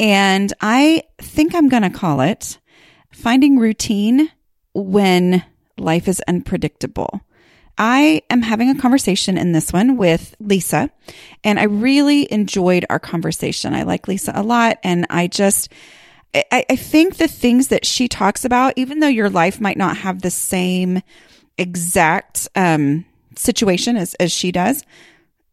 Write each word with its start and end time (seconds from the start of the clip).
And 0.00 0.52
I 0.60 1.02
think 1.18 1.54
I'm 1.54 1.68
going 1.68 1.82
to 1.82 1.90
call 1.90 2.20
it 2.20 2.58
finding 3.12 3.58
routine 3.58 4.30
when 4.74 5.44
life 5.76 6.08
is 6.08 6.22
unpredictable. 6.28 7.20
I 7.76 8.22
am 8.28 8.42
having 8.42 8.70
a 8.70 8.80
conversation 8.80 9.38
in 9.38 9.52
this 9.52 9.72
one 9.72 9.96
with 9.96 10.34
Lisa, 10.40 10.90
and 11.44 11.60
I 11.60 11.64
really 11.64 12.30
enjoyed 12.32 12.84
our 12.90 12.98
conversation. 12.98 13.72
I 13.74 13.84
like 13.84 14.08
Lisa 14.08 14.32
a 14.34 14.42
lot, 14.42 14.78
and 14.82 15.06
I 15.10 15.28
just, 15.28 15.72
I, 16.34 16.64
think 16.74 17.16
the 17.16 17.28
things 17.28 17.68
that 17.68 17.86
she 17.86 18.08
talks 18.08 18.44
about, 18.44 18.74
even 18.76 18.98
though 18.98 19.06
your 19.06 19.30
life 19.30 19.60
might 19.60 19.76
not 19.76 19.96
have 19.98 20.22
the 20.22 20.30
same 20.30 21.02
exact 21.56 22.48
um, 22.56 23.04
situation 23.36 23.96
as, 23.96 24.14
as 24.14 24.32
she 24.32 24.50
does, 24.50 24.82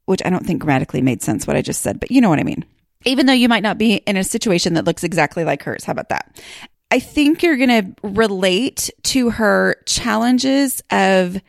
which 0.05 0.21
I 0.25 0.31
don't 0.31 0.45
think 0.45 0.61
grammatically 0.61 1.01
made 1.01 1.21
sense 1.21 1.45
what 1.45 1.55
I 1.55 1.61
just 1.61 1.83
said, 1.83 1.99
but 1.99 2.09
you 2.09 2.21
know 2.21 2.29
what 2.29 2.39
I 2.39 2.43
mean 2.43 2.65
even 3.05 3.25
though 3.25 3.33
you 3.33 3.49
might 3.49 3.63
not 3.63 3.77
be 3.77 3.95
in 3.95 4.17
a 4.17 4.23
situation 4.23 4.73
that 4.73 4.85
looks 4.85 5.03
exactly 5.03 5.43
like 5.43 5.63
hers. 5.63 5.83
How 5.83 5.91
about 5.91 6.09
that? 6.09 6.39
I 6.91 6.99
think 6.99 7.43
you're 7.43 7.57
going 7.57 7.95
to 7.95 8.07
relate 8.07 8.89
to 9.03 9.31
her 9.31 9.77
challenges 9.85 10.81
of 10.91 11.39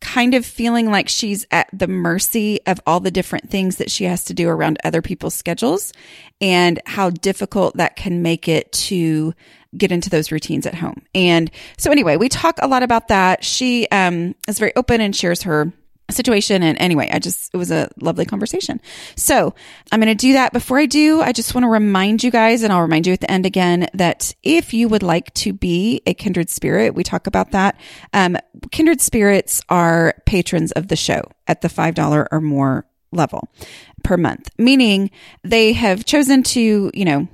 kind 0.00 0.34
of 0.34 0.44
feeling 0.44 0.90
like 0.90 1.08
she's 1.08 1.46
at 1.50 1.68
the 1.72 1.88
mercy 1.88 2.60
of 2.66 2.80
all 2.86 3.00
the 3.00 3.10
different 3.10 3.50
things 3.50 3.76
that 3.76 3.90
she 3.90 4.04
has 4.04 4.24
to 4.24 4.34
do 4.34 4.48
around 4.48 4.78
other 4.84 5.00
people's 5.00 5.34
schedules 5.34 5.92
and 6.40 6.80
how 6.86 7.10
difficult 7.10 7.76
that 7.78 7.96
can 7.96 8.22
make 8.22 8.46
it 8.46 8.70
to 8.72 9.34
get 9.76 9.90
into 9.90 10.10
those 10.10 10.30
routines 10.30 10.66
at 10.66 10.74
home. 10.74 11.02
And 11.14 11.50
so 11.78 11.90
anyway, 11.90 12.16
we 12.16 12.28
talk 12.28 12.58
a 12.60 12.68
lot 12.68 12.82
about 12.82 13.08
that. 13.08 13.42
She 13.42 13.88
um, 13.88 14.34
is 14.46 14.58
very 14.58 14.72
open 14.76 15.00
and 15.00 15.16
shares 15.16 15.42
her 15.42 15.72
situation. 16.10 16.62
And 16.62 16.78
anyway, 16.78 17.08
I 17.12 17.18
just, 17.18 17.52
it 17.52 17.56
was 17.56 17.70
a 17.70 17.90
lovely 18.00 18.24
conversation. 18.24 18.80
So 19.16 19.54
I'm 19.90 20.00
going 20.00 20.08
to 20.08 20.14
do 20.14 20.34
that. 20.34 20.52
Before 20.52 20.78
I 20.78 20.86
do, 20.86 21.20
I 21.20 21.32
just 21.32 21.54
want 21.54 21.64
to 21.64 21.68
remind 21.68 22.22
you 22.22 22.30
guys, 22.30 22.62
and 22.62 22.72
I'll 22.72 22.82
remind 22.82 23.06
you 23.06 23.12
at 23.12 23.20
the 23.20 23.30
end 23.30 23.46
again, 23.46 23.88
that 23.94 24.34
if 24.42 24.72
you 24.72 24.88
would 24.88 25.02
like 25.02 25.32
to 25.34 25.52
be 25.52 26.02
a 26.06 26.14
kindred 26.14 26.50
spirit, 26.50 26.94
we 26.94 27.02
talk 27.02 27.26
about 27.26 27.52
that. 27.52 27.78
Um, 28.12 28.36
kindred 28.70 29.00
spirits 29.00 29.62
are 29.68 30.14
patrons 30.26 30.72
of 30.72 30.88
the 30.88 30.96
show 30.96 31.22
at 31.46 31.60
the 31.60 31.68
$5 31.68 32.28
or 32.30 32.40
more 32.40 32.86
level 33.12 33.48
per 34.02 34.16
month, 34.16 34.50
meaning 34.58 35.10
they 35.42 35.72
have 35.72 36.04
chosen 36.04 36.42
to, 36.42 36.90
you 36.94 37.04
know, 37.04 37.28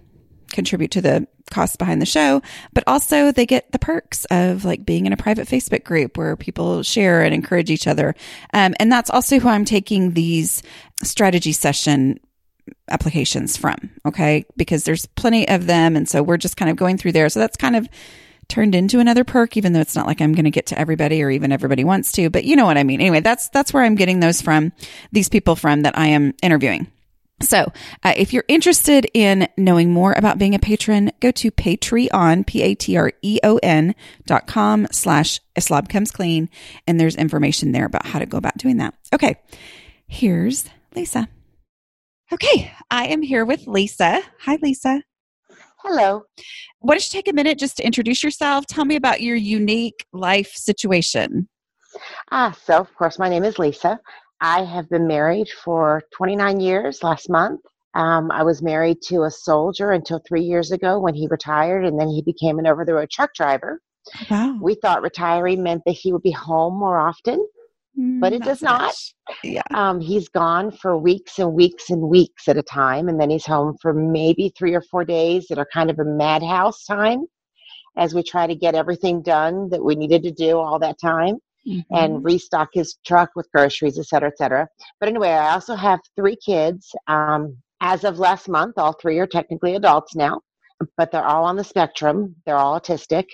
contribute 0.53 0.93
to 0.93 1.01
the 1.01 1.27
costs 1.51 1.77
behind 1.77 2.01
the 2.01 2.07
show, 2.07 2.43
but 2.73 2.85
also 2.87 3.33
they 3.33 3.47
get 3.47 3.73
the 3.73 3.79
perks 3.79 4.25
of 4.27 4.65
like 4.65 4.85
being 4.85 5.07
in 5.07 5.13
a 5.13 5.17
private 5.17 5.49
Facebook 5.49 5.85
group 5.85 6.17
where 6.17 6.37
people 6.37 6.83
share 6.83 7.23
and 7.23 7.35
encourage 7.35 7.71
each 7.71 7.87
other. 7.87 8.15
Um, 8.53 8.75
and 8.79 8.91
that's 8.91 9.11
also 9.11 9.39
who 9.39 9.49
I'm 9.49 9.65
taking 9.65 10.13
these 10.13 10.63
strategy 11.03 11.53
session 11.53 12.21
applications 12.89 13.57
from. 13.57 13.91
Okay. 14.07 14.45
Because 14.57 14.85
there's 14.85 15.07
plenty 15.07 15.49
of 15.49 15.67
them. 15.67 15.97
And 15.97 16.09
so 16.09 16.23
we're 16.23 16.37
just 16.37 16.57
kind 16.57 16.71
of 16.71 16.77
going 16.77 16.97
through 16.97 17.13
there. 17.13 17.29
So 17.29 17.41
that's 17.41 17.57
kind 17.57 17.77
of 17.77 17.89
turned 18.49 18.75
into 18.75 19.01
another 19.01 19.25
perk, 19.25 19.57
even 19.57 19.73
though 19.73 19.81
it's 19.81 19.97
not 19.97 20.07
like 20.07 20.21
I'm 20.21 20.35
going 20.35 20.45
to 20.45 20.51
get 20.51 20.67
to 20.67 20.79
everybody 20.79 21.23
or 21.23 21.31
even 21.31 21.53
everybody 21.53 21.85
wants 21.85 22.13
to, 22.13 22.29
but 22.29 22.45
you 22.45 22.57
know 22.57 22.67
what 22.67 22.77
I 22.77 22.83
mean. 22.83 23.01
Anyway, 23.01 23.21
that's, 23.21 23.49
that's 23.49 23.73
where 23.73 23.83
I'm 23.83 23.95
getting 23.95 24.21
those 24.21 24.43
from, 24.43 24.73
these 25.11 25.29
people 25.29 25.57
from 25.57 25.83
that 25.83 25.97
I 25.97 26.09
am 26.09 26.35
interviewing. 26.43 26.87
So, 27.43 27.73
uh, 28.03 28.15
if 28.17 28.33
you're 28.33 28.45
interested 28.49 29.07
in 29.15 29.49
knowing 29.57 29.93
more 29.93 30.13
about 30.13 30.39
being 30.39 30.55
a 30.55 30.59
patron, 30.59 31.11
go 31.21 31.31
to 31.33 31.51
Patreon, 31.51 32.47
P-A-T-R-E-O-N 32.47 33.95
dot 34.27 34.47
com 34.47 34.87
slash 34.91 35.41
a 35.57 35.61
slob 35.61 35.89
comes 35.89 36.11
clean. 36.11 36.49
And 36.87 36.99
there's 36.99 37.17
information 37.17 37.73
there 37.73 37.85
about 37.85 38.07
how 38.07 38.19
to 38.19 38.27
go 38.27 38.39
about 38.39 38.57
doing 38.59 38.79
that. 38.79 38.95
Okay. 39.13 39.37
Here's 40.07 40.67
Lisa. 40.95 41.29
Okay. 42.33 42.73
I 42.91 43.07
am 43.07 43.23
here 43.23 43.45
with 43.45 43.67
Lisa. 43.67 44.23
Hi, 44.41 44.59
Lisa. 44.63 45.03
Hello. 45.79 46.23
Why 46.79 46.95
don't 46.95 47.13
you 47.13 47.19
take 47.19 47.29
a 47.29 47.35
minute 47.35 47.59
just 47.59 47.77
to 47.79 47.85
introduce 47.85 48.23
yourself? 48.23 48.67
Tell 48.67 48.85
me 48.85 48.97
about 48.97 49.21
your 49.21 49.37
unique 49.37 50.07
life 50.13 50.53
situation. 50.55 51.49
Ah, 52.31 52.57
so 52.65 52.79
of 52.79 52.95
course, 52.95 53.19
my 53.19 53.29
name 53.29 53.45
is 53.45 53.59
Lisa. 53.59 54.01
I 54.43 54.65
have 54.65 54.91
been 54.91 55.07
married 55.07 55.49
for 55.49 56.03
29 56.17 56.59
years 56.59 57.05
last 57.05 57.31
month. 57.31 57.61
Um, 57.95 58.31
I 58.33 58.43
was 58.43 58.61
married 58.61 59.01
to 59.03 59.23
a 59.23 59.31
soldier 59.31 59.93
until 59.93 60.21
three 60.27 60.43
years 60.43 60.73
ago 60.73 60.99
when 60.99 61.15
he 61.15 61.29
retired, 61.31 61.85
and 61.85 61.99
then 61.99 62.09
he 62.09 62.23
became 62.23 62.59
an 62.59 62.67
over 62.67 62.85
the 62.85 62.95
road 62.95 63.09
truck 63.11 63.33
driver. 63.35 63.81
Wow. 64.29 64.59
We 64.61 64.75
thought 64.75 65.03
retiring 65.03 65.63
meant 65.63 65.83
that 65.87 65.93
he 65.93 66.13
would 66.13 66.23
be 66.23 66.33
home 66.33 66.77
more 66.77 66.99
often, 66.99 67.47
but 67.97 68.33
it 68.33 68.43
Mm, 68.43 68.45
does 68.45 68.63
not 68.63 68.81
not. 68.81 68.83
much. 68.87 69.15
Yeah. 69.45 69.63
Um, 69.75 70.01
he's 70.01 70.29
gone 70.29 70.73
for 70.73 70.99
weeks 70.99 71.39
and 71.39 71.53
weeks 71.53 71.91
and 71.91 72.03
weeks 72.03 72.49
at 72.49 72.57
a 72.57 72.63
time, 72.65 73.09
and 73.09 73.21
then 73.21 73.31
he's 73.31 73.47
home 73.47 73.77
for 73.81 73.95
maybe 73.95 74.53
three 74.59 74.75
or 74.75 74.83
four 74.83 75.05
days 75.05 75.47
that 75.49 75.59
are 75.59 75.69
kind 75.73 75.89
of 75.89 76.01
a 76.01 76.05
madhouse 76.05 76.85
time 76.85 77.27
as 77.97 78.13
we 78.13 78.25
try 78.25 78.49
to 78.49 78.57
get 78.57 78.75
everything 78.75 79.23
done 79.23 79.69
that 79.69 79.85
we 79.85 79.95
needed 79.95 80.25
to 80.25 80.33
do 80.33 80.59
all 80.59 80.81
that 80.81 80.99
time 81.01 81.39
Mhm. 81.67 81.85
and 81.93 82.25
restock 82.25 82.69
his 82.73 82.97
truck 83.07 83.31
with 83.37 83.49
groceries, 83.55 83.99
et 83.99 84.07
cetera, 84.07 84.29
et 84.29 84.39
cetera. 84.39 84.67
But 85.01 85.09
anyway, 85.09 85.31
I 85.31 85.53
also 85.55 85.75
have 85.75 86.01
three 86.17 86.37
kids. 86.37 86.95
Um, 87.07 87.57
as 87.81 88.05
of 88.05 88.19
last 88.19 88.49
month, 88.49 88.79
all 88.79 88.93
three 88.95 89.19
are 89.19 89.27
technically 89.27 89.75
adults 89.77 90.15
now, 90.15 90.41
but 90.97 91.11
they're 91.11 91.25
all 91.25 91.45
on 91.45 91.57
the 91.57 91.65
spectrum. 91.65 92.35
They're 92.47 92.57
all 92.57 92.79
autistic. 92.81 93.27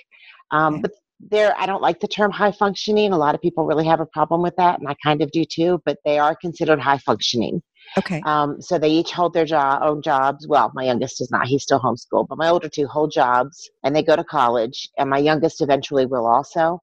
Um, 0.51 0.75
Okay. 0.75 0.81
But 0.83 0.91
they're, 1.31 1.53
I 1.59 1.65
don't 1.65 1.81
like 1.81 1.99
the 1.99 2.07
term 2.07 2.31
high 2.31 2.51
functioning. 2.53 3.11
A 3.11 3.17
lot 3.17 3.35
of 3.35 3.41
people 3.41 3.65
really 3.65 3.85
have 3.85 3.99
a 3.99 4.05
problem 4.05 4.41
with 4.41 4.55
that, 4.55 4.79
and 4.79 4.87
I 4.87 4.95
kind 5.03 5.21
of 5.21 5.29
do 5.31 5.43
too, 5.43 5.81
but 5.85 5.97
they 6.05 6.17
are 6.17 6.33
considered 6.35 6.79
high 6.79 6.97
functioning. 6.99 7.61
okay. 7.97 8.21
Um, 8.25 8.61
so 8.61 8.77
they 8.77 8.89
each 8.89 9.11
hold 9.11 9.33
their 9.33 9.47
own 9.83 10.01
jobs. 10.01 10.47
Well, 10.47 10.71
my 10.75 10.83
youngest 10.85 11.19
is 11.21 11.29
not; 11.31 11.47
he's 11.47 11.63
still 11.63 11.79
homeschooled. 11.79 12.27
But 12.29 12.37
my 12.37 12.47
older 12.49 12.69
two 12.69 12.87
hold 12.87 13.11
jobs, 13.11 13.69
and 13.83 13.93
they 13.95 14.03
go 14.03 14.15
to 14.15 14.23
college. 14.23 14.87
And 14.97 15.09
my 15.09 15.17
youngest 15.17 15.61
eventually 15.61 16.05
will 16.05 16.25
also. 16.27 16.81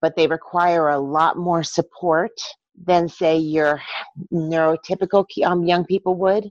But 0.00 0.16
they 0.16 0.26
require 0.26 0.88
a 0.88 0.98
lot 0.98 1.36
more 1.36 1.62
support 1.62 2.32
than, 2.86 3.08
say, 3.08 3.36
your 3.36 3.82
neurotypical 4.32 5.24
um, 5.44 5.64
young 5.64 5.84
people 5.84 6.14
would. 6.16 6.44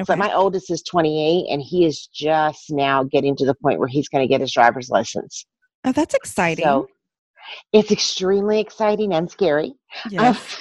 Okay. 0.00 0.06
But 0.06 0.18
my 0.18 0.32
oldest 0.32 0.70
is 0.70 0.82
28, 0.82 1.46
and 1.50 1.60
he 1.60 1.84
is 1.84 2.06
just 2.06 2.70
now 2.70 3.02
getting 3.02 3.36
to 3.36 3.44
the 3.44 3.54
point 3.54 3.78
where 3.78 3.88
he's 3.88 4.08
going 4.08 4.22
to 4.22 4.28
get 4.28 4.40
his 4.40 4.52
driver's 4.52 4.90
license. 4.90 5.44
oh, 5.84 5.92
that's 5.92 6.14
exciting. 6.14 6.64
So 6.64 6.86
it's 7.72 7.90
extremely 7.90 8.60
exciting 8.60 9.12
and 9.12 9.30
scary. 9.30 9.74
yes. 10.10 10.56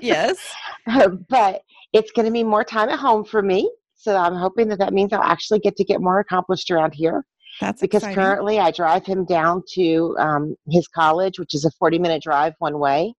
yes. 0.00 0.54
but 1.28 1.62
it's 1.92 2.10
going 2.12 2.26
to 2.26 2.32
be 2.32 2.42
more 2.42 2.64
time 2.64 2.88
at 2.88 2.98
home 2.98 3.24
for 3.24 3.42
me. 3.42 3.70
So 3.94 4.16
I'm 4.16 4.34
hoping 4.34 4.68
that 4.68 4.80
that 4.80 4.92
means 4.92 5.12
I'll 5.12 5.22
actually 5.22 5.60
get 5.60 5.76
to 5.76 5.84
get 5.84 6.00
more 6.00 6.18
accomplished 6.18 6.70
around 6.70 6.92
here 6.92 7.24
That's 7.60 7.80
because 7.80 8.02
exciting. 8.02 8.16
currently 8.16 8.58
I 8.58 8.70
drive 8.70 9.06
him 9.06 9.24
down 9.24 9.62
to 9.74 10.16
um, 10.18 10.56
his 10.70 10.88
college, 10.88 11.38
which 11.38 11.54
is 11.54 11.64
a 11.64 11.70
40 11.72 11.98
minute 11.98 12.22
drive 12.22 12.54
one 12.58 12.78
way, 12.78 13.14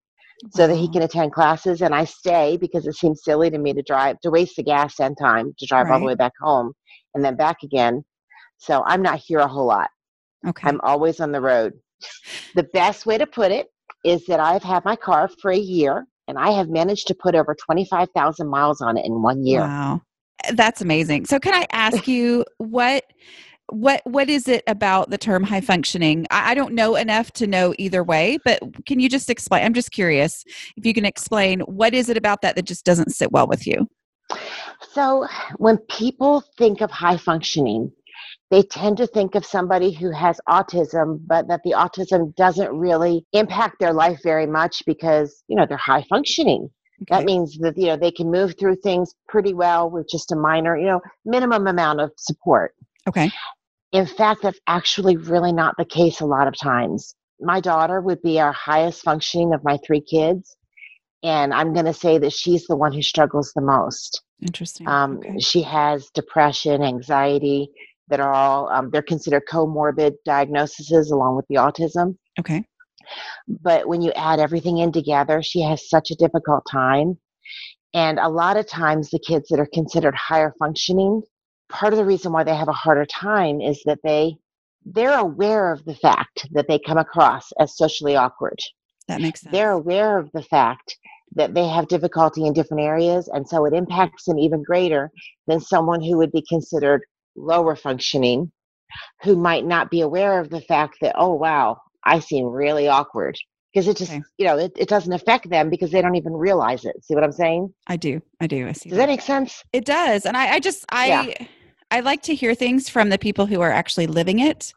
so 0.50 0.66
that 0.66 0.76
he 0.76 0.90
can 0.90 1.02
attend 1.02 1.32
classes. 1.32 1.82
And 1.82 1.94
I 1.94 2.04
stay 2.04 2.56
because 2.56 2.86
it 2.86 2.94
seems 2.94 3.22
silly 3.22 3.50
to 3.50 3.58
me 3.58 3.72
to 3.72 3.82
drive, 3.82 4.20
to 4.20 4.30
waste 4.30 4.56
the 4.56 4.62
gas 4.62 5.00
and 5.00 5.16
time 5.18 5.54
to 5.58 5.66
drive 5.66 5.90
all 5.90 6.00
the 6.00 6.06
way 6.06 6.14
back 6.14 6.32
home 6.40 6.72
and 7.14 7.24
then 7.24 7.36
back 7.36 7.58
again. 7.62 8.04
So 8.58 8.82
I'm 8.86 9.02
not 9.02 9.20
here 9.20 9.38
a 9.38 9.48
whole 9.48 9.66
lot. 9.66 9.90
Okay. 10.46 10.68
I'm 10.68 10.80
always 10.82 11.20
on 11.20 11.32
the 11.32 11.40
road. 11.40 11.72
The 12.54 12.64
best 12.74 13.06
way 13.06 13.18
to 13.18 13.26
put 13.26 13.50
it 13.50 13.68
is 14.04 14.26
that 14.26 14.40
I've 14.40 14.62
had 14.62 14.84
my 14.84 14.96
car 14.96 15.28
for 15.40 15.50
a 15.50 15.58
year 15.58 16.06
and 16.28 16.38
I 16.38 16.50
have 16.50 16.68
managed 16.68 17.06
to 17.08 17.14
put 17.14 17.34
over 17.34 17.54
25,000 17.54 18.48
miles 18.48 18.80
on 18.80 18.96
it 18.96 19.06
in 19.06 19.22
one 19.22 19.44
year. 19.44 19.60
Wow. 19.60 20.02
That's 20.52 20.82
amazing. 20.82 21.26
So 21.26 21.38
can 21.38 21.54
I 21.54 21.66
ask 21.72 22.06
you 22.06 22.44
what 22.58 23.04
what 23.70 24.02
what 24.04 24.28
is 24.28 24.48
it 24.48 24.62
about 24.66 25.10
the 25.10 25.18
term 25.18 25.42
high 25.42 25.60
functioning? 25.60 26.26
I, 26.30 26.52
I 26.52 26.54
don't 26.54 26.74
know 26.74 26.96
enough 26.96 27.32
to 27.32 27.46
know 27.46 27.74
either 27.78 28.04
way, 28.04 28.38
but 28.44 28.60
can 28.86 29.00
you 29.00 29.08
just 29.08 29.30
explain? 29.30 29.64
I'm 29.64 29.74
just 29.74 29.90
curious 29.90 30.44
if 30.76 30.84
you 30.84 30.94
can 30.94 31.04
explain 31.04 31.60
what 31.60 31.94
is 31.94 32.08
it 32.08 32.16
about 32.16 32.42
that 32.42 32.56
that 32.56 32.64
just 32.64 32.84
doesn't 32.84 33.12
sit 33.12 33.32
well 33.32 33.46
with 33.46 33.66
you. 33.66 33.88
So, 34.92 35.26
when 35.56 35.78
people 35.88 36.42
think 36.56 36.80
of 36.80 36.90
high 36.90 37.16
functioning, 37.16 37.92
they 38.50 38.62
tend 38.62 38.96
to 38.98 39.06
think 39.06 39.34
of 39.34 39.44
somebody 39.44 39.92
who 39.92 40.10
has 40.10 40.40
autism, 40.48 41.20
but 41.26 41.48
that 41.48 41.62
the 41.64 41.72
autism 41.72 42.34
doesn't 42.36 42.70
really 42.70 43.26
impact 43.32 43.80
their 43.80 43.92
life 43.92 44.20
very 44.22 44.46
much 44.46 44.82
because, 44.86 45.42
you 45.48 45.56
know, 45.56 45.66
they're 45.66 45.76
high 45.76 46.04
functioning. 46.08 46.70
That 47.08 47.24
means 47.24 47.58
that, 47.58 47.76
you 47.76 47.86
know, 47.86 47.96
they 47.96 48.12
can 48.12 48.30
move 48.30 48.54
through 48.58 48.76
things 48.76 49.14
pretty 49.28 49.52
well 49.52 49.90
with 49.90 50.08
just 50.08 50.32
a 50.32 50.36
minor, 50.36 50.78
you 50.78 50.86
know, 50.86 51.00
minimum 51.24 51.66
amount 51.66 52.00
of 52.00 52.12
support. 52.16 52.74
Okay. 53.08 53.30
In 53.92 54.06
fact, 54.06 54.42
that's 54.42 54.58
actually 54.66 55.16
really 55.16 55.52
not 55.52 55.74
the 55.78 55.84
case 55.84 56.20
a 56.20 56.26
lot 56.26 56.48
of 56.48 56.58
times. 56.58 57.14
My 57.40 57.60
daughter 57.60 58.00
would 58.00 58.22
be 58.22 58.40
our 58.40 58.52
highest 58.52 59.02
functioning 59.02 59.52
of 59.54 59.62
my 59.62 59.78
three 59.86 60.00
kids. 60.00 60.56
And 61.22 61.54
I'm 61.54 61.72
going 61.72 61.86
to 61.86 61.94
say 61.94 62.18
that 62.18 62.32
she's 62.32 62.66
the 62.66 62.76
one 62.76 62.92
who 62.92 63.02
struggles 63.02 63.52
the 63.54 63.62
most. 63.62 64.22
Interesting. 64.42 64.86
Um, 64.86 65.18
okay. 65.18 65.38
She 65.38 65.62
has 65.62 66.10
depression, 66.10 66.82
anxiety 66.82 67.70
that 68.08 68.20
are 68.20 68.32
all, 68.32 68.68
um, 68.68 68.90
they're 68.90 69.00
considered 69.00 69.44
comorbid 69.50 70.14
diagnoses 70.24 71.10
along 71.10 71.36
with 71.36 71.46
the 71.48 71.54
autism. 71.54 72.16
Okay. 72.38 72.64
But 73.48 73.88
when 73.88 74.02
you 74.02 74.12
add 74.12 74.40
everything 74.40 74.78
in 74.78 74.92
together, 74.92 75.42
she 75.42 75.62
has 75.62 75.88
such 75.88 76.10
a 76.10 76.16
difficult 76.16 76.64
time. 76.70 77.18
And 77.94 78.18
a 78.18 78.28
lot 78.28 78.56
of 78.56 78.66
times, 78.66 79.10
the 79.10 79.20
kids 79.20 79.48
that 79.48 79.60
are 79.60 79.68
considered 79.72 80.14
higher 80.14 80.52
functioning, 80.58 81.22
part 81.68 81.92
of 81.92 81.98
the 81.98 82.04
reason 82.04 82.32
why 82.32 82.44
they 82.44 82.54
have 82.54 82.68
a 82.68 82.72
harder 82.72 83.06
time 83.06 83.60
is 83.60 83.82
that 83.84 84.00
they 84.04 84.36
they're 84.84 85.18
aware 85.18 85.72
of 85.72 85.84
the 85.84 85.94
fact 85.94 86.46
that 86.52 86.68
they 86.68 86.78
come 86.78 86.98
across 86.98 87.50
as 87.58 87.76
socially 87.76 88.16
awkward. 88.16 88.58
That 89.08 89.20
makes 89.20 89.40
sense. 89.40 89.52
They're 89.52 89.72
aware 89.72 90.18
of 90.18 90.30
the 90.32 90.42
fact 90.42 90.96
that 91.36 91.54
they 91.54 91.66
have 91.66 91.88
difficulty 91.88 92.46
in 92.46 92.52
different 92.52 92.82
areas, 92.82 93.28
and 93.28 93.48
so 93.48 93.64
it 93.64 93.72
impacts 93.72 94.24
them 94.24 94.38
even 94.38 94.62
greater 94.62 95.10
than 95.46 95.60
someone 95.60 96.02
who 96.02 96.18
would 96.18 96.32
be 96.32 96.44
considered 96.48 97.02
lower 97.34 97.74
functioning, 97.76 98.52
who 99.22 99.36
might 99.36 99.64
not 99.64 99.90
be 99.90 100.02
aware 100.02 100.38
of 100.38 100.50
the 100.50 100.60
fact 100.60 100.98
that, 101.00 101.14
oh, 101.18 101.34
wow, 101.34 101.78
I 102.04 102.20
seem 102.20 102.46
really 102.46 102.86
awkward. 102.88 103.36
Because 103.72 103.88
it 103.88 103.96
just, 103.96 104.12
Okay. 104.12 104.22
you 104.38 104.46
know, 104.46 104.56
it, 104.56 104.72
it 104.76 104.88
doesn't 104.88 105.12
affect 105.12 105.50
them 105.50 105.68
because 105.68 105.90
they 105.90 106.00
don't 106.00 106.14
even 106.14 106.32
realize 106.32 106.84
it. 106.84 106.94
See 107.02 107.14
what 107.14 107.24
I'm 107.24 107.32
saying? 107.32 107.74
I 107.88 107.96
do. 107.96 108.22
I 108.40 108.46
do. 108.46 108.68
I 108.68 108.72
see. 108.72 108.90
Does 108.90 108.98
that 108.98 109.08
make 109.08 109.20
sense? 109.20 109.64
It 109.72 109.84
does. 109.84 110.26
And 110.26 110.36
I, 110.36 110.52
I 110.54 110.60
just 110.60 110.84
I 110.90 111.08
Yeah. 111.08 111.46
I 111.94 112.00
like 112.00 112.22
to 112.22 112.34
hear 112.34 112.56
things 112.56 112.88
from 112.88 113.08
the 113.08 113.18
people 113.18 113.46
who 113.46 113.60
are 113.60 113.70
actually 113.70 114.08
living 114.08 114.40
it. 114.40 114.72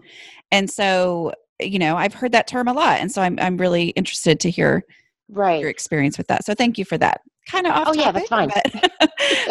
And 0.51 0.69
so, 0.69 1.33
you 1.59 1.79
know, 1.79 1.97
I've 1.97 2.13
heard 2.13 2.31
that 2.33 2.45
term 2.45 2.67
a 2.67 2.73
lot. 2.73 2.99
And 2.99 3.11
so 3.11 3.23
I'm 3.23 3.39
I'm 3.39 3.57
really 3.57 3.89
interested 3.89 4.39
to 4.41 4.51
hear 4.51 4.83
Right. 5.27 5.59
your 5.59 5.69
experience 5.69 6.17
with 6.17 6.27
that. 6.27 6.45
So 6.45 6.53
thank 6.53 6.77
you 6.77 6.85
for 6.85 6.97
that. 6.99 7.21
Kind 7.49 7.65
of 7.65 7.73
off 7.73 7.87
Oh, 7.89 7.93
yeah, 7.93 8.11
that's 8.11 8.29
fine. 8.29 8.49
But, 8.49 8.91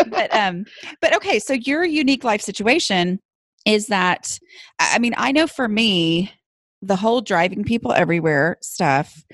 but 0.10 0.32
um 0.32 0.64
but 1.00 1.16
okay, 1.16 1.40
so 1.40 1.54
your 1.54 1.84
unique 1.84 2.22
life 2.22 2.40
situation 2.40 3.18
is 3.66 3.88
that 3.88 4.38
I 4.78 5.00
mean, 5.00 5.14
I 5.16 5.32
know 5.32 5.48
for 5.48 5.66
me, 5.66 6.30
the 6.82 6.96
whole 6.96 7.20
driving 7.20 7.64
people 7.64 7.92
everywhere 7.92 8.58
stuff 8.62 9.24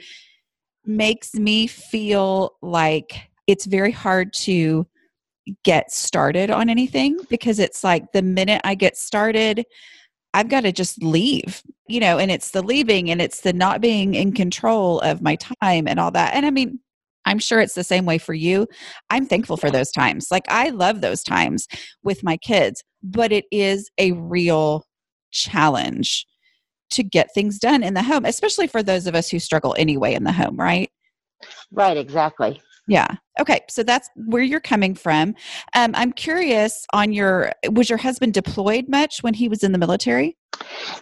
makes 0.87 1.35
me 1.35 1.67
feel 1.67 2.57
like 2.63 3.29
it's 3.47 3.67
very 3.67 3.93
hard 3.93 4.33
to 4.33 4.87
get 5.65 5.91
started 5.91 6.51
on 6.51 6.69
anything 6.69 7.19
because 7.29 7.59
it's 7.59 7.83
like 7.83 8.13
the 8.13 8.23
minute 8.23 8.61
I 8.65 8.75
get 8.75 8.97
started, 8.97 9.65
I've 10.35 10.49
got 10.49 10.63
to 10.63 10.73
just 10.73 11.03
leave, 11.03 11.63
you 11.89 12.01
know, 12.01 12.19
and 12.19 12.31
it's 12.31 12.53
the 12.53 12.63
leaving 12.63 13.11
and 13.11 13.21
it's 13.21 13.41
the 13.41 13.53
not 13.53 13.81
being 13.81 14.15
in 14.15 14.33
control 14.33 15.01
of 15.01 15.21
my 15.21 15.37
time 15.37 15.87
and 15.87 16.01
all 16.01 16.11
that. 16.13 16.35
And 16.35 16.47
I 16.47 16.51
mean, 16.51 16.81
I'm 17.25 17.39
sure 17.39 17.61
it's 17.61 17.75
the 17.75 17.85
same 17.85 18.07
way 18.07 18.19
for 18.19 18.35
you. 18.35 18.67
I'm 19.11 19.27
thankful 19.27 19.57
for 19.57 19.71
those 19.71 19.91
times. 19.93 20.29
Like, 20.31 20.45
I 20.49 20.71
love 20.71 21.01
those 21.01 21.23
times 21.23 21.69
with 22.03 22.25
my 22.25 22.37
kids, 22.37 22.83
but 23.03 23.31
it 23.31 23.45
is 23.53 23.91
a 23.99 24.13
real 24.13 24.85
challenge 25.31 26.27
to 26.91 27.03
get 27.03 27.33
things 27.33 27.59
done 27.59 27.83
in 27.83 27.95
the 27.95 28.03
home, 28.03 28.25
especially 28.25 28.67
for 28.67 28.83
those 28.83 29.07
of 29.07 29.15
us 29.15 29.29
who 29.31 29.39
struggle 29.39 29.75
anyway 29.79 30.15
in 30.15 30.25
the 30.25 30.33
home, 30.33 30.57
right? 30.57 30.91
Right, 31.71 31.97
exactly. 31.97 32.61
Yeah. 32.87 33.17
Okay. 33.41 33.61
So 33.69 33.83
that's 33.83 34.11
where 34.15 34.43
you're 34.43 34.61
coming 34.61 34.95
from. 34.95 35.35
Um, 35.75 35.93
I'm 35.95 36.13
curious 36.13 36.87
on 36.93 37.13
your, 37.13 37.53
was 37.71 37.89
your 37.89 37.99
husband 37.99 38.35
deployed 38.35 38.89
much 38.89 39.23
when 39.23 39.35
he 39.35 39.49
was 39.49 39.63
in 39.65 39.73
the 39.73 39.79
military? 39.79 40.37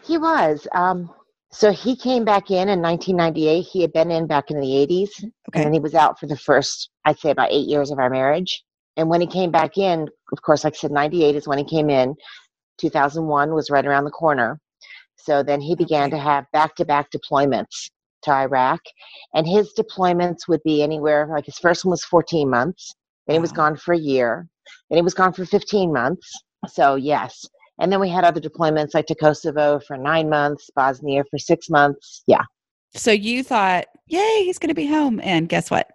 He 0.07 0.17
was. 0.19 0.67
Um, 0.75 1.11
so 1.53 1.73
he 1.73 1.97
came 1.97 2.25
back 2.25 2.51
in 2.51 2.69
in 2.69 2.81
1998. 2.81 3.63
He 3.63 3.83
had 3.83 3.93
been 3.93 4.11
in 4.11 4.27
back 4.29 4.51
in 4.51 4.61
the 4.61 4.67
80s, 4.69 5.09
Okay. 5.49 5.65
and 5.65 5.75
he 5.75 5.81
was 5.81 5.95
out 5.95 6.19
for 6.21 6.27
the 6.27 6.37
first, 6.37 6.91
I'd 7.05 7.19
say, 7.19 7.31
about 7.31 7.51
eight 7.51 7.69
years 7.69 7.91
of 7.91 7.99
our 7.99 8.09
marriage. 8.09 8.63
And 8.97 9.09
when 9.09 9.21
he 9.21 9.27
came 9.27 9.51
back 9.51 9.77
in, 9.77 10.09
of 10.33 10.43
course, 10.43 10.63
like 10.63 10.75
I 10.75 10.77
said, 10.77 10.93
98 10.93 11.35
is 11.35 11.49
when 11.49 11.59
he 11.59 11.65
came 11.65 11.91
in. 11.91 12.15
2001 12.79 13.53
was 13.53 13.71
right 13.71 13.85
around 13.85 14.05
the 14.05 14.11
corner. 14.11 14.61
So 15.17 15.43
then 15.43 15.61
he 15.61 15.75
began 15.75 16.11
to 16.11 16.19
have 16.19 16.47
back 16.53 16.77
to 16.77 16.85
back 16.85 17.09
deployments 17.11 17.91
to 18.23 18.31
Iraq. 18.33 18.81
And 19.35 19.47
his 19.47 19.73
deployments 19.79 20.49
would 20.49 20.63
be 20.65 20.83
anywhere, 20.83 21.27
like 21.31 21.47
his 21.47 21.59
first 21.59 21.85
one 21.85 21.91
was 21.91 22.05
14 22.05 22.49
months, 22.49 22.95
then 23.27 23.35
he 23.35 23.41
was 23.41 23.53
gone 23.53 23.77
for 23.77 23.95
a 23.95 23.99
year, 23.99 24.49
then 24.89 24.97
he 24.99 25.03
was 25.03 25.15
gone 25.15 25.33
for 25.33 25.45
15 25.45 25.93
months. 25.93 26.31
So, 26.69 26.97
yes. 26.97 27.47
And 27.81 27.91
then 27.91 28.01
we 28.01 28.11
had 28.11 28.25
other 28.25 28.41
deployments 28.41 28.93
like 28.95 29.07
to 29.07 29.15
Kosovo 29.15 29.81
for 29.87 29.97
nine 29.97 30.29
months, 30.29 30.69
Bosnia 30.77 31.25
for 31.31 31.39
six 31.39 31.71
months. 31.71 32.23
Yeah. 32.27 32.43
So 32.95 33.11
you 33.13 33.43
thought, 33.43 33.87
yay, 34.09 34.43
he's 34.45 34.59
going 34.59 34.69
to 34.69 34.75
be 34.75 34.87
home. 34.87 35.21
And 35.23 35.49
guess 35.49 35.71
what? 35.71 35.89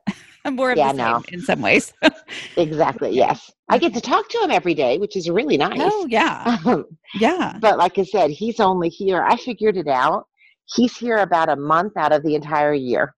I'm 0.45 0.55
more 0.55 0.71
of 0.71 0.77
Yeah, 0.77 0.93
the 0.93 0.97
no. 0.97 1.23
in 1.31 1.41
some 1.41 1.61
ways. 1.61 1.93
Exactly. 2.57 3.11
Yes. 3.11 3.51
I 3.69 3.77
get 3.77 3.93
to 3.93 4.01
talk 4.01 4.29
to 4.29 4.37
him 4.39 4.51
every 4.51 4.73
day, 4.73 4.97
which 4.97 5.15
is 5.15 5.29
really 5.29 5.59
oh, 5.61 5.67
nice. 5.67 5.79
oh, 5.83 6.07
yeah. 6.09 6.57
Yeah. 7.19 7.57
but 7.59 7.77
like 7.77 7.97
I 7.97 8.03
said, 8.03 8.31
he's 8.31 8.59
only 8.59 8.89
here. 8.89 9.23
I 9.23 9.35
figured 9.37 9.77
it 9.77 9.87
out. 9.87 10.25
He's 10.73 10.97
here 10.97 11.17
about 11.17 11.49
a 11.49 11.55
month 11.55 11.97
out 11.97 12.11
of 12.11 12.23
the 12.23 12.35
entire 12.35 12.73
year. 12.73 13.13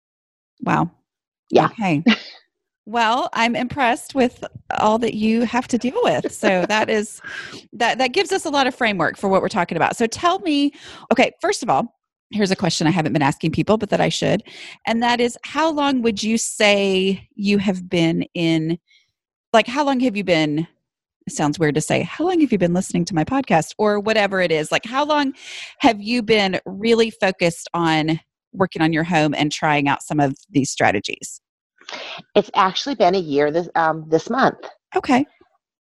Wow. 0.62 0.92
Yeah. 1.50 1.66
Okay. 1.68 2.04
Well, 2.86 3.28
I'm 3.34 3.54
impressed 3.54 4.16
with 4.16 4.46
all 4.78 4.98
that 5.00 5.14
you 5.14 5.42
have 5.42 5.68
to 5.68 5.78
deal 5.78 6.00
with. 6.04 6.32
So 6.32 6.66
that 6.68 6.90
is 6.90 7.22
that 7.74 7.98
that 7.98 8.14
gives 8.14 8.32
us 8.32 8.46
a 8.46 8.50
lot 8.50 8.66
of 8.66 8.74
framework 8.74 9.18
for 9.18 9.28
what 9.28 9.42
we're 9.42 9.50
talking 9.50 9.76
about. 9.76 9.98
So 9.98 10.08
tell 10.08 10.40
me, 10.40 10.72
okay, 11.12 11.34
first 11.42 11.64
of 11.64 11.70
all, 11.70 11.98
here's 12.32 12.50
a 12.50 12.56
question 12.56 12.88
I 12.88 12.92
haven't 12.92 13.12
been 13.12 13.22
asking 13.22 13.52
people, 13.52 13.78
but 13.78 13.90
that 13.90 14.00
I 14.00 14.08
should. 14.08 14.42
And 14.86 15.04
that 15.04 15.20
is 15.20 15.38
how 15.44 15.70
long 15.70 16.02
would 16.02 16.24
you 16.24 16.38
say 16.38 17.28
you 17.36 17.58
have 17.58 17.90
been 17.90 18.24
in 18.34 18.80
like 19.52 19.68
how 19.68 19.84
long 19.84 20.00
have 20.00 20.16
you 20.16 20.24
been 20.24 20.66
it 21.28 21.34
sounds 21.34 21.60
weird 21.60 21.76
to 21.76 21.82
say 21.82 22.02
how 22.02 22.26
long 22.26 22.40
have 22.40 22.52
you 22.52 22.58
been 22.58 22.74
listening 22.74 23.06
to 23.06 23.14
my 23.14 23.24
podcast 23.24 23.74
or 23.78 24.00
whatever 24.00 24.40
it 24.42 24.52
is 24.52 24.72
like 24.72 24.86
how 24.86 25.06
long 25.06 25.34
have 25.80 26.02
you 26.02 26.24
been 26.24 26.60
really 26.66 27.10
focused 27.12 27.70
on 27.74 28.20
working 28.54 28.82
on 28.82 28.94
your 28.94 29.04
home 29.04 29.36
and 29.36 29.52
trying 29.52 29.88
out 29.88 30.02
some 30.02 30.20
of 30.20 30.36
these 30.50 30.70
strategies 30.72 31.42
It's 32.36 32.50
actually 32.56 32.96
been 32.96 33.14
a 33.16 33.20
year 33.20 33.52
this 33.52 33.70
um, 33.76 34.06
this 34.10 34.30
month. 34.30 34.58
okay 34.96 35.26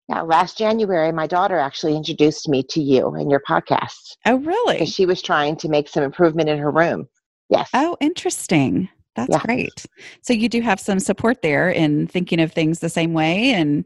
Yeah, 0.09 0.23
last 0.23 0.59
January, 0.59 1.13
my 1.13 1.27
daughter 1.27 1.57
actually 1.59 1.97
introduced 1.97 2.49
me 2.49 2.63
to 2.71 2.81
you 2.83 3.15
and 3.15 3.31
your 3.31 3.43
podcast. 3.49 4.17
oh 4.27 4.37
really 4.37 4.75
because 4.75 4.93
she 4.93 5.07
was 5.07 5.23
trying 5.23 5.57
to 5.57 5.69
make 5.69 5.89
some 5.89 6.03
improvement 6.03 6.49
in 6.49 6.59
her 6.59 6.71
room. 6.71 7.09
Yes. 7.49 7.71
oh 7.75 7.97
interesting 8.01 8.89
that's 9.17 9.31
Yeah. 9.31 9.43
great 9.45 9.87
so 10.23 10.33
you 10.33 10.49
do 10.49 10.61
have 10.61 10.79
some 10.81 10.99
support 11.01 11.43
there 11.43 11.71
in 11.71 12.07
thinking 12.09 12.41
of 12.41 12.53
things 12.53 12.81
the 12.81 12.89
same 12.89 13.13
way 13.15 13.53
and 13.53 13.85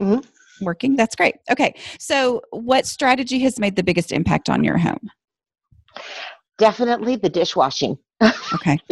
Mhm. 0.00 0.24
Working 0.60 0.96
that's 0.96 1.14
great 1.16 1.36
okay 1.50 1.74
so 1.98 2.40
what 2.50 2.86
strategy 2.86 3.38
has 3.40 3.58
made 3.58 3.76
the 3.76 3.82
biggest 3.82 4.12
impact 4.12 4.48
on 4.48 4.62
your 4.64 4.78
home 4.78 5.10
Definitely 6.58 7.16
the 7.16 7.28
dishwashing. 7.30 7.96
okay 8.54 8.78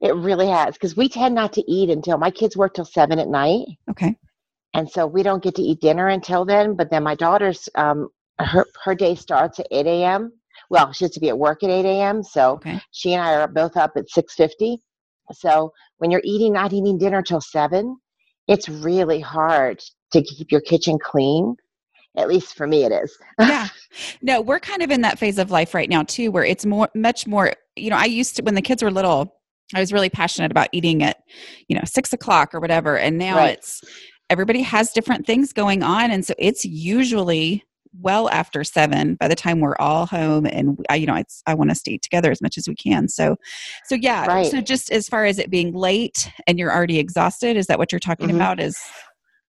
It 0.00 0.14
really 0.14 0.46
has 0.48 0.74
because 0.74 0.96
we 0.96 1.08
tend 1.08 1.34
not 1.34 1.52
to 1.54 1.70
eat 1.70 1.90
until 1.90 2.18
my 2.18 2.30
kids 2.30 2.56
work 2.56 2.74
till 2.74 2.84
seven 2.84 3.18
at 3.18 3.28
night. 3.28 3.66
okay 3.90 4.16
and 4.74 4.88
so 4.88 5.06
we 5.06 5.22
don't 5.24 5.42
get 5.42 5.54
to 5.56 5.62
eat 5.62 5.80
dinner 5.80 6.08
until 6.08 6.44
then. 6.44 6.76
But 6.76 6.90
then 6.90 7.02
my 7.02 7.14
daughter's 7.14 7.68
um, 7.74 8.08
her 8.38 8.64
her 8.84 8.94
day 8.94 9.14
starts 9.16 9.58
at 9.58 9.66
eight 9.72 9.86
a.m. 9.86 10.32
Well, 10.70 10.92
she 10.92 11.04
has 11.04 11.12
to 11.12 11.20
be 11.20 11.28
at 11.30 11.38
work 11.38 11.64
at 11.64 11.70
eight 11.70 11.86
a.m. 11.86 12.22
So 12.22 12.52
okay 12.54 12.80
she 12.92 13.14
and 13.14 13.22
I 13.22 13.34
are 13.36 13.48
both 13.48 13.76
up 13.76 13.92
at 13.96 14.08
six 14.10 14.34
fifty. 14.34 14.78
So 15.32 15.72
when 15.98 16.10
you're 16.10 16.22
eating, 16.24 16.52
not 16.52 16.72
eating 16.72 16.96
dinner 16.98 17.22
till 17.22 17.40
seven, 17.40 17.96
it's 18.46 18.68
really 18.68 19.20
hard 19.20 19.82
to 20.12 20.22
keep 20.22 20.50
your 20.50 20.60
kitchen 20.60 20.98
clean. 21.02 21.56
At 22.16 22.28
least 22.28 22.56
for 22.56 22.66
me, 22.66 22.84
it 22.84 22.92
is. 22.92 23.16
yeah 23.40 23.68
no 24.22 24.40
we're 24.40 24.60
kind 24.60 24.82
of 24.82 24.90
in 24.90 25.00
that 25.00 25.18
phase 25.18 25.38
of 25.38 25.50
life 25.50 25.72
right 25.74 25.88
now 25.88 26.02
too 26.02 26.30
where 26.30 26.44
it's 26.44 26.66
more 26.66 26.88
much 26.94 27.26
more 27.26 27.52
you 27.74 27.88
know 27.88 27.96
i 27.96 28.04
used 28.04 28.36
to 28.36 28.42
when 28.42 28.54
the 28.54 28.60
kids 28.62 28.82
were 28.82 28.90
little 28.90 29.34
i 29.74 29.80
was 29.80 29.92
really 29.92 30.10
passionate 30.10 30.50
about 30.50 30.68
eating 30.72 31.02
at 31.02 31.16
you 31.68 31.74
know 31.76 31.82
six 31.86 32.12
o'clock 32.12 32.54
or 32.54 32.60
whatever 32.60 32.98
and 32.98 33.16
now 33.16 33.36
Right. 33.36 33.56
it's 33.56 33.80
everybody 34.28 34.60
has 34.62 34.92
different 34.92 35.26
things 35.26 35.52
going 35.54 35.82
on 35.82 36.10
and 36.10 36.24
so 36.24 36.34
it's 36.38 36.64
usually 36.66 37.64
well 38.00 38.28
after 38.30 38.62
seven 38.62 39.14
by 39.14 39.26
the 39.28 39.34
time 39.34 39.60
we're 39.60 39.76
all 39.78 40.04
home 40.04 40.44
and 40.44 40.78
I, 40.90 40.96
you 40.96 41.06
know 41.06 41.14
it's 41.14 41.42
i 41.46 41.54
want 41.54 41.70
us 41.70 41.80
to 41.84 41.92
eat 41.92 42.02
together 42.02 42.30
as 42.30 42.42
much 42.42 42.58
as 42.58 42.68
we 42.68 42.74
can 42.74 43.08
so 43.08 43.36
so 43.86 43.94
yeah 43.94 44.26
Right. 44.26 44.46
so 44.46 44.60
just 44.60 44.92
as 44.92 45.08
far 45.08 45.24
as 45.24 45.38
it 45.38 45.50
being 45.50 45.72
late 45.72 46.30
and 46.46 46.58
you're 46.58 46.72
already 46.74 46.98
exhausted 46.98 47.56
is 47.56 47.66
that 47.68 47.78
what 47.78 47.90
you're 47.90 47.98
talking 48.00 48.28
Mhm. 48.28 48.34
about 48.36 48.60
is. 48.60 48.76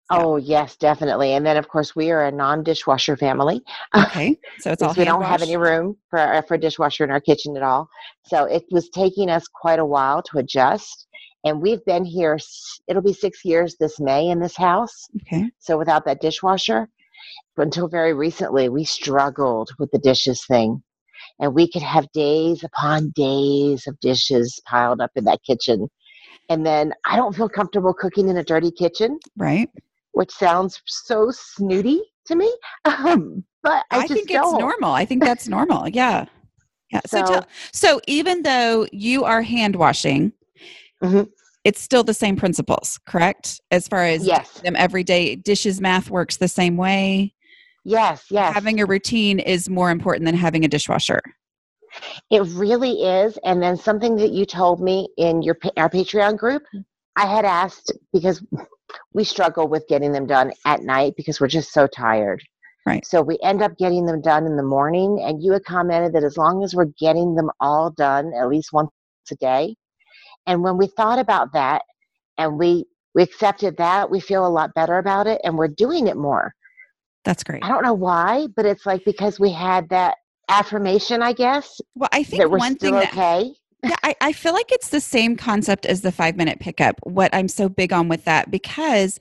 Oh 0.10 0.38
yes, 0.38 0.76
definitely. 0.76 1.34
And 1.34 1.46
then 1.46 1.58
of 1.58 1.68
course 1.68 1.96
we 1.96 2.12
are 2.12 2.26
a 2.26 2.32
non-dishwasher 2.32 3.18
family. 3.18 3.62
okay 3.96 4.38
so 4.60 4.72
it's 4.72 4.82
all 4.84 4.94
we 4.96 5.06
don't 5.06 5.22
hand 5.22 5.32
have 5.32 5.42
any 5.42 5.58
room 5.58 5.96
for 6.10 6.20
uh, 6.20 6.42
for 6.42 6.56
a 6.56 6.60
dishwasher 6.60 7.04
in 7.04 7.12
our 7.12 7.22
kitchen 7.22 7.56
at 7.56 7.64
all. 7.64 7.90
So 8.26 8.46
it 8.46 8.64
was 8.72 8.90
taking 8.90 9.30
us 9.30 9.48
quite 9.48 9.80
a 9.80 9.86
while 9.86 10.22
to 10.24 10.40
adjust. 10.40 11.08
And 11.46 11.62
we've 11.62 11.84
been 11.86 12.04
here. 12.04 12.38
It'll 12.88 13.02
be 13.02 13.14
six 13.14 13.46
years 13.46 13.76
this 13.80 14.00
May 14.00 14.30
in 14.30 14.40
this 14.40 14.58
house. 14.58 15.08
okay 15.22 15.50
So 15.60 15.78
without 15.78 16.06
that 16.06 16.22
dishwasher, 16.22 16.90
until 17.58 17.88
very 17.88 18.14
recently, 18.14 18.70
we 18.70 18.84
struggled 18.84 19.70
with 19.80 19.92
the 19.92 20.00
dishes 20.00 20.46
thing. 20.46 20.82
And 21.40 21.54
we 21.54 21.70
could 21.70 21.82
have 21.82 22.12
days 22.14 22.64
upon 22.64 23.12
days 23.16 23.88
of 23.88 24.00
dishes 24.00 24.60
piled 24.66 25.02
up 25.02 25.12
in 25.16 25.26
that 25.26 25.44
kitchen. 25.44 25.90
And 26.50 26.66
then 26.66 26.94
I 27.06 27.16
don't 27.16 27.36
feel 27.36 27.50
comfortable 27.50 27.94
cooking 27.94 28.30
in 28.30 28.38
a 28.38 28.44
dirty 28.44 28.72
kitchen. 28.72 29.20
Right. 29.38 29.70
Which 30.20 30.32
sounds 30.32 30.82
so 30.86 31.32
snooty 31.32 32.02
to 32.26 32.36
me. 32.36 32.54
Um, 32.86 33.46
but 33.64 33.86
I, 33.90 34.00
I 34.00 34.08
think 34.08 34.28
don't. 34.28 34.54
it's 34.54 34.60
normal. 34.60 34.92
I 34.92 35.06
think 35.06 35.24
that's 35.24 35.48
normal. 35.48 35.88
Yeah. 35.88 36.26
Yeah. 36.92 37.00
So, 37.06 37.20
so, 37.20 37.26
tell, 37.26 37.48
so 37.72 38.02
even 38.06 38.42
though 38.44 38.86
you 38.92 39.24
are 39.24 39.42
hand 39.42 39.78
washing, 39.78 40.34
mm-hmm. 41.02 41.24
it's 41.64 41.80
still 41.80 42.04
the 42.04 42.14
same 42.14 42.36
principles, 42.36 43.00
correct? 43.06 43.62
As 43.72 43.88
far 43.88 44.04
as 44.04 44.28
yes. 44.28 44.60
them 44.62 44.76
everyday 44.76 45.38
dishes 45.38 45.80
math 45.80 46.10
works 46.10 46.36
the 46.36 46.50
same 46.50 46.76
way. 46.76 47.34
Yes, 47.86 48.26
yes. 48.30 48.54
Having 48.54 48.82
a 48.82 48.86
routine 48.86 49.40
is 49.40 49.70
more 49.70 49.90
important 49.90 50.26
than 50.26 50.36
having 50.36 50.66
a 50.66 50.68
dishwasher. 50.68 51.22
It 52.30 52.42
really 52.42 53.04
is. 53.04 53.40
And 53.46 53.64
then 53.64 53.78
something 53.78 54.18
that 54.18 54.32
you 54.32 54.46
told 54.46 54.82
me 54.82 55.08
in 55.18 55.42
your 55.42 55.58
our 55.78 55.90
Patreon 55.90 56.38
group, 56.38 56.64
I 57.16 57.26
had 57.26 57.46
asked 57.46 57.94
because 58.14 58.44
we 59.14 59.24
struggle 59.24 59.68
with 59.68 59.88
getting 59.88 60.12
them 60.12 60.26
done 60.26 60.52
at 60.66 60.82
night 60.82 61.14
because 61.18 61.40
we're 61.40 61.48
just 61.48 61.74
so 61.74 61.88
tired. 61.88 62.42
Right. 62.86 63.06
So 63.06 63.22
we 63.22 63.38
end 63.44 63.62
up 63.62 63.78
getting 63.78 64.06
them 64.06 64.22
done 64.22 64.46
in 64.46 64.56
the 64.56 64.64
morning. 64.64 65.22
And 65.22 65.44
you 65.44 65.52
had 65.52 65.66
commented 65.66 66.14
that 66.14 66.24
as 66.24 66.38
long 66.38 66.64
as 66.64 66.74
we're 66.74 66.92
getting 67.00 67.36
them 67.36 67.52
all 67.60 67.92
done 67.92 68.32
at 68.34 68.48
least 68.48 68.74
once 68.74 68.90
a 69.32 69.36
day. 69.36 69.76
And 70.48 70.64
when 70.64 70.78
we 70.78 70.88
thought 70.88 71.20
about 71.20 71.54
that 71.54 71.84
and 72.38 72.58
we 72.58 72.86
we 73.16 73.24
accepted 73.24 73.78
that, 73.78 74.10
we 74.10 74.20
feel 74.20 74.46
a 74.46 74.50
lot 74.50 74.74
better 74.74 74.98
about 74.98 75.28
it 75.28 75.42
and 75.44 75.58
we're 75.58 75.68
doing 75.68 76.08
it 76.08 76.18
more. 76.18 76.54
That's 77.26 77.44
great. 77.44 77.64
I 77.64 77.68
don't 77.68 77.84
know 77.84 77.94
why, 77.94 78.48
but 78.56 78.66
it's 78.66 78.86
like 78.86 79.04
because 79.04 79.40
we 79.40 79.52
had 79.52 79.90
that 79.90 80.16
affirmation, 80.48 81.22
I 81.22 81.34
guess. 81.34 81.82
Well, 81.96 82.10
I 82.12 82.24
think 82.24 82.42
that 82.42 82.50
one 82.52 82.76
thing 82.76 82.94
that, 82.94 83.10
okay. 83.10 83.54
Yeah, 83.84 83.96
I, 84.04 84.16
I 84.22 84.34
feel 84.34 84.54
like 84.54 84.72
it's 84.72 84.90
the 84.90 85.00
same 85.00 85.38
concept 85.38 85.86
as 85.86 86.02
the 86.02 86.12
five 86.12 86.36
minute 86.36 86.60
pickup. 86.60 87.00
What 87.04 87.34
I'm 87.34 87.48
so 87.48 87.70
big 87.70 87.94
on 87.94 88.10
with 88.10 88.26
that 88.26 88.52
because 88.52 89.20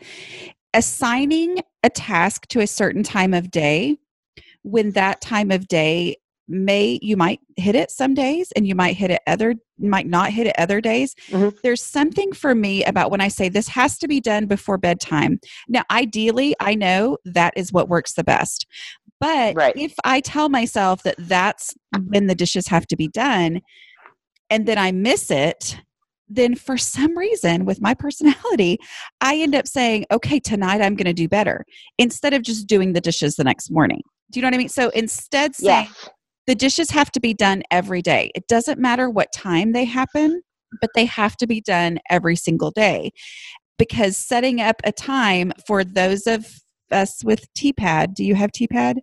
assigning 0.75 1.61
a 1.83 1.91
task 1.91 2.47
to 2.49 2.61
a 2.61 2.67
certain 2.67 3.03
time 3.03 3.35
of 3.35 3.51
day 3.51 3.97
when 4.63 4.93
that 4.93 5.21
time 5.21 5.51
of 5.51 5.69
day 5.69 6.17
may 6.49 6.99
you 7.03 7.17
might 7.17 7.41
hit 7.57 7.75
it 7.75 7.91
some 7.91 8.15
days 8.15 8.51
and 8.53 8.67
you 8.67 8.75
might 8.75 8.97
hit 8.97 9.11
it 9.11 9.21
other 9.27 9.55
might 9.79 10.07
not 10.07 10.31
hit 10.31 10.47
it 10.47 10.55
other 10.59 10.81
days 10.81 11.15
mm-hmm. 11.29 11.55
there's 11.63 11.83
something 11.83 12.33
for 12.33 12.55
me 12.55 12.83
about 12.85 13.11
when 13.11 13.21
i 13.21 13.29
say 13.29 13.49
this 13.49 13.69
has 13.69 13.99
to 13.99 14.09
be 14.09 14.19
done 14.19 14.47
before 14.47 14.79
bedtime 14.79 15.39
now 15.69 15.83
ideally 15.91 16.55
i 16.59 16.75
know 16.75 17.19
that 17.25 17.53
is 17.55 17.73
what 17.73 17.89
works 17.89 18.15
the 18.15 18.25
best 18.25 18.67
but 19.21 19.55
right. 19.55 19.77
if 19.77 19.95
i 20.05 20.21
tell 20.21 20.49
myself 20.49 21.03
that 21.03 21.17
that's 21.19 21.75
when 22.07 22.27
the 22.27 22.35
dishes 22.35 22.67
have 22.67 22.87
to 22.87 22.97
be 22.97 23.09
done 23.09 23.61
and 24.51 24.67
then 24.67 24.79
i 24.79 24.93
miss 24.93 25.31
it 25.31 25.81
then 26.31 26.55
for 26.55 26.77
some 26.77 27.17
reason 27.17 27.65
with 27.65 27.81
my 27.81 27.95
personality 27.95 28.79
i 29.21 29.37
end 29.37 29.55
up 29.55 29.67
saying 29.67 30.05
okay 30.11 30.39
tonight 30.39 30.81
i'm 30.81 30.95
going 30.95 31.07
to 31.07 31.13
do 31.13 31.29
better 31.29 31.65
instead 31.99 32.35
of 32.35 32.43
just 32.43 32.67
doing 32.67 32.93
the 32.93 33.01
dishes 33.01 33.37
the 33.37 33.45
next 33.45 33.71
morning 33.71 34.03
do 34.31 34.39
you 34.39 34.43
know 34.43 34.47
what 34.47 34.55
i 34.55 34.59
mean 34.59 34.69
so 34.69 34.91
instead 34.91 35.55
saying 35.55 35.89
the 36.49 36.55
dishes 36.55 36.89
have 36.91 37.13
to 37.13 37.21
be 37.21 37.35
done 37.35 37.63
every 37.71 38.01
day. 38.01 38.33
It 38.35 38.49
doesn't 38.49 38.81
matter 38.81 39.11
what 39.11 39.29
time 39.35 39.73
they 39.73 39.85
happen, 39.85 40.41
but 40.81 40.89
they 40.95 41.05
have 41.05 41.37
to 41.37 41.47
be 41.47 41.61
done 41.61 41.99
every 42.09 42.37
single 42.37 42.71
day. 42.71 43.13
Because 43.79 44.17
setting 44.17 44.59
up 44.59 44.77
a 44.83 44.91
time 44.91 45.53
for 45.67 45.85
those 45.85 46.27
of 46.27 46.47
us 46.91 47.23
with 47.23 47.53
TPAD, 47.53 48.15
do 48.15 48.25
you 48.25 48.35
have 48.35 48.51
TPAD? 48.51 48.97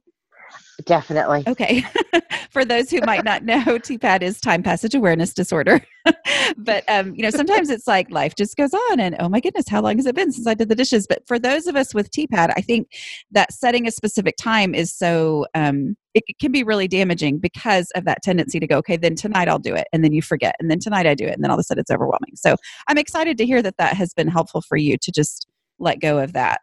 Definitely. 0.84 1.44
Okay. 1.48 1.84
For 2.52 2.66
those 2.66 2.90
who 2.90 3.00
might 3.02 3.24
not 3.24 3.44
know, 3.44 3.62
TPAD 3.66 4.22
is 4.22 4.40
time 4.40 4.64
passage 4.64 4.96
awareness 4.96 5.34
disorder. 5.34 5.82
but 6.58 6.84
um, 6.90 7.14
you 7.16 7.24
know, 7.24 7.30
sometimes 7.30 7.70
it's 7.70 7.88
like 7.88 8.10
life 8.12 8.36
just 8.36 8.56
goes 8.58 8.74
on 8.74 9.00
and 9.00 9.16
oh 9.20 9.30
my 9.30 9.40
goodness, 9.40 9.68
how 9.68 9.82
long 9.82 9.98
has 9.98 10.06
it 10.06 10.16
been 10.16 10.32
since 10.32 10.48
I 10.48 10.54
did 10.54 10.70
the 10.70 10.76
dishes? 10.76 11.08
But 11.08 11.26
for 11.28 11.40
those 11.40 11.68
of 11.68 11.76
us 11.76 11.94
with 11.94 12.12
TPAD, 12.12 12.54
I 12.56 12.62
think 12.62 12.90
that 13.32 13.54
setting 13.54 13.88
a 13.88 13.92
specific 13.92 14.36
time 14.38 14.76
is 14.76 14.94
so 14.94 15.46
um 15.56 15.96
it, 16.14 16.24
can 16.40 16.52
be 16.52 16.64
really 16.64 16.88
damaging 16.88 17.40
because 17.40 17.92
of 17.96 18.06
that 18.06 18.24
tendency 18.24 18.60
to 18.60 18.68
go, 18.68 18.78
okay, 18.78 18.96
then 18.96 19.16
tonight 19.16 19.50
I'll 19.50 19.60
do 19.60 19.76
it. 19.76 19.88
And 19.92 20.04
then 20.04 20.14
you 20.14 20.22
forget. 20.22 20.56
And 20.60 20.72
then 20.72 20.80
tonight 20.80 21.06
I 21.06 21.14
do 21.14 21.26
it. 21.26 21.34
And 21.34 21.44
then 21.44 21.52
all 21.52 21.58
of 21.58 21.60
a 21.60 21.64
sudden 21.64 21.82
it's 21.82 21.92
overwhelming. 21.92 22.36
So 22.36 22.56
I'm 22.88 22.98
excited 22.98 23.38
to 23.38 23.46
hear 23.46 23.62
that 23.62 23.76
that 23.78 23.96
has 23.96 24.14
been 24.14 24.30
helpful 24.30 24.62
for 24.62 24.78
you 24.78 24.98
to 24.98 25.12
just 25.12 25.48
let 25.78 26.00
go 26.00 26.18
of 26.20 26.34
that. 26.34 26.62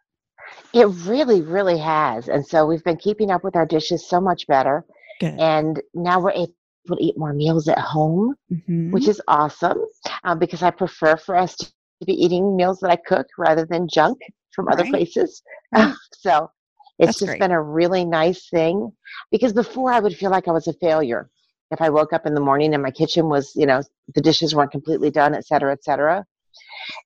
It 0.72 0.86
really, 1.04 1.42
really 1.42 1.78
has. 1.78 2.28
And 2.28 2.46
so 2.46 2.66
we've 2.66 2.84
been 2.84 2.96
keeping 2.96 3.30
up 3.30 3.44
with 3.44 3.56
our 3.56 3.66
dishes 3.66 4.08
so 4.08 4.20
much 4.20 4.46
better. 4.46 4.84
Good. 5.20 5.38
And 5.38 5.82
now 5.94 6.20
we're 6.20 6.32
able 6.32 6.54
to 6.88 6.96
eat 6.98 7.18
more 7.18 7.32
meals 7.32 7.68
at 7.68 7.78
home, 7.78 8.34
mm-hmm. 8.50 8.90
which 8.90 9.08
is 9.08 9.20
awesome 9.28 9.78
um, 10.24 10.38
because 10.38 10.62
I 10.62 10.70
prefer 10.70 11.16
for 11.16 11.36
us 11.36 11.56
to 11.56 11.66
be 12.06 12.12
eating 12.12 12.56
meals 12.56 12.80
that 12.80 12.90
I 12.90 12.96
cook 12.96 13.26
rather 13.38 13.64
than 13.64 13.88
junk 13.88 14.18
from 14.52 14.66
right. 14.66 14.78
other 14.78 14.88
places. 14.88 15.42
so 16.12 16.50
it's 16.98 17.06
That's 17.06 17.18
just 17.18 17.26
great. 17.26 17.40
been 17.40 17.52
a 17.52 17.62
really 17.62 18.04
nice 18.04 18.48
thing 18.48 18.92
because 19.30 19.52
before 19.52 19.92
I 19.92 20.00
would 20.00 20.16
feel 20.16 20.30
like 20.30 20.48
I 20.48 20.52
was 20.52 20.66
a 20.66 20.72
failure 20.74 21.30
if 21.72 21.80
I 21.80 21.88
woke 21.88 22.12
up 22.12 22.26
in 22.26 22.34
the 22.34 22.40
morning 22.40 22.74
and 22.74 22.82
my 22.82 22.90
kitchen 22.90 23.28
was, 23.28 23.52
you 23.56 23.66
know, 23.66 23.82
the 24.14 24.20
dishes 24.20 24.54
weren't 24.54 24.70
completely 24.70 25.10
done, 25.10 25.34
et 25.34 25.46
cetera, 25.46 25.72
et 25.72 25.82
cetera. 25.82 26.24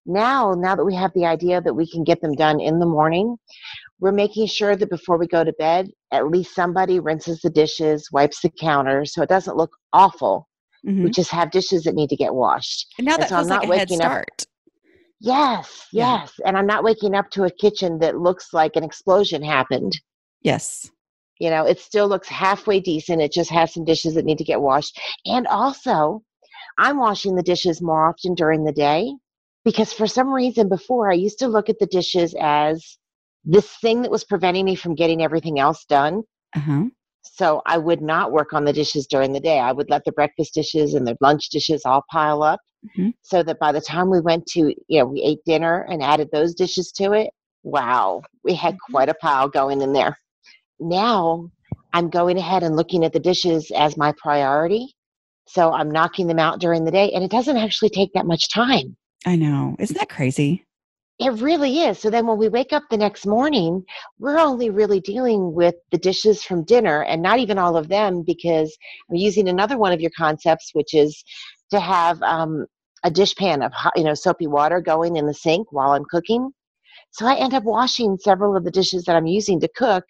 Now, 0.05 0.55
now 0.57 0.77
that 0.77 0.85
we 0.85 0.95
have 0.95 1.13
the 1.15 1.27
idea 1.27 1.61
that 1.61 1.75
we 1.75 1.91
can 1.91 2.05
get 2.05 2.21
them 2.21 2.35
done 2.35 2.61
in 2.61 2.79
the 2.79 2.87
morning, 2.87 3.37
we're 4.01 4.13
making 4.13 4.47
sure 4.47 4.77
that 4.77 4.91
before 4.91 5.19
we 5.19 5.27
go 5.27 5.45
to 5.45 5.53
bed, 5.55 5.91
at 6.13 6.29
least 6.29 6.55
somebody 6.55 7.01
rinses 7.01 7.41
the 7.41 7.51
dishes, 7.51 8.11
wipes 8.13 8.41
the 8.43 8.51
counters, 8.51 9.15
so 9.15 9.23
it 9.23 9.29
doesn't 9.29 9.57
look 9.57 9.77
awful. 9.93 10.49
Mm-hmm. 10.87 11.05
We 11.05 11.11
just 11.11 11.31
have 11.31 11.51
dishes 11.51 11.85
that 11.85 11.95
need 11.95 12.11
to 12.11 12.17
get 12.17 12.35
washed. 12.35 12.87
And 12.99 13.07
now 13.07 13.15
and 13.15 13.23
that 13.23 13.29
so 13.29 13.37
feels 13.37 13.49
like 13.49 13.69
a 13.69 13.77
head 13.77 13.91
start. 13.91 14.27
Up, 14.41 14.47
yes, 15.21 15.87
yes. 15.93 16.33
Yeah. 16.39 16.49
And 16.49 16.57
I'm 16.57 16.67
not 16.67 16.85
waking 16.85 17.15
up 17.15 17.31
to 17.31 17.45
a 17.45 17.51
kitchen 17.51 17.99
that 18.01 18.19
looks 18.19 18.53
like 18.53 18.77
an 18.77 18.85
explosion 18.85 19.43
happened. 19.43 19.99
Yes. 20.43 20.91
You 21.39 21.51
know, 21.51 21.67
it 21.67 21.81
still 21.81 22.09
looks 22.09 22.29
halfway 22.29 22.81
decent. 22.81 23.21
It 23.21 23.33
just 23.33 23.51
has 23.51 23.75
some 23.75 23.85
dishes 23.85 24.15
that 24.15 24.25
need 24.25 24.39
to 24.39 24.45
get 24.45 24.61
washed. 24.61 24.99
And 25.25 25.47
also, 25.47 26.23
I'm 26.79 26.99
washing 26.99 27.35
the 27.35 27.43
dishes 27.43 27.83
more 27.83 28.09
often 28.09 28.35
during 28.35 28.65
the 28.65 28.73
day 28.73 29.13
because 29.67 29.93
for 29.93 30.07
some 30.07 30.33
reason 30.33 30.69
before 30.69 31.11
I 31.11 31.15
used 31.15 31.41
to 31.41 31.49
look 31.49 31.69
at 31.69 31.81
the 31.81 31.87
dishes 31.87 32.37
as 32.41 32.99
this 33.45 33.69
thing 33.79 34.03
that 34.03 34.13
was 34.13 34.23
preventing 34.23 34.65
me 34.65 34.77
from 34.77 34.95
getting 34.95 35.25
everything 35.25 35.59
else 35.59 35.85
done. 35.87 36.23
Uh-huh. 36.55 36.85
So 37.25 37.63
I 37.67 37.77
would 37.77 38.01
not 38.01 38.31
work 38.31 38.53
on 38.53 38.65
the 38.65 38.73
dishes 38.73 39.09
during 39.09 39.33
the 39.33 39.41
day. 39.41 39.59
I 39.59 39.73
would 39.73 39.91
let 39.91 40.05
the 40.05 40.13
breakfast 40.13 40.55
dishes 40.55 40.95
and 40.95 41.05
the 41.05 41.17
lunch 41.21 41.49
dishes 41.49 41.83
all 41.85 42.05
pile 42.13 42.45
up 42.45 42.61
mm-hmm. 42.87 43.09
so 43.23 43.43
that 43.43 43.59
by 43.59 43.73
the 43.73 43.81
time 43.81 44.09
we 44.09 44.21
went 44.21 44.47
to, 44.51 44.73
you 44.87 45.01
know, 45.01 45.07
we 45.07 45.21
ate 45.23 45.41
dinner 45.45 45.85
and 45.91 46.01
added 46.01 46.29
those 46.33 46.55
dishes 46.55 46.93
to 46.93 47.11
it, 47.11 47.31
wow, 47.65 48.23
we 48.45 48.55
had 48.55 48.75
mm-hmm. 48.75 48.93
quite 48.93 49.09
a 49.09 49.15
pile 49.15 49.49
going 49.49 49.83
in 49.83 49.93
there. 49.93 50.17
Now 50.79 51.51
I'm 51.93 52.09
going 52.09 52.39
ahead 52.39 52.63
and 52.63 52.77
looking 52.77 53.05
at 53.05 53.13
the 53.13 53.19
dishes 53.19 53.73
as 53.75 53.97
my 53.97 54.15
priority. 54.17 54.95
So 55.49 55.73
I'm 55.73 55.91
knocking 55.91 56.29
them 56.29 56.39
out 56.39 56.61
during 56.61 56.85
the 56.85 56.93
day 56.93 57.11
and 57.11 57.25
it 57.25 57.33
doesn't 57.33 57.57
actually 57.57 57.91
take 57.91 58.13
that 58.13 58.27
much 58.27 58.49
time. 58.49 58.97
I 59.27 59.35
know. 59.35 59.75
Isn't 59.79 59.99
that 59.99 60.09
crazy? 60.09 60.65
It 61.19 61.33
really 61.41 61.81
is. 61.81 61.99
So 61.99 62.11
then 62.11 62.27
when 62.27 62.39
we 62.39 62.49
wake 62.49 62.73
up 62.73 62.85
the 62.91 62.97
next 62.97 63.27
morning, 63.27 63.85
we're 64.19 64.39
only 64.39 64.71
really 64.71 65.01
dealing 65.01 65.53
with 65.53 65.75
the 65.91 65.99
dishes 65.99 66.45
from 66.45 66.63
dinner 66.63 67.03
and 67.05 67.23
not 67.23 67.39
even 67.39 67.59
all 67.59 67.77
of 67.77 67.89
them 67.89 68.23
because 68.23 68.77
I'm 69.11 69.17
using 69.17 69.49
another 69.49 69.79
one 69.79 69.93
of 69.93 70.01
your 70.01 70.11
concepts, 70.17 70.71
which 70.75 70.95
is 70.95 71.25
to 71.71 71.81
have 71.81 72.23
um, 72.23 72.67
a 73.03 73.11
dishpan 73.11 73.65
of 73.65 73.73
hot, 73.73 73.95
you 73.97 74.05
know 74.05 74.15
soapy 74.15 74.47
water 74.47 74.81
going 74.81 75.17
in 75.17 75.27
the 75.27 75.35
sink 75.35 75.73
while 75.73 75.93
I'm 75.93 76.05
cooking. 76.05 76.53
So 77.11 77.27
I 77.27 77.37
end 77.37 77.55
up 77.55 77.65
washing 77.65 78.19
several 78.19 78.55
of 78.55 78.65
the 78.65 78.71
dishes 78.71 79.05
that 79.05 79.17
I'm 79.17 79.27
using 79.27 79.59
to 79.61 79.69
cook 79.69 80.05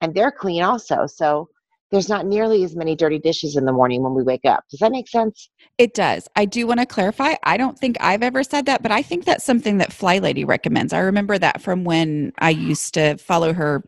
and 0.00 0.14
they're 0.14 0.32
clean 0.32 0.62
also. 0.62 1.06
So 1.06 1.48
there's 1.94 2.08
not 2.08 2.26
nearly 2.26 2.64
as 2.64 2.74
many 2.74 2.96
dirty 2.96 3.18
dishes 3.18 3.56
in 3.56 3.64
the 3.64 3.72
morning 3.72 4.02
when 4.02 4.14
we 4.14 4.22
wake 4.22 4.44
up. 4.44 4.64
Does 4.70 4.80
that 4.80 4.92
make 4.92 5.08
sense? 5.08 5.48
It 5.78 5.94
does. 5.94 6.28
I 6.36 6.44
do 6.44 6.66
want 6.66 6.80
to 6.80 6.86
clarify. 6.86 7.34
I 7.44 7.56
don't 7.56 7.78
think 7.78 7.96
I've 8.00 8.22
ever 8.22 8.42
said 8.42 8.66
that, 8.66 8.82
but 8.82 8.92
I 8.92 9.02
think 9.02 9.24
that's 9.24 9.44
something 9.44 9.78
that 9.78 9.92
Fly 9.92 10.18
Lady 10.18 10.44
recommends. 10.44 10.92
I 10.92 10.98
remember 10.98 11.38
that 11.38 11.62
from 11.62 11.84
when 11.84 12.32
I 12.38 12.50
used 12.50 12.94
to 12.94 13.16
follow 13.16 13.52
her 13.52 13.82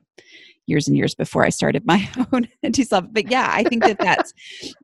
years 0.66 0.88
and 0.88 0.96
years 0.96 1.14
before 1.14 1.44
I 1.44 1.48
started 1.48 1.86
my 1.86 2.08
own 2.32 2.48
anti 2.62 2.84
self. 2.84 3.04
But 3.10 3.30
yeah, 3.30 3.50
I 3.52 3.64
think 3.64 3.82
that 3.82 3.98
that's, 3.98 4.32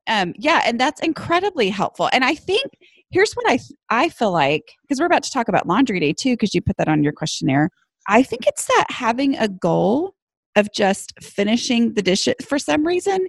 um, 0.07 0.35
yeah, 0.37 0.63
and 0.65 0.79
that's 0.81 1.01
incredibly 1.01 1.71
helpful. 1.71 2.09
And 2.13 2.25
I 2.25 2.35
think 2.35 2.65
here's 3.11 3.35
what 3.35 3.51
I 3.51 3.59
I 3.91 4.09
feel 4.09 4.33
like 4.33 4.65
because 4.83 4.99
we're 4.99 5.07
about 5.07 5.23
to 5.25 5.31
talk 5.31 5.49
about 5.49 5.67
laundry 5.67 6.01
day 6.01 6.13
too, 6.13 6.33
because 6.33 6.55
you 6.55 6.63
put 6.63 6.77
that 6.79 6.89
on 6.89 7.03
your 7.03 7.13
questionnaire. 7.13 7.71
I 8.09 8.23
think 8.23 8.47
it's 8.47 8.65
that 8.67 8.87
having 8.91 9.37
a 9.37 9.49
goal 9.49 10.15
of 10.57 10.73
just 10.73 11.13
finishing 11.23 11.95
the 11.95 12.03
dishes 12.03 12.35
for 12.45 12.59
some 12.59 12.87
reason 12.87 13.27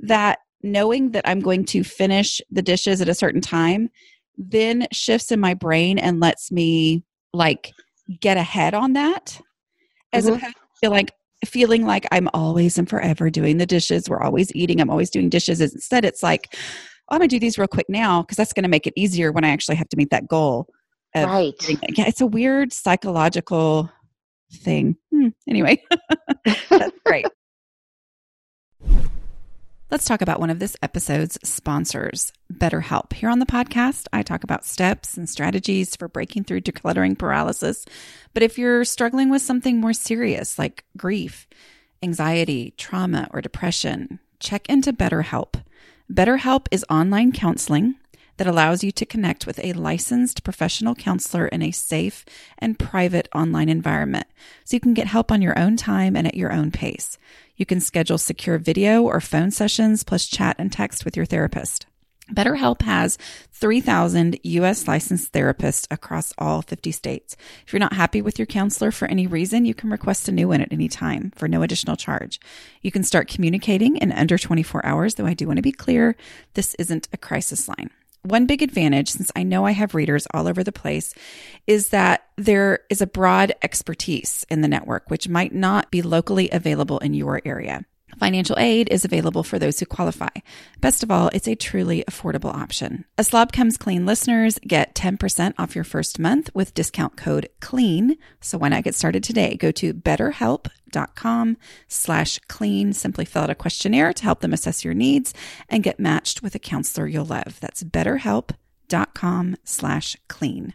that 0.00 0.38
knowing 0.62 1.12
that 1.12 1.28
I'm 1.28 1.40
going 1.40 1.64
to 1.66 1.82
finish 1.82 2.40
the 2.50 2.62
dishes 2.62 3.00
at 3.00 3.08
a 3.08 3.14
certain 3.14 3.40
time 3.40 3.90
then 4.40 4.86
shifts 4.90 5.30
in 5.30 5.38
my 5.38 5.54
brain 5.54 5.98
and 5.98 6.20
lets 6.20 6.50
me 6.50 7.04
like 7.32 7.72
get 8.20 8.36
ahead 8.36 8.74
on 8.74 8.94
that 8.94 9.40
as 10.12 10.24
mm-hmm. 10.24 10.36
opposed 10.36 10.56
to 10.82 10.90
like 10.90 11.12
feeling 11.44 11.86
like 11.86 12.06
I'm 12.10 12.28
always 12.32 12.78
and 12.78 12.88
forever 12.88 13.30
doing 13.30 13.58
the 13.58 13.66
dishes. 13.66 14.08
We're 14.08 14.22
always 14.22 14.54
eating. 14.54 14.80
I'm 14.80 14.90
always 14.90 15.10
doing 15.10 15.28
dishes. 15.28 15.60
Instead, 15.60 16.04
it's 16.04 16.22
like, 16.22 16.48
oh, 16.54 16.58
I'm 17.10 17.18
going 17.18 17.28
to 17.28 17.36
do 17.36 17.40
these 17.40 17.58
real 17.58 17.68
quick 17.68 17.86
now 17.88 18.22
because 18.22 18.36
that's 18.36 18.52
going 18.52 18.64
to 18.64 18.68
make 18.68 18.86
it 18.86 18.94
easier 18.96 19.30
when 19.30 19.44
I 19.44 19.50
actually 19.50 19.76
have 19.76 19.88
to 19.90 19.96
meet 19.96 20.10
that 20.10 20.26
goal. 20.26 20.66
right. 21.26 21.54
Yeah, 21.96 22.06
it's 22.06 22.20
a 22.20 22.26
weird 22.26 22.72
psychological 22.72 23.90
thing. 24.52 24.96
Hmm. 25.12 25.28
Anyway, 25.48 25.82
that's 26.68 26.98
great. 27.04 27.26
Let's 29.90 30.04
talk 30.04 30.22
about 30.22 30.38
one 30.38 30.50
of 30.50 30.60
this 30.60 30.76
episode's 30.82 31.36
sponsors, 31.42 32.32
BetterHelp. 32.52 33.12
Here 33.12 33.28
on 33.28 33.40
the 33.40 33.46
podcast, 33.46 34.06
I 34.12 34.22
talk 34.22 34.44
about 34.44 34.64
steps 34.64 35.16
and 35.16 35.28
strategies 35.28 35.96
for 35.96 36.06
breaking 36.06 36.44
through 36.44 36.60
decluttering 36.60 37.18
paralysis. 37.18 37.84
But 38.32 38.44
if 38.44 38.56
you're 38.56 38.84
struggling 38.84 39.30
with 39.30 39.42
something 39.42 39.80
more 39.80 39.92
serious 39.92 40.60
like 40.60 40.84
grief, 40.96 41.48
anxiety, 42.04 42.72
trauma, 42.76 43.28
or 43.32 43.40
depression, 43.40 44.20
check 44.38 44.68
into 44.68 44.92
BetterHelp. 44.92 45.60
BetterHelp 46.12 46.66
is 46.70 46.86
online 46.88 47.32
counseling 47.32 47.96
that 48.40 48.46
allows 48.46 48.82
you 48.82 48.90
to 48.90 49.04
connect 49.04 49.46
with 49.46 49.62
a 49.62 49.74
licensed 49.74 50.42
professional 50.42 50.94
counselor 50.94 51.46
in 51.48 51.60
a 51.60 51.70
safe 51.70 52.24
and 52.56 52.78
private 52.78 53.28
online 53.34 53.68
environment 53.68 54.26
so 54.64 54.74
you 54.74 54.80
can 54.80 54.94
get 54.94 55.06
help 55.06 55.30
on 55.30 55.42
your 55.42 55.58
own 55.58 55.76
time 55.76 56.16
and 56.16 56.26
at 56.26 56.34
your 56.34 56.50
own 56.50 56.70
pace. 56.70 57.18
You 57.56 57.66
can 57.66 57.80
schedule 57.80 58.16
secure 58.16 58.56
video 58.56 59.02
or 59.02 59.20
phone 59.20 59.50
sessions 59.50 60.04
plus 60.04 60.26
chat 60.26 60.56
and 60.58 60.72
text 60.72 61.04
with 61.04 61.18
your 61.18 61.26
therapist. 61.26 61.84
BetterHelp 62.32 62.80
has 62.80 63.18
3,000 63.52 64.38
US 64.42 64.88
licensed 64.88 65.34
therapists 65.34 65.86
across 65.90 66.32
all 66.38 66.62
50 66.62 66.92
states. 66.92 67.36
If 67.66 67.74
you're 67.74 67.80
not 67.80 67.92
happy 67.92 68.22
with 68.22 68.38
your 68.38 68.46
counselor 68.46 68.90
for 68.90 69.06
any 69.08 69.26
reason, 69.26 69.66
you 69.66 69.74
can 69.74 69.90
request 69.90 70.30
a 70.30 70.32
new 70.32 70.48
one 70.48 70.62
at 70.62 70.72
any 70.72 70.88
time 70.88 71.30
for 71.36 71.46
no 71.46 71.62
additional 71.62 71.96
charge. 71.96 72.40
You 72.80 72.90
can 72.90 73.04
start 73.04 73.28
communicating 73.28 73.98
in 73.98 74.12
under 74.12 74.38
24 74.38 74.86
hours, 74.86 75.16
though 75.16 75.26
I 75.26 75.34
do 75.34 75.46
want 75.46 75.58
to 75.58 75.62
be 75.62 75.72
clear 75.72 76.16
this 76.54 76.74
isn't 76.76 77.06
a 77.12 77.18
crisis 77.18 77.68
line. 77.68 77.90
One 78.22 78.46
big 78.46 78.62
advantage, 78.62 79.08
since 79.08 79.32
I 79.34 79.44
know 79.44 79.64
I 79.64 79.70
have 79.70 79.94
readers 79.94 80.26
all 80.34 80.46
over 80.46 80.62
the 80.62 80.72
place, 80.72 81.14
is 81.66 81.88
that 81.88 82.26
there 82.36 82.80
is 82.90 83.00
a 83.00 83.06
broad 83.06 83.52
expertise 83.62 84.44
in 84.50 84.60
the 84.60 84.68
network, 84.68 85.10
which 85.10 85.28
might 85.28 85.54
not 85.54 85.90
be 85.90 86.02
locally 86.02 86.50
available 86.50 86.98
in 86.98 87.14
your 87.14 87.40
area. 87.46 87.84
Financial 88.18 88.58
aid 88.58 88.88
is 88.90 89.04
available 89.04 89.42
for 89.42 89.58
those 89.58 89.78
who 89.78 89.86
qualify. 89.86 90.28
Best 90.80 91.02
of 91.02 91.10
all, 91.10 91.30
it's 91.32 91.48
a 91.48 91.54
truly 91.54 92.04
affordable 92.08 92.54
option. 92.54 93.04
A 93.16 93.24
Slob 93.24 93.52
Comes 93.52 93.76
Clean 93.76 94.04
listeners 94.04 94.58
get 94.66 94.94
10% 94.94 95.54
off 95.58 95.74
your 95.74 95.84
first 95.84 96.18
month 96.18 96.50
with 96.54 96.74
discount 96.74 97.16
code 97.16 97.48
CLEAN. 97.60 98.16
So 98.40 98.58
why 98.58 98.68
not 98.68 98.84
get 98.84 98.94
started 98.94 99.22
today? 99.22 99.56
Go 99.56 99.70
to 99.72 99.94
betterhelp.com 99.94 101.56
slash 101.88 102.38
clean. 102.48 102.92
Simply 102.92 103.24
fill 103.24 103.42
out 103.42 103.50
a 103.50 103.54
questionnaire 103.54 104.12
to 104.12 104.24
help 104.24 104.40
them 104.40 104.52
assess 104.52 104.84
your 104.84 104.94
needs 104.94 105.32
and 105.68 105.82
get 105.82 106.00
matched 106.00 106.42
with 106.42 106.54
a 106.54 106.58
counselor 106.58 107.06
you'll 107.06 107.24
love. 107.24 107.58
That's 107.60 107.84
betterhelp.com 107.84 109.56
slash 109.64 110.16
clean. 110.28 110.74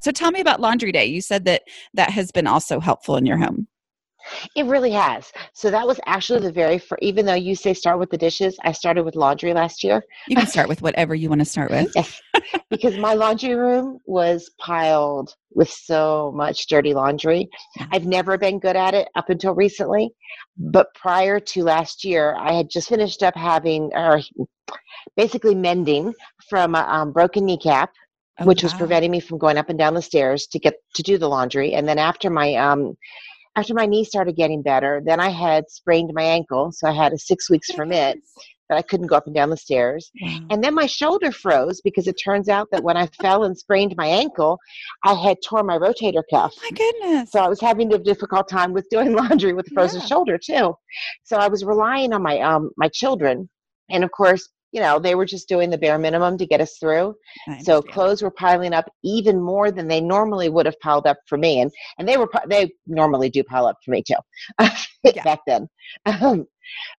So 0.00 0.10
tell 0.12 0.30
me 0.30 0.40
about 0.40 0.60
laundry 0.60 0.92
day. 0.92 1.06
You 1.06 1.20
said 1.20 1.44
that 1.44 1.62
that 1.94 2.10
has 2.10 2.32
been 2.32 2.46
also 2.46 2.80
helpful 2.80 3.16
in 3.16 3.26
your 3.26 3.36
home. 3.36 3.68
It 4.56 4.66
really 4.66 4.92
has. 4.92 5.32
So 5.52 5.70
that 5.70 5.86
was 5.86 6.00
actually 6.06 6.40
the 6.40 6.52
very 6.52 6.78
first, 6.78 7.02
even 7.02 7.26
though 7.26 7.34
you 7.34 7.54
say 7.54 7.74
start 7.74 7.98
with 7.98 8.10
the 8.10 8.18
dishes, 8.18 8.58
I 8.62 8.72
started 8.72 9.04
with 9.04 9.16
laundry 9.16 9.52
last 9.52 9.82
year. 9.82 10.02
You 10.28 10.36
can 10.36 10.46
start 10.46 10.68
with 10.68 10.82
whatever 10.82 11.14
you 11.14 11.28
want 11.28 11.40
to 11.40 11.44
start 11.44 11.70
with. 11.70 11.92
yes. 11.94 12.20
Because 12.70 12.96
my 12.96 13.14
laundry 13.14 13.54
room 13.54 13.98
was 14.06 14.50
piled 14.58 15.34
with 15.52 15.70
so 15.70 16.32
much 16.34 16.68
dirty 16.68 16.94
laundry. 16.94 17.48
I've 17.92 18.06
never 18.06 18.38
been 18.38 18.58
good 18.58 18.76
at 18.76 18.94
it 18.94 19.08
up 19.16 19.30
until 19.30 19.54
recently. 19.54 20.10
But 20.56 20.92
prior 20.94 21.40
to 21.40 21.64
last 21.64 22.04
year, 22.04 22.36
I 22.38 22.52
had 22.52 22.70
just 22.70 22.88
finished 22.88 23.22
up 23.22 23.36
having, 23.36 23.90
or 23.94 24.20
basically 25.16 25.54
mending 25.54 26.14
from 26.48 26.74
a 26.74 26.80
um, 26.80 27.12
broken 27.12 27.44
kneecap. 27.44 27.90
Oh, 28.38 28.46
which 28.46 28.62
wow. 28.62 28.68
was 28.68 28.74
preventing 28.74 29.10
me 29.10 29.20
from 29.20 29.36
going 29.36 29.58
up 29.58 29.68
and 29.68 29.78
down 29.78 29.92
the 29.92 30.00
stairs 30.00 30.46
to 30.46 30.58
get 30.58 30.74
to 30.94 31.02
do 31.02 31.18
the 31.18 31.28
laundry 31.28 31.74
and 31.74 31.86
then 31.86 31.98
after 31.98 32.30
my 32.30 32.54
um 32.54 32.96
after 33.56 33.74
my 33.74 33.86
knee 33.86 34.04
started 34.04 34.36
getting 34.36 34.62
better, 34.62 35.02
then 35.04 35.20
I 35.20 35.28
had 35.28 35.68
sprained 35.68 36.12
my 36.14 36.22
ankle. 36.22 36.72
So 36.72 36.88
I 36.88 36.92
had 36.92 37.12
a 37.12 37.18
six 37.18 37.50
weeks 37.50 37.70
from 37.72 37.92
it 37.92 38.18
that 38.68 38.78
I 38.78 38.82
couldn't 38.82 39.08
go 39.08 39.16
up 39.16 39.26
and 39.26 39.34
down 39.34 39.50
the 39.50 39.56
stairs. 39.56 40.12
And 40.48 40.62
then 40.62 40.74
my 40.74 40.86
shoulder 40.86 41.32
froze 41.32 41.80
because 41.80 42.06
it 42.06 42.12
turns 42.12 42.48
out 42.48 42.68
that 42.70 42.84
when 42.84 42.96
I 42.96 43.06
fell 43.20 43.42
and 43.42 43.58
sprained 43.58 43.96
my 43.96 44.06
ankle, 44.06 44.58
I 45.04 45.14
had 45.14 45.38
torn 45.44 45.66
my 45.66 45.76
rotator 45.76 46.22
cuff. 46.30 46.54
My 46.62 46.70
goodness. 46.70 47.32
So 47.32 47.40
I 47.40 47.48
was 47.48 47.60
having 47.60 47.92
a 47.92 47.98
difficult 47.98 48.48
time 48.48 48.72
with 48.72 48.88
doing 48.88 49.12
laundry 49.16 49.52
with 49.52 49.66
a 49.66 49.74
frozen 49.74 50.00
yeah. 50.00 50.06
shoulder 50.06 50.38
too. 50.38 50.74
So 51.24 51.36
I 51.36 51.48
was 51.48 51.64
relying 51.64 52.12
on 52.12 52.22
my 52.22 52.38
um 52.40 52.70
my 52.76 52.88
children. 52.88 53.48
And 53.90 54.04
of 54.04 54.12
course, 54.12 54.48
you 54.72 54.80
know, 54.80 54.98
they 54.98 55.14
were 55.14 55.24
just 55.24 55.48
doing 55.48 55.70
the 55.70 55.78
bare 55.78 55.98
minimum 55.98 56.38
to 56.38 56.46
get 56.46 56.60
us 56.60 56.76
through. 56.78 57.14
So 57.62 57.82
clothes 57.82 58.22
were 58.22 58.30
piling 58.30 58.72
up 58.72 58.90
even 59.02 59.40
more 59.40 59.70
than 59.70 59.88
they 59.88 60.00
normally 60.00 60.48
would 60.48 60.66
have 60.66 60.78
piled 60.80 61.06
up 61.06 61.18
for 61.26 61.36
me, 61.36 61.60
and 61.60 61.70
and 61.98 62.08
they 62.08 62.16
were 62.16 62.28
they 62.48 62.72
normally 62.86 63.30
do 63.30 63.42
pile 63.42 63.66
up 63.66 63.76
for 63.84 63.90
me 63.90 64.02
too 64.02 64.14
back 65.24 65.40
then. 65.46 65.68
Um, 66.06 66.46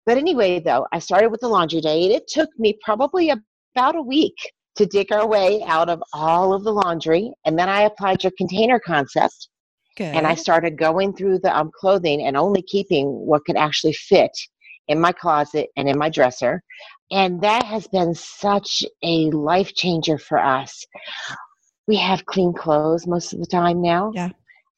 but 0.04 0.18
anyway, 0.18 0.60
though, 0.60 0.86
I 0.92 0.98
started 0.98 1.30
with 1.30 1.40
the 1.40 1.48
laundry 1.48 1.80
day, 1.80 2.04
and 2.04 2.12
it 2.12 2.26
took 2.26 2.48
me 2.58 2.76
probably 2.84 3.30
about 3.30 3.96
a 3.96 4.02
week 4.02 4.36
to 4.76 4.86
dig 4.86 5.12
our 5.12 5.26
way 5.26 5.62
out 5.64 5.88
of 5.88 6.02
all 6.12 6.52
of 6.52 6.64
the 6.64 6.72
laundry, 6.72 7.32
and 7.44 7.58
then 7.58 7.68
I 7.68 7.82
applied 7.82 8.24
your 8.24 8.32
container 8.36 8.80
concept. 8.80 9.48
Good. 9.96 10.14
And 10.14 10.26
I 10.26 10.34
started 10.34 10.78
going 10.78 11.14
through 11.14 11.40
the 11.40 11.54
um, 11.54 11.70
clothing 11.78 12.22
and 12.22 12.36
only 12.36 12.62
keeping 12.62 13.08
what 13.08 13.44
could 13.44 13.56
actually 13.56 13.92
fit 13.92 14.30
in 14.90 15.00
my 15.00 15.12
closet 15.12 15.70
and 15.76 15.88
in 15.88 15.96
my 15.96 16.10
dresser. 16.10 16.62
And 17.12 17.40
that 17.42 17.64
has 17.64 17.86
been 17.86 18.12
such 18.14 18.84
a 19.02 19.30
life 19.30 19.72
changer 19.74 20.18
for 20.18 20.38
us. 20.38 20.84
We 21.86 21.96
have 21.96 22.26
clean 22.26 22.52
clothes 22.52 23.06
most 23.06 23.32
of 23.32 23.38
the 23.38 23.46
time 23.46 23.80
now. 23.80 24.10
Yeah. 24.14 24.30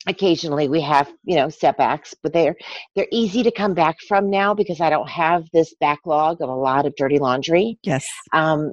Occasionally 0.06 0.68
we 0.68 0.80
have, 0.82 1.10
you 1.24 1.36
know, 1.36 1.48
setbacks, 1.48 2.14
but 2.22 2.32
they're 2.32 2.56
they're 2.94 3.06
easy 3.10 3.42
to 3.42 3.50
come 3.50 3.72
back 3.72 3.96
from 4.06 4.30
now 4.30 4.52
because 4.52 4.80
I 4.80 4.90
don't 4.90 5.08
have 5.08 5.44
this 5.52 5.74
backlog 5.80 6.42
of 6.42 6.48
a 6.48 6.54
lot 6.54 6.86
of 6.86 6.94
dirty 6.96 7.18
laundry. 7.18 7.78
Yes. 7.82 8.06
Um, 8.32 8.72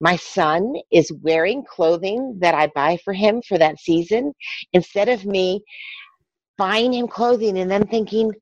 my 0.00 0.16
son 0.16 0.74
is 0.90 1.12
wearing 1.22 1.62
clothing 1.62 2.38
that 2.40 2.54
I 2.54 2.68
buy 2.74 2.98
for 3.04 3.12
him 3.12 3.40
for 3.46 3.56
that 3.58 3.78
season 3.78 4.32
instead 4.72 5.08
of 5.08 5.24
me 5.24 5.62
buying 6.58 6.92
him 6.92 7.06
clothing 7.06 7.58
and 7.58 7.70
then 7.70 7.86
thinking, 7.86 8.32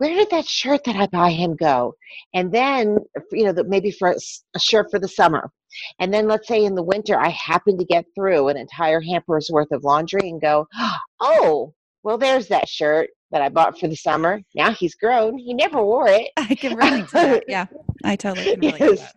where 0.00 0.14
did 0.14 0.30
that 0.30 0.46
shirt 0.46 0.84
that 0.84 0.96
I 0.96 1.06
buy 1.08 1.30
him 1.30 1.56
go? 1.56 1.94
And 2.32 2.50
then, 2.50 3.00
you 3.32 3.44
know, 3.44 3.62
maybe 3.64 3.90
for 3.90 4.16
a 4.54 4.58
shirt 4.58 4.86
for 4.90 4.98
the 4.98 5.06
summer. 5.06 5.50
And 5.98 6.12
then 6.12 6.26
let's 6.26 6.48
say 6.48 6.64
in 6.64 6.74
the 6.74 6.82
winter, 6.82 7.20
I 7.20 7.28
happen 7.28 7.76
to 7.76 7.84
get 7.84 8.06
through 8.14 8.48
an 8.48 8.56
entire 8.56 9.02
hamper's 9.02 9.50
worth 9.52 9.70
of 9.72 9.84
laundry 9.84 10.30
and 10.30 10.40
go, 10.40 10.66
oh, 11.20 11.74
well, 12.02 12.16
there's 12.16 12.48
that 12.48 12.66
shirt 12.66 13.10
that 13.30 13.42
I 13.42 13.50
bought 13.50 13.78
for 13.78 13.88
the 13.88 13.94
summer. 13.94 14.40
Now 14.54 14.70
he's 14.72 14.94
grown. 14.94 15.36
He 15.36 15.52
never 15.52 15.84
wore 15.84 16.08
it. 16.08 16.30
I 16.38 16.54
can 16.54 16.76
relate 16.78 17.06
to 17.08 17.12
that. 17.12 17.44
Yeah, 17.46 17.66
I 18.02 18.16
totally 18.16 18.52
can 18.52 18.60
relate 18.60 18.80
yes. 18.80 18.90
to 18.90 18.96
that. 18.96 19.14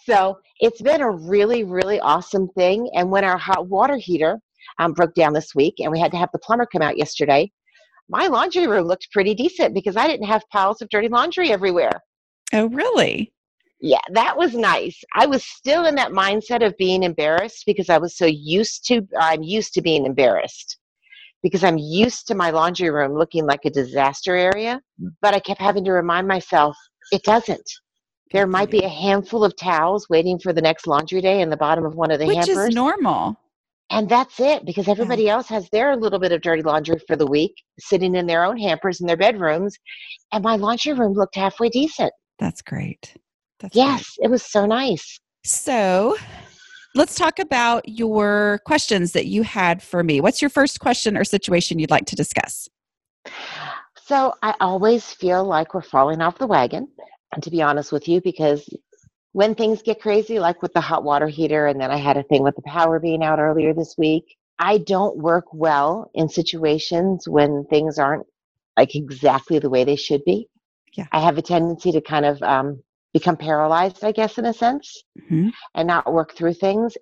So 0.00 0.38
it's 0.58 0.82
been 0.82 1.00
a 1.00 1.12
really, 1.12 1.62
really 1.62 2.00
awesome 2.00 2.48
thing. 2.56 2.90
And 2.92 3.12
when 3.12 3.22
our 3.22 3.38
hot 3.38 3.68
water 3.68 3.96
heater 3.96 4.40
um, 4.80 4.94
broke 4.94 5.14
down 5.14 5.32
this 5.32 5.54
week 5.54 5.74
and 5.78 5.92
we 5.92 6.00
had 6.00 6.10
to 6.10 6.18
have 6.18 6.30
the 6.32 6.40
plumber 6.40 6.66
come 6.66 6.82
out 6.82 6.98
yesterday, 6.98 7.52
my 8.08 8.26
laundry 8.26 8.66
room 8.66 8.86
looked 8.86 9.10
pretty 9.12 9.34
decent 9.34 9.74
because 9.74 9.96
I 9.96 10.06
didn't 10.06 10.26
have 10.26 10.48
piles 10.50 10.80
of 10.80 10.88
dirty 10.88 11.08
laundry 11.08 11.50
everywhere. 11.50 12.02
Oh, 12.52 12.68
really? 12.68 13.32
Yeah, 13.80 14.00
that 14.12 14.36
was 14.36 14.54
nice. 14.54 14.98
I 15.14 15.26
was 15.26 15.44
still 15.44 15.86
in 15.86 15.94
that 15.96 16.10
mindset 16.10 16.66
of 16.66 16.76
being 16.78 17.02
embarrassed 17.02 17.64
because 17.66 17.88
I 17.88 17.98
was 17.98 18.16
so 18.16 18.26
used 18.26 18.86
to, 18.86 19.06
I'm 19.20 19.42
used 19.42 19.74
to 19.74 19.82
being 19.82 20.04
embarrassed 20.04 20.78
because 21.42 21.62
I'm 21.62 21.78
used 21.78 22.26
to 22.28 22.34
my 22.34 22.50
laundry 22.50 22.90
room 22.90 23.14
looking 23.14 23.46
like 23.46 23.64
a 23.64 23.70
disaster 23.70 24.34
area. 24.34 24.80
Mm. 25.00 25.10
But 25.20 25.34
I 25.34 25.40
kept 25.40 25.60
having 25.60 25.84
to 25.84 25.92
remind 25.92 26.26
myself 26.26 26.76
it 27.12 27.22
doesn't. 27.22 27.70
There 28.32 28.46
might 28.46 28.70
be 28.70 28.84
a 28.84 28.88
handful 28.88 29.42
of 29.42 29.56
towels 29.56 30.08
waiting 30.10 30.38
for 30.38 30.52
the 30.52 30.60
next 30.60 30.86
laundry 30.86 31.22
day 31.22 31.40
in 31.40 31.48
the 31.48 31.56
bottom 31.56 31.86
of 31.86 31.94
one 31.94 32.10
of 32.10 32.18
the 32.18 32.26
Which 32.26 32.36
hampers. 32.36 32.56
Which 32.56 32.68
is 32.70 32.74
normal 32.74 33.38
and 33.90 34.08
that's 34.08 34.38
it 34.40 34.64
because 34.64 34.88
everybody 34.88 35.24
yeah. 35.24 35.34
else 35.34 35.48
has 35.48 35.68
their 35.70 35.96
little 35.96 36.18
bit 36.18 36.32
of 36.32 36.42
dirty 36.42 36.62
laundry 36.62 37.00
for 37.06 37.16
the 37.16 37.26
week 37.26 37.52
sitting 37.78 38.14
in 38.14 38.26
their 38.26 38.44
own 38.44 38.56
hampers 38.56 39.00
in 39.00 39.06
their 39.06 39.16
bedrooms 39.16 39.76
and 40.32 40.44
my 40.44 40.56
laundry 40.56 40.92
room 40.92 41.14
looked 41.14 41.36
halfway 41.36 41.68
decent. 41.68 42.12
That's 42.38 42.62
great. 42.62 43.14
That's 43.60 43.74
yes 43.74 44.16
great. 44.18 44.26
it 44.26 44.30
was 44.30 44.42
so 44.42 44.66
nice. 44.66 45.18
So 45.44 46.16
let's 46.94 47.14
talk 47.14 47.38
about 47.38 47.88
your 47.88 48.60
questions 48.66 49.12
that 49.12 49.26
you 49.26 49.42
had 49.42 49.82
for 49.82 50.02
me. 50.02 50.20
What's 50.20 50.42
your 50.42 50.50
first 50.50 50.80
question 50.80 51.16
or 51.16 51.24
situation 51.24 51.78
you'd 51.78 51.90
like 51.90 52.06
to 52.06 52.16
discuss? 52.16 52.68
So 54.04 54.32
i 54.42 54.54
always 54.60 55.12
feel 55.12 55.44
like 55.44 55.74
we're 55.74 55.82
falling 55.82 56.22
off 56.22 56.38
the 56.38 56.46
wagon 56.46 56.88
and 57.34 57.42
to 57.42 57.50
be 57.50 57.60
honest 57.60 57.92
with 57.92 58.08
you 58.08 58.20
because 58.22 58.68
when 59.38 59.54
things 59.54 59.82
get 59.82 60.00
crazy, 60.00 60.40
like 60.40 60.62
with 60.62 60.72
the 60.72 60.80
hot 60.80 61.04
water 61.04 61.28
heater, 61.28 61.68
and 61.68 61.80
then 61.80 61.92
I 61.92 61.96
had 61.96 62.16
a 62.16 62.24
thing 62.24 62.42
with 62.42 62.56
the 62.56 62.62
power 62.62 62.98
being 62.98 63.22
out 63.22 63.38
earlier 63.38 63.72
this 63.72 63.94
week, 63.96 64.24
I 64.58 64.78
don't 64.78 65.16
work 65.16 65.44
well 65.52 66.10
in 66.12 66.28
situations 66.28 67.28
when 67.28 67.64
things 67.70 68.00
aren't 68.00 68.26
like 68.76 68.96
exactly 68.96 69.60
the 69.60 69.70
way 69.70 69.84
they 69.84 69.94
should 69.94 70.24
be. 70.24 70.48
Yeah. 70.96 71.06
I 71.12 71.20
have 71.20 71.38
a 71.38 71.42
tendency 71.42 71.92
to 71.92 72.00
kind 72.00 72.26
of 72.26 72.42
um, 72.42 72.82
become 73.12 73.36
paralyzed, 73.36 74.02
I 74.02 74.10
guess, 74.10 74.38
in 74.38 74.44
a 74.44 74.52
sense, 74.52 75.04
Mhm. 75.30 75.52
and 75.76 75.86
not 75.86 76.12
work 76.12 76.34
through 76.34 76.54
things. 76.54 76.96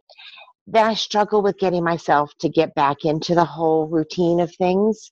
Then 0.66 0.84
I 0.84 0.92
struggle 0.92 1.40
with 1.40 1.56
getting 1.56 1.84
myself 1.84 2.34
to 2.40 2.50
get 2.50 2.74
back 2.74 3.06
into 3.06 3.34
the 3.34 3.46
whole 3.46 3.86
routine 3.86 4.40
of 4.40 4.54
things 4.56 5.10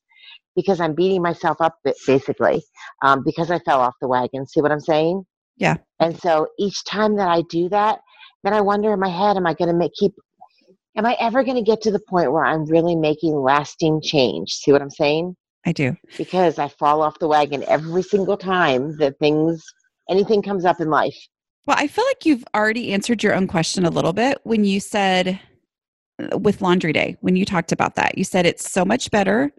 because 0.54 0.78
I'm 0.78 0.94
beating 0.94 1.22
myself 1.22 1.56
up 1.62 1.78
basically 2.06 2.62
um, 3.00 3.24
because 3.24 3.50
I 3.50 3.60
fell 3.60 3.80
off 3.80 3.94
the 4.02 4.08
wagon. 4.08 4.46
See 4.46 4.60
what 4.60 4.72
I'm 4.72 4.80
saying? 4.94 5.24
Yeah. 5.56 5.76
And 6.00 6.18
so 6.20 6.48
each 6.58 6.84
time 6.84 7.16
that 7.16 7.28
I 7.28 7.42
do 7.48 7.68
that, 7.68 8.00
then 8.42 8.52
I 8.52 8.60
wonder 8.60 8.92
in 8.92 9.00
my 9.00 9.08
head, 9.08 9.36
am 9.36 9.46
I 9.46 9.54
going 9.54 9.70
to 9.70 9.76
make 9.76 9.92
keep? 9.94 10.12
Am 10.96 11.06
I 11.06 11.16
ever 11.18 11.42
going 11.42 11.56
to 11.56 11.62
get 11.62 11.80
to 11.82 11.90
the 11.90 12.00
point 12.08 12.32
where 12.32 12.44
I'm 12.44 12.66
really 12.66 12.94
making 12.94 13.34
lasting 13.34 14.00
change? 14.02 14.52
See 14.52 14.70
what 14.70 14.82
I'm 14.82 14.90
saying? 14.90 15.34
I 15.66 15.72
do. 15.72 15.96
Because 16.16 16.58
I 16.58 16.68
fall 16.68 17.02
off 17.02 17.18
the 17.18 17.28
wagon 17.28 17.64
every 17.66 18.02
single 18.02 18.36
time 18.36 18.96
that 18.98 19.18
things, 19.18 19.64
anything 20.08 20.42
comes 20.42 20.64
up 20.64 20.80
in 20.80 20.90
life. 20.90 21.16
Well, 21.66 21.76
I 21.78 21.86
feel 21.86 22.04
like 22.04 22.26
you've 22.26 22.44
already 22.54 22.92
answered 22.92 23.22
your 23.22 23.34
own 23.34 23.46
question 23.46 23.86
a 23.86 23.90
little 23.90 24.12
bit 24.12 24.38
when 24.44 24.64
you 24.64 24.78
said 24.78 25.40
uh, 26.22 26.38
with 26.38 26.60
laundry 26.60 26.92
day, 26.92 27.16
when 27.20 27.34
you 27.34 27.44
talked 27.44 27.72
about 27.72 27.94
that. 27.94 28.18
You 28.18 28.24
said 28.24 28.46
it's 28.46 28.70
so 28.70 28.84
much 28.84 29.10
better 29.10 29.52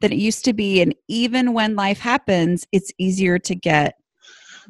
than 0.00 0.12
it 0.12 0.18
used 0.18 0.44
to 0.46 0.52
be. 0.52 0.82
And 0.82 0.94
even 1.08 1.54
when 1.54 1.76
life 1.76 2.00
happens, 2.00 2.66
it's 2.72 2.92
easier 2.98 3.38
to 3.38 3.54
get 3.54 3.94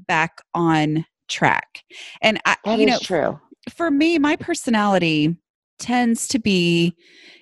back 0.07 0.39
on 0.55 1.05
track. 1.29 1.83
And 2.23 2.41
I, 2.45 2.57
That 2.65 2.79
you 2.79 2.87
is 2.87 2.93
know, 2.93 2.99
true. 2.99 3.41
for 3.71 3.91
me, 3.91 4.19
my 4.19 4.37
personality 4.37 5.37
tends 5.79 6.29
to 6.29 6.39
be, 6.39 6.95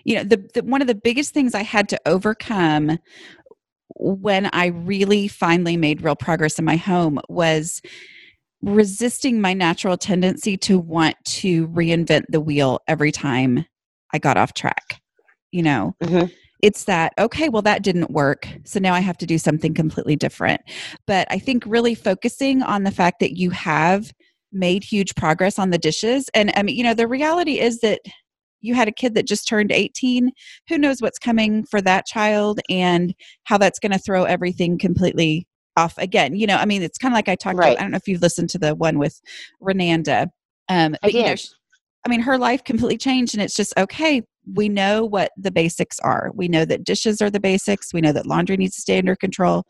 you 0.04 0.16
know, 0.16 0.24
the, 0.24 0.48
the 0.54 0.62
one 0.62 0.80
of 0.80 0.86
the 0.86 0.94
biggest 0.94 1.34
things 1.34 1.54
I 1.54 1.62
had 1.62 1.88
to 1.90 2.00
overcome 2.06 2.98
when 3.96 4.48
I 4.52 4.66
really 4.66 5.28
finally 5.28 5.76
made 5.76 6.02
real 6.02 6.16
progress 6.16 6.58
in 6.58 6.64
my 6.64 6.76
home 6.76 7.20
was 7.28 7.80
resisting 8.62 9.40
my 9.40 9.52
natural 9.52 9.96
tendency 9.96 10.56
to 10.56 10.78
want 10.78 11.16
to 11.24 11.68
reinvent 11.68 12.24
the 12.28 12.40
wheel 12.40 12.80
every 12.88 13.12
time 13.12 13.66
I 14.12 14.18
got 14.18 14.36
off 14.36 14.54
track. 14.54 15.00
You 15.50 15.62
know, 15.62 15.94
Mhm. 16.02 16.30
It's 16.62 16.84
that, 16.84 17.12
okay, 17.18 17.48
well, 17.48 17.62
that 17.62 17.82
didn't 17.82 18.10
work. 18.10 18.48
So 18.64 18.78
now 18.78 18.94
I 18.94 19.00
have 19.00 19.18
to 19.18 19.26
do 19.26 19.36
something 19.36 19.74
completely 19.74 20.16
different. 20.16 20.60
But 21.06 21.26
I 21.30 21.38
think 21.38 21.64
really 21.66 21.94
focusing 21.94 22.62
on 22.62 22.84
the 22.84 22.92
fact 22.92 23.18
that 23.20 23.36
you 23.36 23.50
have 23.50 24.12
made 24.52 24.84
huge 24.84 25.14
progress 25.16 25.58
on 25.58 25.70
the 25.70 25.78
dishes. 25.78 26.30
And 26.34 26.52
I 26.54 26.62
mean, 26.62 26.76
you 26.76 26.84
know, 26.84 26.94
the 26.94 27.08
reality 27.08 27.58
is 27.58 27.80
that 27.80 28.00
you 28.60 28.74
had 28.74 28.86
a 28.86 28.92
kid 28.92 29.14
that 29.14 29.26
just 29.26 29.48
turned 29.48 29.72
18. 29.72 30.30
Who 30.68 30.78
knows 30.78 31.00
what's 31.00 31.18
coming 31.18 31.64
for 31.64 31.80
that 31.80 32.06
child 32.06 32.60
and 32.70 33.12
how 33.44 33.58
that's 33.58 33.80
going 33.80 33.92
to 33.92 33.98
throw 33.98 34.22
everything 34.22 34.78
completely 34.78 35.48
off 35.76 35.98
again. 35.98 36.36
You 36.36 36.46
know, 36.46 36.56
I 36.56 36.64
mean, 36.64 36.82
it's 36.82 36.98
kind 36.98 37.12
of 37.12 37.16
like 37.16 37.28
I 37.28 37.34
talked 37.34 37.56
Right. 37.56 37.72
about, 37.72 37.78
I 37.78 37.82
don't 37.82 37.90
know 37.90 37.96
if 37.96 38.06
you've 38.06 38.22
listened 38.22 38.50
to 38.50 38.58
the 38.58 38.74
one 38.76 38.98
with 38.98 39.20
Renanda. 39.60 40.28
Um, 40.68 40.94
I 40.94 40.98
but, 41.02 41.14
you 41.14 41.22
know, 41.22 41.34
did. 41.34 41.48
I 42.06 42.08
mean, 42.08 42.20
her 42.20 42.38
life 42.38 42.62
completely 42.62 42.98
changed, 42.98 43.34
and 43.34 43.42
it's 43.42 43.54
just 43.54 43.72
okay. 43.76 44.22
We 44.50 44.68
know 44.68 45.04
what 45.04 45.32
the 45.36 45.50
basics 45.50 45.98
are. 46.00 46.30
We 46.34 46.48
know 46.48 46.64
that 46.64 46.84
dishes 46.84 47.20
are 47.22 47.30
the 47.30 47.40
basics. 47.40 47.92
We 47.92 48.00
know 48.00 48.12
that 48.12 48.26
laundry 48.26 48.56
needs 48.56 48.74
to 48.76 48.80
stay 48.80 48.98
under 48.98 49.16
control. 49.16 49.64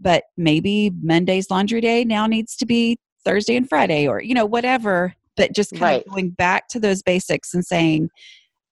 But 0.00 0.24
maybe 0.36 0.90
Monday's 1.02 1.50
laundry 1.50 1.80
day 1.80 2.04
now 2.04 2.26
needs 2.26 2.56
to 2.56 2.66
be 2.66 2.98
Thursday 3.24 3.56
and 3.56 3.68
Friday, 3.68 4.08
or 4.08 4.20
you 4.20 4.34
know, 4.34 4.46
whatever. 4.46 5.14
But 5.36 5.54
just 5.54 5.70
kind 5.72 5.82
Right. 5.82 6.02
of 6.06 6.12
going 6.12 6.30
back 6.30 6.68
to 6.68 6.80
those 6.80 7.02
basics 7.02 7.54
and 7.54 7.64
saying, 7.64 8.10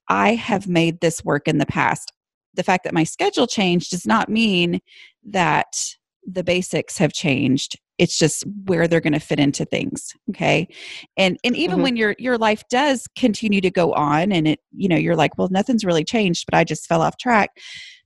I 0.09 0.35
have 0.35 0.67
made 0.67 0.99
this 0.99 1.23
work 1.23 1.47
in 1.47 1.57
the 1.57 1.65
past. 1.65 2.11
The 2.53 2.63
fact 2.63 2.83
that 2.83 2.93
my 2.93 3.05
schedule 3.05 3.47
changed 3.47 3.91
does 3.91 4.05
not 4.05 4.27
mean 4.29 4.81
that 5.23 5.95
the 6.27 6.43
basics 6.43 6.97
have 6.97 7.13
changed. 7.13 7.79
It's 8.01 8.17
just 8.17 8.43
where 8.65 8.87
they're 8.87 8.99
going 8.99 9.13
to 9.13 9.19
fit 9.19 9.39
into 9.39 9.63
things. 9.63 10.11
Okay. 10.31 10.67
And 11.17 11.37
and 11.43 11.55
even 11.55 11.79
Mhm. 11.79 11.83
when 11.83 11.95
your 11.95 12.15
your 12.17 12.37
life 12.37 12.63
does 12.69 13.07
continue 13.15 13.61
to 13.61 13.69
go 13.69 13.93
on 13.93 14.31
and 14.31 14.47
it, 14.47 14.59
you 14.75 14.89
know, 14.89 14.97
you're 14.97 15.15
like, 15.15 15.37
well, 15.37 15.49
nothing's 15.51 15.85
really 15.85 16.03
changed, 16.03 16.45
but 16.47 16.57
I 16.57 16.63
just 16.63 16.87
fell 16.87 17.03
off 17.03 17.17
track. 17.17 17.51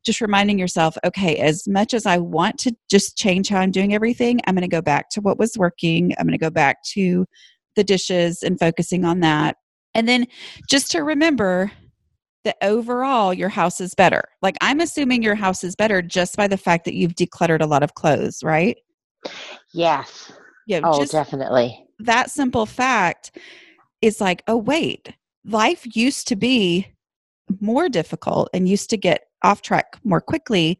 Just 0.05 0.19
reminding 0.21 0.59
yourself, 0.59 0.97
okay, 1.05 1.37
as 1.37 1.67
much 1.67 1.93
as 1.93 2.05
I 2.05 2.17
want 2.17 2.59
to 2.59 2.75
just 2.91 3.17
change 3.17 3.47
how 3.49 3.59
I'm 3.59 3.71
doing 3.71 3.93
everything, 3.95 4.41
I'm 4.45 4.53
going 4.53 4.61
to 4.61 4.67
go 4.67 4.81
back 4.81 5.09
to 5.11 5.21
what 5.21 5.39
was 5.39 5.57
working. 5.57 6.13
I'm 6.19 6.27
going 6.27 6.37
to 6.37 6.45
go 6.45 6.51
back 6.51 6.83
to 6.93 7.25
the 7.77 7.83
dishes 7.83 8.43
and 8.43 8.59
focusing 8.59 9.05
on 9.05 9.21
that. 9.21 9.55
And 9.95 10.07
then 10.09 10.27
just 10.69 10.91
to 10.91 11.03
remember 11.03 11.71
that 12.43 12.57
overall 12.61 13.33
your 13.33 13.49
house 13.49 13.81
is 13.81 13.95
better. 13.95 14.23
Like 14.41 14.55
I'm 14.61 14.79
assuming 14.81 15.23
your 15.23 15.35
house 15.35 15.63
is 15.63 15.75
better 15.75 16.01
just 16.01 16.37
by 16.37 16.47
the 16.47 16.57
fact 16.57 16.85
that 16.85 16.93
you've 16.93 17.15
decluttered 17.15 17.61
a 17.61 17.65
lot 17.65 17.81
of 17.81 17.95
clothes, 17.95 18.43
right? 18.43 18.77
Yes. 19.73 20.31
Yeah, 20.67 20.81
Oh, 20.83 21.05
definitely. 21.05 21.85
that 21.99 22.31
simple 22.31 22.65
fact 22.65 23.37
is 24.01 24.19
like, 24.19 24.43
oh 24.47 24.57
wait, 24.57 25.13
life 25.45 25.85
used 25.95 26.27
to 26.29 26.35
be 26.35 26.87
more 27.61 27.89
difficult 27.89 28.49
and 28.53 28.67
used 28.67 28.89
to 28.89 28.97
get 28.97 29.27
off 29.43 29.61
track 29.61 29.97
more 30.03 30.21
quickly 30.21 30.77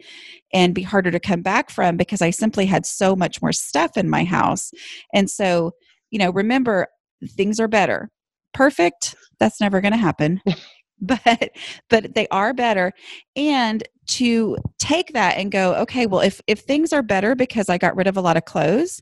and 0.53 0.73
be 0.73 0.81
harder 0.81 1.11
to 1.11 1.19
come 1.19 1.41
back 1.41 1.69
from 1.69 1.97
because 1.97 2.21
I 2.21 2.31
simply 2.31 2.65
had 2.65 2.85
so 2.85 3.15
much 3.15 3.41
more 3.41 3.51
stuff 3.51 3.95
in 3.97 4.09
my 4.09 4.23
house. 4.23 4.71
And 5.13 5.29
so, 5.29 5.73
you 6.09 6.17
know, 6.17 6.31
remember 6.31 6.87
things 7.31 7.59
are 7.59 7.67
better. 7.67 8.09
Perfect, 8.53 9.15
that's 9.39 9.61
never 9.61 9.81
going 9.81 9.91
to 9.91 9.97
happen. 9.97 10.41
but 11.01 11.51
but 11.89 12.13
they 12.15 12.27
are 12.29 12.53
better. 12.53 12.93
And 13.35 13.83
to 14.07 14.57
take 14.77 15.13
that 15.13 15.37
and 15.37 15.51
go 15.51 15.73
okay 15.75 16.05
well 16.05 16.21
if 16.21 16.39
if 16.45 16.59
things 16.59 16.93
are 16.93 17.01
better 17.01 17.33
because 17.33 17.69
i 17.69 17.77
got 17.77 17.95
rid 17.95 18.05
of 18.05 18.15
a 18.15 18.21
lot 18.21 18.37
of 18.37 18.45
clothes 18.45 19.01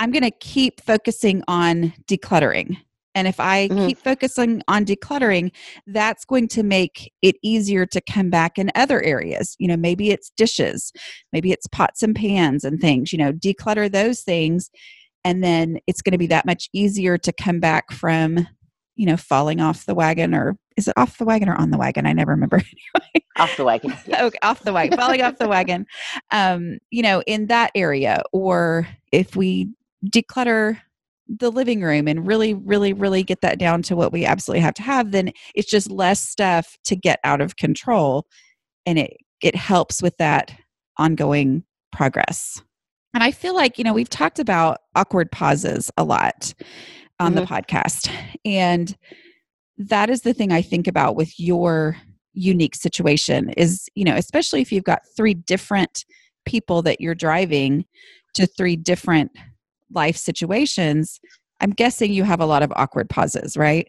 i'm 0.00 0.10
going 0.10 0.22
to 0.22 0.30
keep 0.30 0.82
focusing 0.82 1.42
on 1.48 1.92
decluttering. 2.06 2.76
And 3.14 3.26
if 3.26 3.40
i 3.40 3.68
Mhm. 3.68 3.86
keep 3.86 3.98
focusing 3.98 4.60
on 4.68 4.84
decluttering 4.84 5.50
that's 5.86 6.24
going 6.26 6.48
to 6.48 6.62
make 6.62 7.10
it 7.22 7.36
easier 7.42 7.86
to 7.86 8.00
come 8.02 8.28
back 8.28 8.58
in 8.58 8.70
other 8.74 9.02
areas. 9.02 9.56
You 9.58 9.68
know 9.68 9.76
maybe 9.78 10.10
it's 10.10 10.30
dishes 10.36 10.92
maybe 11.32 11.50
it's 11.52 11.66
pots 11.68 12.02
and 12.02 12.14
pans 12.14 12.64
and 12.64 12.80
things 12.80 13.12
you 13.12 13.18
know 13.18 13.32
declutter 13.32 13.90
those 13.90 14.20
things 14.20 14.70
and 15.24 15.42
then 15.42 15.78
it's 15.86 16.02
going 16.02 16.12
to 16.12 16.18
be 16.18 16.26
that 16.26 16.44
much 16.44 16.68
easier 16.74 17.16
to 17.18 17.32
come 17.32 17.60
back 17.60 17.92
from 17.92 18.46
you 18.96 19.06
know 19.06 19.16
falling 19.16 19.60
off 19.60 19.86
the 19.86 19.94
wagon 19.94 20.34
or 20.34 20.56
is 20.76 20.88
it 20.88 20.94
off 20.96 21.18
the 21.18 21.24
wagon 21.24 21.48
or 21.48 21.54
on 21.56 21.70
the 21.70 21.78
wagon 21.78 22.06
i 22.06 22.12
never 22.12 22.32
remember 22.32 22.60
Off 23.36 23.56
the 23.56 23.64
wagon. 23.64 23.92
Yes. 24.06 24.22
okay, 24.22 24.38
off 24.42 24.62
the 24.62 24.72
wagon, 24.72 24.98
falling 24.98 25.22
off 25.22 25.38
the 25.38 25.48
wagon. 25.48 25.86
Um, 26.30 26.78
you 26.90 27.02
know, 27.02 27.22
in 27.26 27.46
that 27.46 27.72
area, 27.74 28.22
or 28.32 28.86
if 29.12 29.34
we 29.34 29.70
declutter 30.06 30.78
the 31.26 31.50
living 31.50 31.80
room 31.80 32.06
and 32.06 32.26
really, 32.26 32.54
really, 32.54 32.92
really 32.92 33.22
get 33.22 33.40
that 33.40 33.58
down 33.58 33.82
to 33.82 33.96
what 33.96 34.12
we 34.12 34.24
absolutely 34.24 34.60
have 34.60 34.74
to 34.74 34.82
have, 34.82 35.10
then 35.10 35.32
it's 35.54 35.68
just 35.68 35.90
less 35.90 36.20
stuff 36.20 36.76
to 36.84 36.94
get 36.94 37.18
out 37.24 37.40
of 37.40 37.56
control, 37.56 38.26
and 38.86 38.98
it 38.98 39.16
it 39.40 39.56
helps 39.56 40.00
with 40.00 40.16
that 40.18 40.54
ongoing 40.96 41.64
progress. 41.90 42.62
And 43.14 43.22
I 43.22 43.32
feel 43.32 43.54
like 43.54 43.78
you 43.78 43.84
know 43.84 43.94
we've 43.94 44.10
talked 44.10 44.38
about 44.38 44.78
awkward 44.94 45.32
pauses 45.32 45.90
a 45.96 46.04
lot 46.04 46.54
on 47.18 47.34
the 47.34 47.42
podcast, 47.42 48.10
and 48.44 48.96
that 49.78 50.10
is 50.10 50.22
the 50.22 50.32
thing 50.34 50.52
I 50.52 50.62
think 50.62 50.86
about 50.86 51.16
with 51.16 51.38
your 51.38 51.96
unique 52.34 52.74
situation 52.74 53.50
is 53.50 53.88
you 53.94 54.04
know 54.04 54.16
especially 54.16 54.60
if 54.60 54.72
you've 54.72 54.84
got 54.84 55.02
three 55.16 55.34
different 55.34 56.04
people 56.44 56.82
that 56.82 57.00
you're 57.00 57.14
driving 57.14 57.84
to 58.34 58.44
three 58.44 58.74
different 58.74 59.30
life 59.92 60.16
situations 60.16 61.20
i'm 61.60 61.70
guessing 61.70 62.12
you 62.12 62.24
have 62.24 62.40
a 62.40 62.46
lot 62.46 62.62
of 62.62 62.72
awkward 62.74 63.08
pauses 63.08 63.56
right 63.56 63.88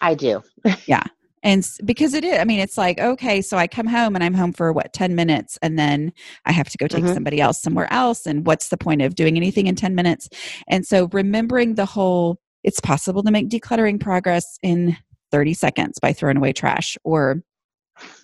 I 0.00 0.14
do. 0.14 0.42
Yeah. 0.86 1.02
And 1.42 1.68
because 1.84 2.14
it 2.14 2.24
is 2.24 2.38
i 2.38 2.44
mean 2.44 2.60
it's 2.60 2.78
like 2.78 3.00
okay 3.00 3.42
so 3.42 3.56
i 3.58 3.66
come 3.66 3.86
home 3.88 4.14
and 4.14 4.22
i'm 4.24 4.34
home 4.34 4.52
for 4.52 4.72
what 4.72 4.92
10 4.92 5.14
minutes 5.14 5.58
and 5.60 5.78
then 5.78 6.12
i 6.46 6.52
have 6.52 6.68
to 6.70 6.78
go 6.78 6.86
take 6.86 7.04
Mhm. 7.04 7.12
somebody 7.12 7.40
else 7.40 7.60
somewhere 7.60 7.92
else 7.92 8.24
and 8.26 8.46
what's 8.46 8.68
the 8.68 8.76
point 8.78 9.02
of 9.02 9.14
doing 9.16 9.36
anything 9.36 9.66
in 9.66 9.74
10 9.74 9.94
minutes 9.94 10.28
and 10.68 10.86
so 10.86 11.08
remembering 11.12 11.74
the 11.74 11.84
whole 11.86 12.38
it's 12.64 12.80
possible 12.80 13.22
to 13.22 13.30
make 13.30 13.48
decluttering 13.48 14.00
progress 14.00 14.58
in 14.62 14.96
30 15.30 15.54
seconds 15.54 15.98
by 16.00 16.12
throwing 16.12 16.36
away 16.36 16.52
trash 16.52 16.96
or 17.04 17.42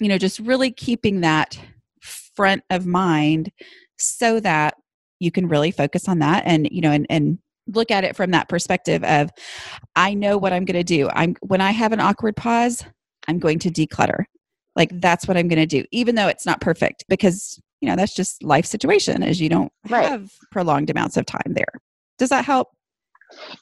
you 0.00 0.08
know 0.08 0.18
just 0.18 0.38
really 0.40 0.70
keeping 0.72 1.20
that 1.20 1.58
front 2.34 2.62
of 2.70 2.86
mind 2.86 3.52
so 3.98 4.40
that 4.40 4.74
you 5.20 5.30
can 5.30 5.46
really 5.46 5.70
focus 5.70 6.08
on 6.08 6.18
that 6.20 6.42
and 6.46 6.68
you 6.72 6.80
know 6.80 6.90
and 6.90 7.06
and 7.10 7.38
look 7.66 7.90
at 7.90 8.02
it 8.02 8.16
from 8.16 8.30
that 8.32 8.48
perspective 8.48 9.04
of 9.04 9.30
i 9.94 10.12
know 10.14 10.36
what 10.36 10.52
i'm 10.52 10.64
going 10.64 10.78
to 10.78 10.82
do. 10.84 11.08
I'm 11.12 11.36
when 11.40 11.60
i 11.60 11.70
have 11.70 11.92
an 11.92 12.00
awkward 12.00 12.34
pause 12.36 12.84
i'm 13.28 13.38
going 13.38 13.58
to 13.60 13.70
declutter. 13.70 14.24
Like 14.74 14.90
that's 15.00 15.28
what 15.28 15.36
i'm 15.36 15.46
going 15.48 15.58
to 15.60 15.66
do 15.66 15.84
even 15.92 16.14
though 16.14 16.28
it's 16.28 16.46
not 16.46 16.60
perfect 16.60 17.04
because 17.08 17.60
you 17.80 17.88
know 17.88 17.96
that's 17.96 18.14
just 18.14 18.42
life 18.42 18.66
situation 18.66 19.22
as 19.22 19.40
you 19.40 19.48
don't 19.48 19.72
Right. 19.88 20.08
have 20.08 20.30
prolonged 20.50 20.90
amounts 20.90 21.16
of 21.16 21.26
time 21.26 21.52
there. 21.54 21.72
Does 22.18 22.30
that 22.30 22.44
help 22.44 22.68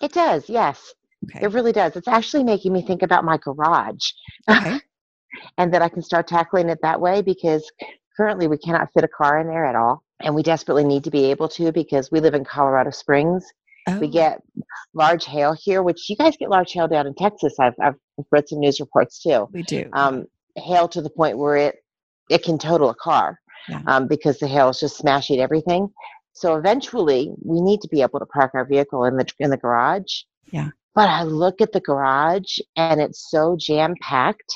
It 0.00 0.12
does. 0.12 0.48
Yes. 0.48 0.94
okay 1.31 1.44
It 1.44 1.52
really 1.52 1.72
does. 1.72 1.96
It's 1.96 2.09
actually 2.09 2.44
making 2.44 2.72
me 2.72 2.83
think 2.83 3.02
about 3.02 3.24
my 3.24 3.37
garage 3.38 4.04
okay 4.50 4.78
and 5.59 5.72
that 5.74 5.83
I 5.83 5.88
can 5.88 6.02
start 6.02 6.26
tackling 6.26 6.68
it 6.68 6.78
that 6.83 7.00
way 7.00 7.22
because 7.22 7.70
currently 8.16 8.48
we 8.48 8.59
cannot 8.59 8.88
fit 8.94 9.04
a 9.04 9.09
car 9.09 9.40
in 9.40 9.46
there 9.46 9.64
at 9.66 9.76
all. 9.76 10.02
and 10.20 10.35
we 10.35 10.42
desperately 10.42 10.85
need 10.85 11.04
to 11.04 11.11
be 11.11 11.26
able 11.31 11.48
to 11.50 11.70
because 11.72 12.11
we 12.11 12.18
live 12.20 12.35
in 12.35 12.44
Colorado 12.44 12.90
Springs. 12.90 13.44
Oh, 13.88 13.98
We 14.00 14.09
get 14.09 14.40
large 14.94 15.24
hail 15.24 15.54
here, 15.59 15.83
which 15.83 16.11
you 16.11 16.16
guys 16.16 16.37
get 16.37 16.50
large 16.50 16.72
hail 16.72 16.88
down 16.88 17.07
in 17.07 17.14
Texas. 17.14 17.54
I've, 17.61 17.74
I've 17.81 17.94
read 18.33 18.48
some 18.48 18.59
news 18.61 18.81
reports 18.81 19.22
too. 19.22 19.48
we 19.52 19.62
do. 19.62 19.88
Um, 19.92 20.26
hail 20.57 20.88
to 20.88 21.00
the 21.00 21.11
point 21.11 21.38
where 21.38 21.57
it 21.57 21.76
it 22.28 22.42
can 22.42 22.59
total 22.59 22.90
a 22.90 22.94
car 22.96 23.38
Yeah. 23.68 23.81
um, 23.87 24.07
because 24.09 24.38
the 24.38 24.48
hail 24.48 24.68
is 24.70 24.81
just 24.81 24.96
smashing 24.98 25.40
everything. 25.40 25.88
So 26.38 26.57
eventually, 26.57 27.33
we 27.44 27.61
need 27.61 27.81
to 27.81 27.88
be 27.88 28.03
able 28.03 28.20
to 28.20 28.27
park 28.27 28.53
our 28.55 28.64
vehicle 28.64 29.05
in 29.05 29.16
the 29.16 29.27
in 29.38 29.51
the 29.51 29.57
garage. 29.57 30.22
Yeah. 30.51 30.70
But 30.94 31.09
I 31.09 31.22
look 31.22 31.61
at 31.61 31.72
the 31.72 31.81
garage 31.81 32.59
and 32.77 33.01
it's 33.01 33.31
so 33.31 33.57
jam 33.59 33.94
packed 34.01 34.53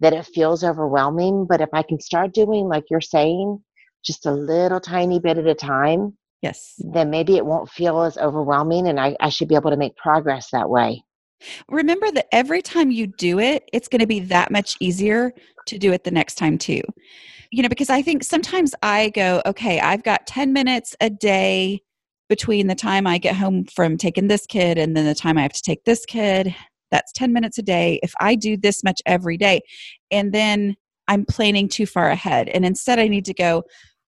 that 0.00 0.12
it 0.12 0.26
feels 0.26 0.64
overwhelming. 0.64 1.46
But 1.46 1.60
if 1.60 1.68
I 1.72 1.82
can 1.82 2.00
start 2.00 2.34
doing 2.34 2.66
like 2.68 2.84
you're 2.90 3.00
saying, 3.00 3.62
just 4.04 4.26
a 4.26 4.32
little 4.32 4.80
tiny 4.80 5.18
bit 5.18 5.38
at 5.38 5.46
a 5.46 5.54
time, 5.54 6.16
yes. 6.42 6.74
then 6.78 7.10
maybe 7.10 7.36
it 7.36 7.44
won't 7.44 7.70
feel 7.70 8.02
as 8.02 8.16
overwhelming, 8.16 8.86
and 8.88 9.00
I, 9.00 9.16
I 9.20 9.28
should 9.28 9.48
be 9.48 9.56
able 9.56 9.70
to 9.70 9.76
make 9.76 9.96
progress 9.96 10.50
that 10.52 10.70
way. 10.70 11.02
Remember 11.68 12.10
that 12.12 12.28
every 12.32 12.62
time 12.62 12.90
you 12.90 13.06
do 13.06 13.38
it, 13.38 13.68
it's 13.72 13.88
going 13.88 14.00
to 14.00 14.06
be 14.06 14.20
that 14.20 14.50
much 14.50 14.76
easier 14.80 15.32
to 15.66 15.78
do 15.78 15.92
it 15.92 16.04
the 16.04 16.10
next 16.10 16.36
time 16.36 16.56
too. 16.56 16.80
You 17.50 17.62
know, 17.62 17.68
because 17.68 17.90
I 17.90 18.02
think 18.02 18.24
sometimes 18.24 18.74
I 18.82 19.10
go, 19.10 19.42
okay, 19.46 19.80
I've 19.80 20.02
got 20.02 20.26
10 20.26 20.52
minutes 20.52 20.96
a 21.00 21.10
day 21.10 21.80
between 22.28 22.66
the 22.66 22.74
time 22.74 23.06
I 23.06 23.18
get 23.18 23.36
home 23.36 23.64
from 23.66 23.96
taking 23.96 24.26
this 24.26 24.46
kid 24.46 24.78
and 24.78 24.96
then 24.96 25.06
the 25.06 25.14
time 25.14 25.38
I 25.38 25.42
have 25.42 25.52
to 25.52 25.62
take 25.62 25.84
this 25.84 26.04
kid. 26.04 26.54
That's 26.90 27.12
10 27.12 27.32
minutes 27.32 27.58
a 27.58 27.62
day. 27.62 28.00
If 28.02 28.12
I 28.20 28.34
do 28.34 28.56
this 28.56 28.82
much 28.82 29.00
every 29.06 29.36
day, 29.36 29.60
and 30.10 30.32
then 30.32 30.76
I'm 31.08 31.24
planning 31.24 31.68
too 31.68 31.86
far 31.86 32.08
ahead. 32.10 32.48
And 32.48 32.64
instead, 32.64 32.98
I 32.98 33.08
need 33.08 33.24
to 33.26 33.34
go, 33.34 33.62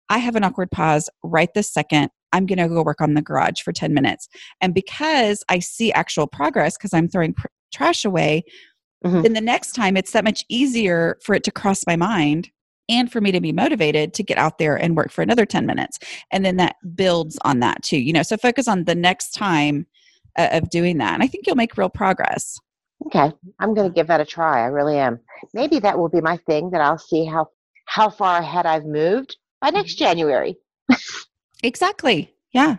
I 0.09 0.19
have 0.19 0.37
an 0.37 0.45
awkward 0.45 0.71
pause 0.71 1.09
right 1.23 1.49
this 1.55 1.73
second. 1.73 2.11
I'm 2.33 2.47
going 2.47 2.59
to 2.59 2.69
go 2.69 2.83
work 2.83 3.01
on 3.01 3.15
the 3.15 3.23
garage 3.23 3.61
for 3.63 3.73
10 3.73 3.95
minutes. 3.95 4.29
And 4.61 4.75
because 4.75 5.43
I 5.49 5.59
see 5.59 5.93
actual 5.93 6.27
progress 6.27 6.77
because 6.77 6.93
I'm 6.93 7.09
throwing 7.09 7.35
pr- 7.35 7.47
trash 7.73 8.05
away, 8.05 8.45
Mhm. 9.05 9.23
then 9.23 9.33
the 9.33 9.41
next 9.41 9.73
time 9.73 9.97
it's 9.97 10.13
that 10.13 10.23
much 10.23 10.45
easier 10.49 11.19
for 11.25 11.35
it 11.35 11.43
to 11.45 11.51
cross 11.51 11.85
my 11.87 11.97
mind 11.97 12.51
and 12.89 13.11
for 13.11 13.21
me 13.21 13.33
to 13.33 13.41
be 13.41 13.53
motivated 13.53 14.15
to 14.15 14.23
get 14.23 14.39
out 14.39 14.59
there 14.59 14.77
and 14.77 14.97
work 14.97 15.11
for 15.11 15.23
another 15.23 15.47
10 15.47 15.67
minutes. 15.67 15.99
And 16.31 16.45
then 16.45 16.57
that 16.57 16.77
builds 16.95 17.39
on 17.45 17.61
that 17.61 17.83
too. 17.83 17.99
You 17.99 18.13
know, 18.13 18.23
so 18.23 18.37
focus 18.37 18.69
on 18.69 18.85
the 18.85 18.95
next 18.95 19.31
time 19.31 19.87
uh, 20.37 20.49
of 20.53 20.71
doing 20.71 20.99
that. 20.99 21.15
And 21.15 21.23
I 21.23 21.27
think 21.27 21.47
you'll 21.47 21.57
make 21.57 21.77
real 21.77 21.89
progress. 21.89 22.59
Okay, 23.07 23.33
I'm 23.59 23.75
going 23.75 23.89
to 23.89 23.95
give 23.95 24.07
that 24.07 24.21
a 24.21 24.25
try. 24.25 24.63
I 24.63 24.67
really 24.67 24.97
am. 24.97 25.19
Maybe 25.55 25.81
that 25.81 25.99
will 25.99 26.09
be 26.09 26.21
my 26.21 26.37
thing 26.37 26.71
that 26.71 26.81
I'll 26.81 26.99
see 26.99 27.25
how 27.25 27.49
how 27.87 28.09
far 28.09 28.39
ahead 28.39 28.65
I've 28.65 28.85
moved 28.85 29.37
by 29.61 29.71
next 29.71 29.95
January. 29.97 30.57
Exactly. 31.65 32.35
Yeah. 32.53 32.79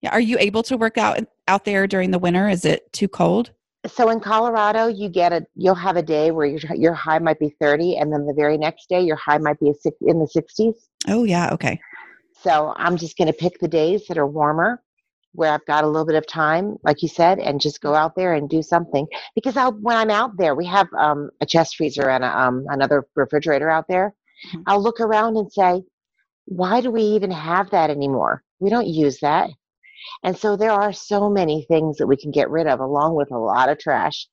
Yeah. 0.00 0.10
Are 0.10 0.20
you 0.20 0.38
able 0.38 0.62
to 0.64 0.76
work 0.76 0.96
out 0.96 1.18
out 1.48 1.64
there 1.64 1.86
during 1.86 2.12
the 2.12 2.18
winter? 2.18 2.48
Is 2.48 2.64
it 2.64 2.92
too 2.92 3.08
cold? 3.08 3.50
So 3.86 4.10
in 4.10 4.20
Colorado, 4.20 4.86
you 4.86 5.08
get 5.08 5.32
a 5.32 5.44
you'll 5.56 5.74
have 5.74 5.96
a 5.96 6.02
day 6.02 6.30
where 6.30 6.46
your 6.46 6.60
your 6.74 6.94
high 6.94 7.18
might 7.18 7.40
be 7.40 7.54
30, 7.60 7.96
and 7.96 8.12
then 8.12 8.26
the 8.26 8.34
very 8.34 8.56
next 8.56 8.88
day 8.88 9.00
your 9.00 9.16
high 9.16 9.38
might 9.38 9.58
be 9.58 9.70
a 9.70 9.74
six, 9.74 9.96
in 10.02 10.18
the 10.20 10.26
60s. 10.26 10.74
Oh, 11.08 11.24
yeah. 11.24 11.50
Okay. 11.52 11.80
So 12.42 12.72
I'm 12.76 12.96
just 12.96 13.16
going 13.16 13.26
to 13.28 13.32
pick 13.32 13.58
the 13.58 13.68
days 13.68 14.06
that 14.06 14.18
are 14.18 14.26
warmer, 14.26 14.82
where 15.32 15.52
I've 15.52 15.64
got 15.66 15.84
a 15.84 15.86
little 15.86 16.06
bit 16.06 16.16
of 16.16 16.26
time, 16.26 16.76
like 16.84 17.02
you 17.02 17.08
said, 17.08 17.38
and 17.38 17.60
just 17.60 17.80
go 17.80 17.94
out 17.94 18.14
there 18.14 18.34
and 18.34 18.48
do 18.48 18.62
something. 18.62 19.06
Because 19.34 19.56
I'll, 19.56 19.72
when 19.72 19.96
I'm 19.96 20.10
out 20.10 20.36
there, 20.36 20.54
we 20.54 20.66
have 20.66 20.88
um, 20.96 21.30
a 21.40 21.46
chest 21.46 21.76
freezer 21.76 22.08
and 22.08 22.24
a, 22.24 22.38
um, 22.38 22.64
another 22.68 23.06
refrigerator 23.16 23.70
out 23.70 23.86
there. 23.88 24.14
Mhm. 24.52 24.62
I'll 24.66 24.82
look 24.82 25.00
around 25.00 25.36
and 25.36 25.52
say, 25.52 25.82
why 26.46 26.80
do 26.80 26.90
we 26.90 27.02
even 27.02 27.30
have 27.30 27.70
that 27.70 27.90
anymore? 27.90 28.42
We 28.58 28.70
don't 28.70 28.88
use 28.88 29.20
that. 29.20 29.50
And 30.24 30.36
so 30.36 30.56
there 30.56 30.72
are 30.72 30.92
so 30.92 31.28
many 31.30 31.64
things 31.68 31.96
that 31.98 32.06
we 32.06 32.16
can 32.16 32.30
get 32.30 32.50
rid 32.50 32.66
of, 32.66 32.80
along 32.80 33.14
with 33.16 33.30
a 33.32 33.38
lot 33.38 33.68
of 33.68 33.78
trash, 33.78 34.26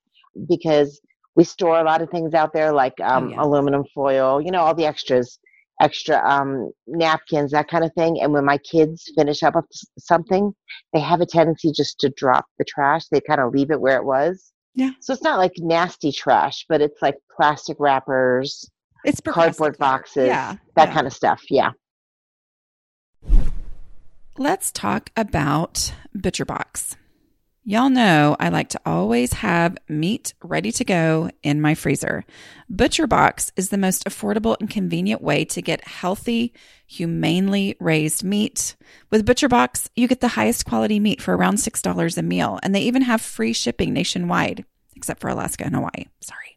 because 0.48 1.00
we 1.36 1.44
store 1.44 1.78
a 1.80 1.84
lot 1.84 2.02
of 2.02 2.10
things 2.10 2.34
out 2.34 2.52
there 2.52 2.72
like 2.72 2.94
um, 3.02 3.30
yeah. 3.30 3.42
aluminum 3.42 3.84
foil, 3.94 4.40
you 4.40 4.50
know, 4.50 4.60
all 4.60 4.74
the 4.74 4.84
extras, 4.86 5.38
extra 5.80 6.16
um, 6.28 6.70
napkins, 6.86 7.52
that 7.52 7.68
kind 7.68 7.84
of 7.84 7.92
thing. 7.94 8.20
And 8.20 8.32
when 8.32 8.44
my 8.44 8.58
kids 8.58 9.10
finish 9.16 9.42
up 9.42 9.54
something, 9.98 10.52
they 10.92 11.00
have 11.00 11.20
a 11.20 11.26
tendency 11.26 11.72
just 11.72 11.98
to 12.00 12.10
drop 12.16 12.46
the 12.58 12.64
trash. 12.64 13.06
They 13.10 13.20
kind 13.20 13.40
of 13.40 13.52
leave 13.52 13.70
it 13.70 13.80
where 13.80 13.96
it 13.96 14.04
was. 14.04 14.52
Yeah. 14.74 14.90
So 15.00 15.12
it's 15.12 15.22
not 15.22 15.38
like 15.38 15.52
nasty 15.58 16.12
trash, 16.12 16.66
but 16.68 16.80
it's 16.80 17.00
like 17.02 17.16
plastic 17.36 17.76
wrappers, 17.80 18.68
It's 19.04 19.20
cardboard 19.20 19.78
boxes, 19.78 20.26
Yeah. 20.28 20.56
that 20.76 20.88
yeah. 20.88 20.94
kind 20.94 21.06
of 21.06 21.12
stuff. 21.12 21.42
Yeah. 21.50 21.70
Let's 24.40 24.72
talk 24.72 25.10
about 25.18 25.92
ButcherBox. 26.16 26.96
Y'all 27.62 27.90
know 27.90 28.36
I 28.40 28.48
like 28.48 28.70
to 28.70 28.80
always 28.86 29.34
have 29.34 29.76
meat 29.86 30.32
ready 30.42 30.72
to 30.72 30.82
go 30.82 31.28
in 31.42 31.60
my 31.60 31.74
freezer. 31.74 32.24
ButcherBox 32.72 33.52
is 33.56 33.68
the 33.68 33.76
most 33.76 34.06
affordable 34.06 34.56
and 34.58 34.70
convenient 34.70 35.20
way 35.20 35.44
to 35.44 35.60
get 35.60 35.86
healthy, 35.86 36.54
humanely 36.86 37.76
raised 37.80 38.24
meat. 38.24 38.76
With 39.10 39.26
ButcherBox, 39.26 39.90
you 39.94 40.08
get 40.08 40.22
the 40.22 40.28
highest 40.28 40.64
quality 40.64 40.98
meat 41.00 41.20
for 41.20 41.36
around 41.36 41.56
$6 41.56 42.16
a 42.16 42.22
meal, 42.22 42.58
and 42.62 42.74
they 42.74 42.80
even 42.80 43.02
have 43.02 43.20
free 43.20 43.52
shipping 43.52 43.92
nationwide, 43.92 44.64
except 44.96 45.20
for 45.20 45.28
Alaska 45.28 45.66
and 45.66 45.74
Hawaii. 45.74 46.06
Sorry. 46.22 46.56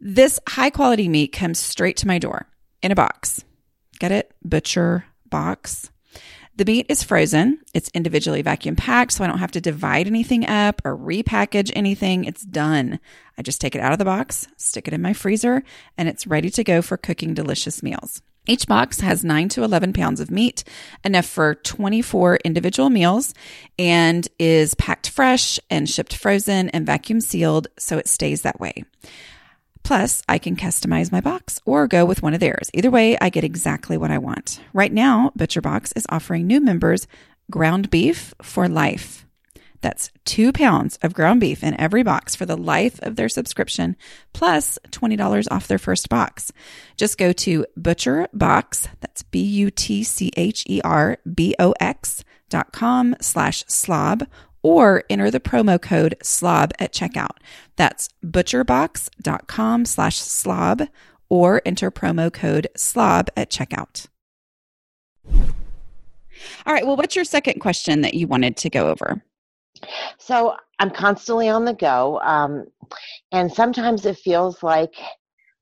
This 0.00 0.40
high 0.48 0.70
quality 0.70 1.08
meat 1.08 1.28
comes 1.28 1.60
straight 1.60 1.98
to 1.98 2.08
my 2.08 2.18
door 2.18 2.48
in 2.82 2.90
a 2.90 2.96
box. 2.96 3.44
Get 4.00 4.10
it? 4.10 4.34
Butcher 4.42 5.04
box. 5.30 5.92
The 6.58 6.64
meat 6.64 6.86
is 6.88 7.04
frozen. 7.04 7.60
It's 7.72 7.88
individually 7.94 8.42
vacuum 8.42 8.74
packed, 8.74 9.12
so 9.12 9.22
I 9.22 9.28
don't 9.28 9.38
have 9.38 9.52
to 9.52 9.60
divide 9.60 10.08
anything 10.08 10.44
up 10.44 10.82
or 10.84 10.96
repackage 10.96 11.70
anything. 11.76 12.24
It's 12.24 12.42
done. 12.42 12.98
I 13.38 13.42
just 13.42 13.60
take 13.60 13.76
it 13.76 13.80
out 13.80 13.92
of 13.92 14.00
the 14.00 14.04
box, 14.04 14.48
stick 14.56 14.88
it 14.88 14.92
in 14.92 15.00
my 15.00 15.12
freezer, 15.12 15.62
and 15.96 16.08
it's 16.08 16.26
ready 16.26 16.50
to 16.50 16.64
go 16.64 16.82
for 16.82 16.96
cooking 16.96 17.32
delicious 17.32 17.80
meals. 17.80 18.22
Each 18.48 18.66
box 18.66 18.98
has 18.98 19.22
9 19.22 19.50
to 19.50 19.62
11 19.62 19.92
pounds 19.92 20.18
of 20.18 20.32
meat, 20.32 20.64
enough 21.04 21.26
for 21.26 21.54
24 21.54 22.40
individual 22.44 22.90
meals, 22.90 23.34
and 23.78 24.26
is 24.40 24.74
packed 24.74 25.10
fresh 25.10 25.60
and 25.70 25.88
shipped 25.88 26.16
frozen 26.16 26.70
and 26.70 26.84
vacuum 26.84 27.20
sealed 27.20 27.68
so 27.78 27.98
it 27.98 28.08
stays 28.08 28.42
that 28.42 28.58
way. 28.58 28.82
Plus, 29.88 30.22
I 30.28 30.36
can 30.36 30.54
customize 30.54 31.10
my 31.10 31.22
box 31.22 31.62
or 31.64 31.88
go 31.88 32.04
with 32.04 32.22
one 32.22 32.34
of 32.34 32.40
theirs. 32.40 32.70
Either 32.74 32.90
way, 32.90 33.16
I 33.22 33.30
get 33.30 33.42
exactly 33.42 33.96
what 33.96 34.10
I 34.10 34.18
want. 34.18 34.60
Right 34.74 34.92
now, 34.92 35.32
ButcherBox 35.38 35.96
is 35.96 36.04
offering 36.10 36.46
new 36.46 36.60
members 36.60 37.06
ground 37.50 37.88
beef 37.88 38.34
for 38.42 38.68
life. 38.68 39.24
That's 39.80 40.10
two 40.26 40.52
pounds 40.52 40.98
of 41.00 41.14
ground 41.14 41.40
beef 41.40 41.64
in 41.64 41.72
every 41.80 42.02
box 42.02 42.36
for 42.36 42.44
the 42.44 42.54
life 42.54 43.00
of 43.00 43.16
their 43.16 43.30
subscription, 43.30 43.96
plus 44.34 44.78
$20 44.90 45.46
off 45.50 45.68
their 45.68 45.78
first 45.78 46.10
box. 46.10 46.52
Just 46.98 47.16
go 47.16 47.32
to 47.32 47.64
butcherbox, 47.80 48.88
that's 49.00 49.22
B 49.22 49.40
U 49.40 49.70
T 49.70 50.04
C 50.04 50.30
H 50.36 50.64
E 50.68 50.82
R 50.84 51.16
B 51.34 51.54
O 51.58 51.72
X 51.80 52.24
dot 52.50 52.72
com 52.72 53.16
slash 53.22 53.64
slob, 53.68 54.26
or 54.62 55.04
enter 55.08 55.30
the 55.30 55.40
promo 55.40 55.80
code 55.80 56.16
slob 56.22 56.72
at 56.78 56.92
checkout. 56.92 57.36
That's 57.76 58.08
butcherbox.com 58.24 59.84
slash 59.84 60.16
slob, 60.16 60.82
or 61.28 61.62
enter 61.64 61.90
promo 61.90 62.32
code 62.32 62.68
slob 62.76 63.28
at 63.36 63.50
checkout. 63.50 64.06
All 66.66 66.72
right. 66.72 66.86
Well, 66.86 66.96
what's 66.96 67.16
your 67.16 67.24
second 67.24 67.60
question 67.60 68.00
that 68.02 68.14
you 68.14 68.26
wanted 68.26 68.56
to 68.58 68.70
go 68.70 68.88
over? 68.88 69.22
So 70.18 70.56
I'm 70.78 70.90
constantly 70.90 71.48
on 71.48 71.64
the 71.64 71.74
go. 71.74 72.20
Um, 72.20 72.66
and 73.32 73.52
sometimes 73.52 74.06
it 74.06 74.18
feels 74.18 74.62
like 74.62 74.94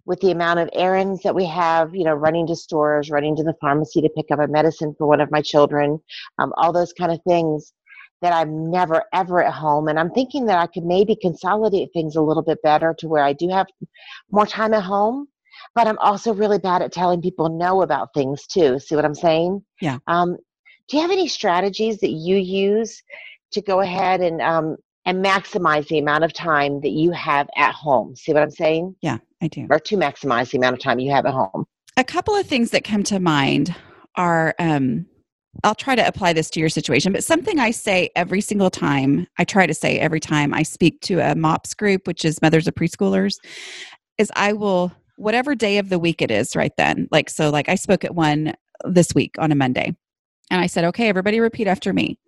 with 0.04 0.20
the 0.20 0.30
amount 0.30 0.60
of 0.60 0.70
errands 0.72 1.22
that 1.22 1.34
we 1.34 1.44
have, 1.46 1.94
you 1.94 2.04
know, 2.04 2.14
running 2.14 2.46
to 2.46 2.56
stores, 2.56 3.10
running 3.10 3.34
to 3.36 3.42
the 3.42 3.54
pharmacy 3.60 4.00
to 4.00 4.08
pick 4.10 4.30
up 4.30 4.38
a 4.38 4.46
medicine 4.46 4.94
for 4.96 5.06
one 5.06 5.20
of 5.20 5.30
my 5.30 5.42
children, 5.42 6.00
um, 6.38 6.52
all 6.56 6.72
those 6.72 6.92
kind 6.92 7.10
of 7.10 7.20
things, 7.26 7.72
that 8.22 8.32
I'm 8.32 8.70
never 8.70 9.04
ever 9.12 9.42
at 9.42 9.52
home. 9.52 9.88
And 9.88 9.98
I'm 9.98 10.10
thinking 10.10 10.46
that 10.46 10.58
I 10.58 10.66
could 10.66 10.84
maybe 10.84 11.16
consolidate 11.16 11.90
things 11.92 12.16
a 12.16 12.22
little 12.22 12.42
bit 12.42 12.62
better 12.62 12.94
to 12.98 13.08
where 13.08 13.22
I 13.22 13.32
do 13.32 13.48
have 13.48 13.66
more 14.30 14.46
time 14.46 14.74
at 14.74 14.82
home. 14.82 15.28
But 15.74 15.86
I'm 15.86 15.98
also 15.98 16.34
really 16.34 16.58
bad 16.58 16.82
at 16.82 16.92
telling 16.92 17.22
people 17.22 17.48
no 17.48 17.82
about 17.82 18.12
things 18.14 18.46
too. 18.46 18.78
See 18.78 18.94
what 18.94 19.04
I'm 19.04 19.14
saying? 19.14 19.64
Yeah. 19.80 19.98
Um, 20.06 20.36
do 20.88 20.96
you 20.96 21.02
have 21.02 21.10
any 21.10 21.28
strategies 21.28 21.98
that 21.98 22.10
you 22.10 22.36
use 22.36 23.02
to 23.52 23.60
go 23.60 23.80
ahead 23.80 24.20
and 24.20 24.40
um, 24.40 24.76
and 25.04 25.24
maximize 25.24 25.86
the 25.88 25.98
amount 25.98 26.24
of 26.24 26.32
time 26.32 26.80
that 26.80 26.90
you 26.90 27.10
have 27.12 27.48
at 27.56 27.74
home? 27.74 28.14
See 28.16 28.32
what 28.32 28.42
I'm 28.42 28.50
saying? 28.50 28.96
Yeah, 29.02 29.18
I 29.42 29.48
do. 29.48 29.66
Or 29.70 29.78
to 29.80 29.96
maximize 29.96 30.50
the 30.50 30.58
amount 30.58 30.74
of 30.74 30.82
time 30.82 30.98
you 30.98 31.10
have 31.10 31.26
at 31.26 31.32
home. 31.32 31.66
A 31.96 32.04
couple 32.04 32.34
of 32.34 32.46
things 32.46 32.70
that 32.70 32.84
come 32.84 33.02
to 33.04 33.18
mind 33.18 33.74
are 34.16 34.54
um, 34.58 35.06
I'll 35.64 35.74
try 35.74 35.94
to 35.94 36.06
apply 36.06 36.32
this 36.32 36.50
to 36.50 36.60
your 36.60 36.68
situation, 36.68 37.12
but 37.12 37.24
something 37.24 37.58
I 37.58 37.70
say 37.70 38.10
every 38.14 38.40
single 38.40 38.70
time, 38.70 39.26
I 39.38 39.44
try 39.44 39.66
to 39.66 39.74
say 39.74 39.98
every 39.98 40.20
time 40.20 40.54
I 40.54 40.62
speak 40.62 41.00
to 41.02 41.18
a 41.20 41.34
MOPS 41.34 41.74
group, 41.74 42.06
which 42.06 42.24
is 42.24 42.40
mothers 42.42 42.66
of 42.68 42.74
preschoolers, 42.74 43.36
is 44.18 44.30
I 44.36 44.52
will, 44.52 44.92
whatever 45.16 45.54
day 45.54 45.78
of 45.78 45.88
the 45.88 45.98
week 45.98 46.22
it 46.22 46.30
is 46.30 46.54
right 46.54 46.72
then, 46.76 47.08
like, 47.10 47.30
so 47.30 47.50
like 47.50 47.68
I 47.68 47.74
spoke 47.74 48.04
at 48.04 48.14
one 48.14 48.54
this 48.84 49.14
week 49.14 49.34
on 49.38 49.52
a 49.52 49.56
Monday. 49.56 49.96
And 50.50 50.60
I 50.60 50.66
said, 50.66 50.84
okay, 50.84 51.08
everybody 51.08 51.40
repeat 51.40 51.66
after 51.66 51.92
me. 51.92 52.18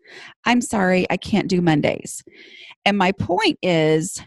I'm 0.45 0.61
sorry, 0.61 1.07
I 1.09 1.17
can't 1.17 1.49
do 1.49 1.61
Mondays. 1.61 2.25
And 2.85 2.99
my 2.99 3.12
point 3.12 3.59
is 3.62 4.21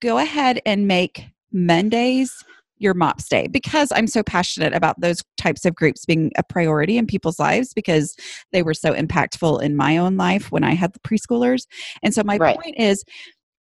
go 0.00 0.18
ahead 0.18 0.60
and 0.64 0.88
make 0.88 1.26
Mondays 1.52 2.32
your 2.78 2.94
MOPS 2.94 3.28
day 3.28 3.46
because 3.46 3.90
I'm 3.94 4.06
so 4.06 4.22
passionate 4.22 4.74
about 4.74 5.00
those 5.00 5.22
types 5.36 5.64
of 5.64 5.74
groups 5.74 6.04
being 6.04 6.32
a 6.36 6.42
priority 6.42 6.98
in 6.98 7.06
people's 7.06 7.38
lives 7.38 7.72
because 7.72 8.16
they 8.52 8.62
were 8.62 8.74
so 8.74 8.92
impactful 8.92 9.62
in 9.62 9.76
my 9.76 9.96
own 9.96 10.16
life 10.16 10.52
when 10.52 10.64
I 10.64 10.74
had 10.74 10.92
the 10.92 11.00
preschoolers. 11.00 11.66
And 12.02 12.14
so 12.14 12.22
my 12.24 12.36
right. 12.36 12.56
point 12.56 12.76
is, 12.78 13.04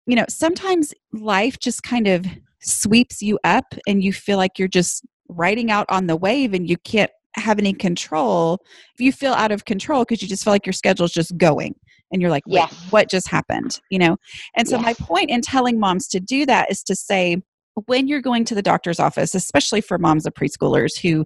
you 0.08 0.16
know, 0.16 0.26
sometimes 0.30 0.94
life 1.12 1.60
just 1.60 1.84
kind 1.84 2.08
of 2.08 2.26
sweeps 2.62 3.22
you 3.22 3.40
up 3.44 3.76
and 3.88 4.04
you 4.04 4.14
feel 4.14 4.38
like 4.38 4.58
you're 4.58 4.68
just 4.68 5.06
riding 5.30 5.72
out 5.72 5.86
on 5.90 6.08
the 6.08 6.16
wave 6.16 6.54
and 6.54 6.70
you 6.70 6.78
can't 6.78 7.12
have 7.36 7.60
any 7.60 7.74
control. 7.74 8.60
If 8.94 9.02
you 9.02 9.12
feel 9.12 9.34
out 9.34 9.52
of 9.52 9.66
control 9.66 10.04
because 10.04 10.22
you 10.22 10.28
just 10.28 10.44
feel 10.44 10.54
like 10.54 10.66
your 10.66 10.74
schedule 10.74 11.06
is 11.06 11.12
just 11.12 11.38
going 11.38 11.76
and 12.12 12.22
you're 12.22 12.32
like, 12.32 12.46
wait, 12.46 12.60
yes. 12.60 12.88
what 12.92 13.10
just 13.10 13.28
happened? 13.28 13.80
You 13.90 14.00
know? 14.00 14.18
And 14.56 14.68
so 14.68 14.78
yes. 14.78 14.86
my 14.86 14.94
point 15.06 15.30
in 15.30 15.42
telling 15.42 15.80
moms 15.80 16.08
to 16.10 16.20
do 16.20 16.46
that 16.46 16.70
is 16.72 16.84
to 16.84 16.96
say, 16.96 17.42
when 17.86 18.08
you're 18.08 18.22
going 18.22 18.46
to 18.46 18.56
the 18.56 18.62
doctor's 18.62 19.00
office, 19.00 19.36
especially 19.36 19.82
for 19.82 19.98
moms 19.98 20.26
of 20.26 20.34
preschoolers 20.34 20.98
who 20.98 21.26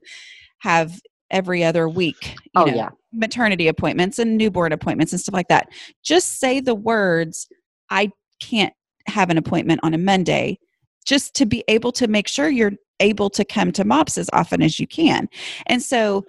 have 0.60 1.00
every 1.30 1.64
other 1.64 1.90
week, 1.90 2.36
oh, 2.56 2.66
know, 2.66 2.74
yeah. 2.74 2.90
maternity 3.12 3.68
appointments 3.68 4.18
and 4.20 4.38
newborn 4.38 4.72
appointments 4.72 5.12
and 5.12 5.20
stuff 5.20 5.34
like 5.34 5.50
that, 5.50 5.70
just 6.04 6.40
say 6.40 6.60
the 6.60 6.76
words, 6.76 7.48
I 7.90 8.12
can't 8.42 8.74
have 9.08 9.30
an 9.30 9.38
appointment 9.38 9.82
on 9.84 9.94
a 9.94 9.98
Monday, 9.98 10.60
just 11.06 11.34
to 11.36 11.46
be 11.46 11.64
able 11.68 11.92
to 11.94 12.08
make 12.08 12.28
sure 12.28 12.50
you're 12.50 12.74
able 13.00 13.30
to 13.30 13.46
come 13.46 13.72
to 13.72 13.86
MOPS 13.86 14.18
as 14.18 14.30
often 14.34 14.62
as 14.62 14.80
you 14.80 14.88
can. 14.88 15.28
And 15.68 15.82
so, 15.82 16.26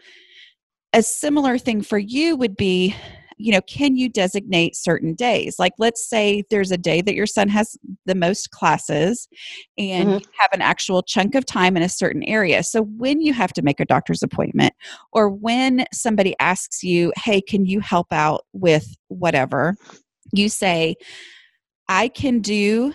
a 0.94 1.02
similar 1.02 1.58
thing 1.58 1.82
for 1.82 1.98
you 1.98 2.34
would 2.36 2.56
be 2.56 2.94
you 3.38 3.52
know, 3.52 3.60
can 3.62 3.96
you 3.96 4.08
designate 4.08 4.76
certain 4.76 5.14
days? 5.14 5.56
Like, 5.58 5.72
let's 5.78 6.08
say 6.08 6.42
there's 6.50 6.70
a 6.70 6.76
day 6.76 7.00
that 7.00 7.14
your 7.14 7.26
son 7.26 7.48
has 7.48 7.76
the 8.04 8.14
most 8.14 8.50
classes 8.50 9.28
and 9.78 10.08
mm-hmm. 10.08 10.30
have 10.38 10.50
an 10.52 10.60
actual 10.60 11.02
chunk 11.02 11.34
of 11.34 11.46
time 11.46 11.76
in 11.76 11.82
a 11.82 11.88
certain 11.88 12.22
area. 12.24 12.62
So, 12.62 12.82
when 12.82 13.20
you 13.20 13.32
have 13.32 13.52
to 13.54 13.62
make 13.62 13.80
a 13.80 13.84
doctor's 13.84 14.22
appointment 14.22 14.74
or 15.12 15.30
when 15.30 15.84
somebody 15.92 16.34
asks 16.40 16.82
you, 16.82 17.12
hey, 17.16 17.40
can 17.40 17.64
you 17.64 17.80
help 17.80 18.12
out 18.12 18.44
with 18.52 18.94
whatever, 19.08 19.76
you 20.32 20.48
say, 20.48 20.96
I 21.88 22.08
can 22.08 22.40
do 22.40 22.92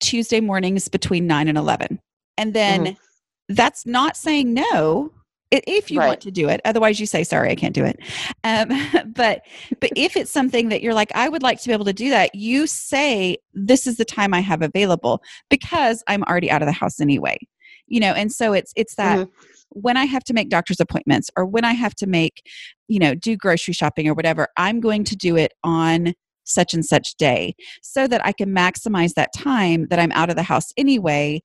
Tuesday 0.00 0.40
mornings 0.40 0.88
between 0.88 1.26
9 1.26 1.48
and 1.48 1.58
11. 1.58 2.00
And 2.36 2.54
then 2.54 2.84
mm-hmm. 2.84 3.54
that's 3.54 3.86
not 3.86 4.16
saying 4.16 4.52
no 4.54 5.12
if 5.50 5.90
you 5.90 5.98
right. 5.98 6.08
want 6.08 6.20
to 6.20 6.30
do 6.30 6.48
it 6.48 6.60
otherwise 6.64 7.00
you 7.00 7.06
say 7.06 7.24
sorry 7.24 7.50
i 7.50 7.54
can't 7.54 7.74
do 7.74 7.84
it 7.84 7.98
um, 8.44 8.68
but 9.14 9.42
but 9.80 9.90
if 9.96 10.16
it's 10.16 10.30
something 10.30 10.68
that 10.68 10.82
you're 10.82 10.94
like 10.94 11.10
i 11.14 11.28
would 11.28 11.42
like 11.42 11.60
to 11.60 11.68
be 11.68 11.72
able 11.72 11.84
to 11.84 11.92
do 11.92 12.10
that 12.10 12.34
you 12.34 12.66
say 12.66 13.36
this 13.54 13.86
is 13.86 13.96
the 13.96 14.04
time 14.04 14.34
i 14.34 14.40
have 14.40 14.62
available 14.62 15.22
because 15.50 16.02
i'm 16.06 16.22
already 16.24 16.50
out 16.50 16.62
of 16.62 16.66
the 16.66 16.72
house 16.72 17.00
anyway 17.00 17.38
you 17.86 18.00
know 18.00 18.12
and 18.12 18.32
so 18.32 18.52
it's 18.52 18.72
it's 18.76 18.94
that 18.96 19.18
mm-hmm. 19.18 19.30
when 19.70 19.96
i 19.96 20.04
have 20.04 20.24
to 20.24 20.34
make 20.34 20.48
doctor's 20.48 20.80
appointments 20.80 21.30
or 21.36 21.44
when 21.44 21.64
i 21.64 21.72
have 21.72 21.94
to 21.94 22.06
make 22.06 22.42
you 22.88 22.98
know 22.98 23.14
do 23.14 23.36
grocery 23.36 23.74
shopping 23.74 24.06
or 24.08 24.14
whatever 24.14 24.48
i'm 24.56 24.80
going 24.80 25.04
to 25.04 25.16
do 25.16 25.36
it 25.36 25.52
on 25.64 26.14
such 26.44 26.72
and 26.72 26.84
such 26.84 27.14
day 27.16 27.54
so 27.82 28.06
that 28.06 28.24
i 28.24 28.32
can 28.32 28.54
maximize 28.54 29.14
that 29.14 29.32
time 29.34 29.86
that 29.88 29.98
i'm 29.98 30.12
out 30.12 30.30
of 30.30 30.36
the 30.36 30.42
house 30.42 30.72
anyway 30.76 31.40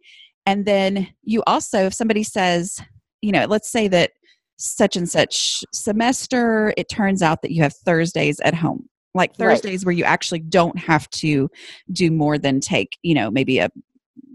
and 0.45 0.65
then 0.65 1.07
you 1.23 1.41
also 1.47 1.85
if 1.85 1.93
somebody 1.93 2.23
says 2.23 2.81
you 3.23 3.31
know, 3.31 3.45
let's 3.45 3.71
say 3.71 3.87
that 3.87 4.11
such 4.57 4.95
and 4.95 5.09
such 5.09 5.63
semester, 5.73 6.73
it 6.77 6.89
turns 6.89 7.21
out 7.21 7.41
that 7.41 7.51
you 7.51 7.63
have 7.63 7.73
Thursdays 7.73 8.39
at 8.41 8.53
home. 8.53 8.87
Like 9.15 9.35
Thursdays 9.35 9.81
right. 9.81 9.85
where 9.85 9.93
you 9.93 10.03
actually 10.03 10.39
don't 10.39 10.77
have 10.77 11.09
to 11.11 11.49
do 11.91 12.11
more 12.11 12.37
than 12.37 12.59
take, 12.59 12.97
you 13.01 13.13
know, 13.15 13.31
maybe 13.31 13.59
a 13.59 13.69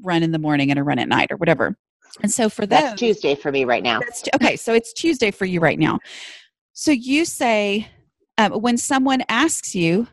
run 0.03 0.23
in 0.23 0.31
the 0.31 0.39
morning 0.39 0.71
and 0.71 0.79
a 0.79 0.83
run 0.83 0.99
at 0.99 1.09
night 1.09 1.31
or 1.31 1.37
whatever. 1.37 1.77
And 2.23 2.33
so 2.33 2.49
for 2.49 2.65
that, 2.67 2.81
that's 2.81 3.01
Tuesday 3.01 3.35
for 3.35 3.53
me 3.53 3.65
right 3.65 3.83
now. 3.83 4.01
okay, 4.35 4.57
so 4.57 4.73
it's 4.73 4.93
Tuesday 4.93 5.31
for 5.31 5.45
you 5.45 5.61
right 5.61 5.79
now. 5.79 5.99
So 6.73 6.91
you 6.91 7.25
say 7.25 7.89
um, 8.39 8.53
when 8.53 8.79
someone 8.79 9.23
asks 9.29 9.75
you 9.75 10.07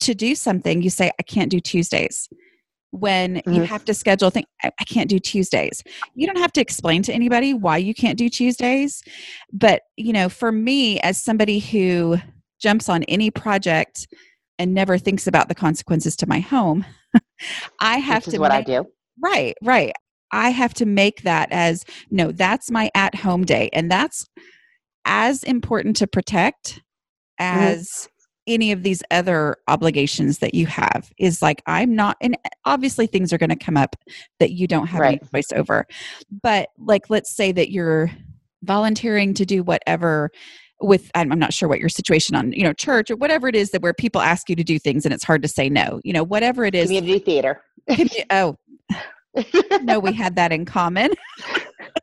to 0.00 0.14
do 0.14 0.34
something, 0.34 0.82
you 0.82 0.90
say, 0.90 1.10
"I 1.18 1.22
can't 1.22 1.50
do 1.50 1.60
Tuesdays." 1.60 2.28
When 2.92 3.36
mm-hmm. 3.36 3.52
you 3.54 3.62
have 3.62 3.84
to 3.86 3.94
schedule 3.94 4.30
thing 4.30 4.44
I, 4.62 4.70
I 4.78 4.84
can't 4.84 5.08
do 5.08 5.18
tuesdays 5.18 5.82
you 6.14 6.26
don't 6.26 6.38
have 6.38 6.52
to 6.52 6.60
explain 6.60 7.02
to 7.04 7.12
anybody 7.12 7.54
why 7.54 7.78
you 7.78 7.94
can't 7.94 8.18
do 8.18 8.28
tuesdays 8.28 9.02
but 9.52 9.82
you 9.96 10.12
know 10.12 10.28
for 10.28 10.52
me 10.52 11.00
as 11.00 11.22
somebody 11.22 11.58
who 11.58 12.18
jumps 12.60 12.88
on 12.88 13.02
any 13.04 13.30
project 13.30 14.06
and 14.58 14.74
never 14.74 14.98
thinks 14.98 15.26
about 15.26 15.48
the 15.48 15.54
consequences 15.54 16.14
to 16.16 16.28
my 16.28 16.40
home 16.40 16.84
i 17.80 17.96
have 17.96 18.24
to 18.24 18.38
what 18.38 18.52
make, 18.52 18.68
i 18.68 18.80
do 18.80 18.86
right 19.22 19.56
right 19.62 19.92
i 20.30 20.50
have 20.50 20.74
to 20.74 20.84
make 20.84 21.22
that 21.22 21.48
as 21.50 21.84
no 22.10 22.30
that's 22.30 22.70
my 22.70 22.90
at 22.94 23.14
home 23.14 23.44
day 23.44 23.70
and 23.72 23.90
that's 23.90 24.26
as 25.06 25.42
important 25.44 25.96
to 25.96 26.06
protect 26.06 26.82
mm-hmm. 27.40 27.58
as 27.58 28.08
any 28.46 28.72
of 28.72 28.82
these 28.82 29.02
other 29.10 29.56
obligations 29.68 30.38
that 30.38 30.54
you 30.54 30.66
have 30.66 31.12
is 31.18 31.42
like 31.42 31.62
i'm 31.66 31.94
not 31.94 32.16
and 32.20 32.36
obviously 32.64 33.06
things 33.06 33.32
are 33.32 33.38
going 33.38 33.50
to 33.50 33.56
come 33.56 33.76
up 33.76 33.96
that 34.40 34.52
you 34.52 34.66
don't 34.66 34.86
have 34.86 35.00
right. 35.00 35.20
any 35.22 35.42
choice 35.42 35.52
over. 35.52 35.86
But 36.42 36.70
like 36.78 37.08
let's 37.10 37.34
say 37.34 37.52
that 37.52 37.70
you're 37.70 38.10
volunteering 38.62 39.34
to 39.34 39.44
do 39.44 39.62
whatever 39.62 40.30
with 40.80 41.10
i'm 41.14 41.28
not 41.28 41.52
sure 41.52 41.68
what 41.68 41.78
your 41.78 41.88
situation 41.88 42.34
on 42.34 42.52
you 42.52 42.64
know 42.64 42.72
church 42.72 43.10
or 43.10 43.16
whatever 43.16 43.46
it 43.48 43.54
is 43.54 43.70
that 43.70 43.82
where 43.82 43.94
people 43.94 44.20
ask 44.20 44.48
you 44.48 44.56
to 44.56 44.64
do 44.64 44.78
things 44.78 45.04
and 45.04 45.14
it's 45.14 45.24
hard 45.24 45.42
to 45.42 45.48
say 45.48 45.68
no 45.68 46.00
you 46.04 46.12
know 46.12 46.24
whatever 46.24 46.64
it 46.64 46.74
is. 46.74 46.88
Community 46.88 47.18
theater. 47.18 47.62
Oh. 48.30 48.56
No 49.82 49.98
we 49.98 50.12
had 50.12 50.36
that 50.36 50.52
in 50.52 50.66
common 50.66 51.10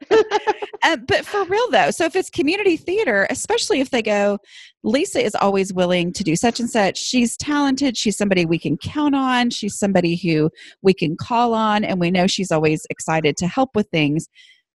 uh, 0.83 0.97
but 0.97 1.25
for 1.25 1.43
real 1.45 1.69
though, 1.71 1.91
so 1.91 2.05
if 2.05 2.15
it's 2.15 2.29
community 2.29 2.77
theater, 2.77 3.27
especially 3.29 3.79
if 3.81 3.89
they 3.89 4.01
go, 4.01 4.37
Lisa 4.83 5.23
is 5.23 5.35
always 5.35 5.73
willing 5.73 6.13
to 6.13 6.23
do 6.23 6.35
such 6.35 6.59
and 6.59 6.69
such. 6.69 6.97
She's 6.97 7.35
talented. 7.37 7.97
She's 7.97 8.17
somebody 8.17 8.45
we 8.45 8.59
can 8.59 8.77
count 8.77 9.15
on. 9.15 9.49
She's 9.49 9.77
somebody 9.77 10.15
who 10.15 10.49
we 10.81 10.93
can 10.93 11.17
call 11.17 11.53
on, 11.53 11.83
and 11.83 11.99
we 11.99 12.11
know 12.11 12.27
she's 12.27 12.51
always 12.51 12.85
excited 12.89 13.37
to 13.37 13.47
help 13.47 13.75
with 13.75 13.89
things. 13.89 14.27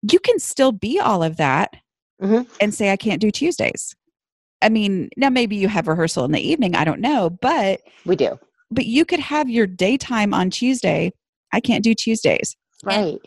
You 0.10 0.20
can 0.20 0.40
still 0.40 0.72
be 0.72 1.00
all 1.00 1.24
of 1.24 1.38
that 1.38 1.76
mm-hmm. 2.22 2.50
and 2.62 2.74
say, 2.74 2.92
I 2.92 2.98
can't 2.98 3.22
do 3.22 3.32
Tuesdays. 3.32 3.96
I 4.62 4.70
mean, 4.70 5.10
now 5.18 5.30
maybe 5.30 5.56
you 5.56 5.68
have 5.68 5.88
rehearsal 5.88 6.26
in 6.26 6.32
the 6.32 6.42
evening. 6.42 6.76
I 6.76 6.84
don't 6.84 7.02
know, 7.02 7.30
but 7.30 7.82
we 8.06 8.16
do. 8.16 8.40
But 8.72 8.86
you 8.86 9.06
could 9.06 9.20
have 9.20 9.50
your 9.50 9.68
daytime 9.68 10.34
on 10.34 10.50
Tuesday. 10.50 11.12
I 11.52 11.60
can't 11.60 11.84
do 11.84 11.94
Tuesdays. 11.94 12.56
Right. 12.84 13.04
And 13.04 13.20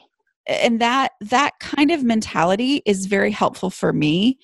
and 0.47 0.81
that 0.81 1.13
that 1.21 1.53
kind 1.61 1.91
of 1.91 2.03
mentality 2.03 2.83
is 2.87 3.07
very 3.07 3.31
helpful 3.31 3.71
for 3.71 3.93
me. 3.93 4.39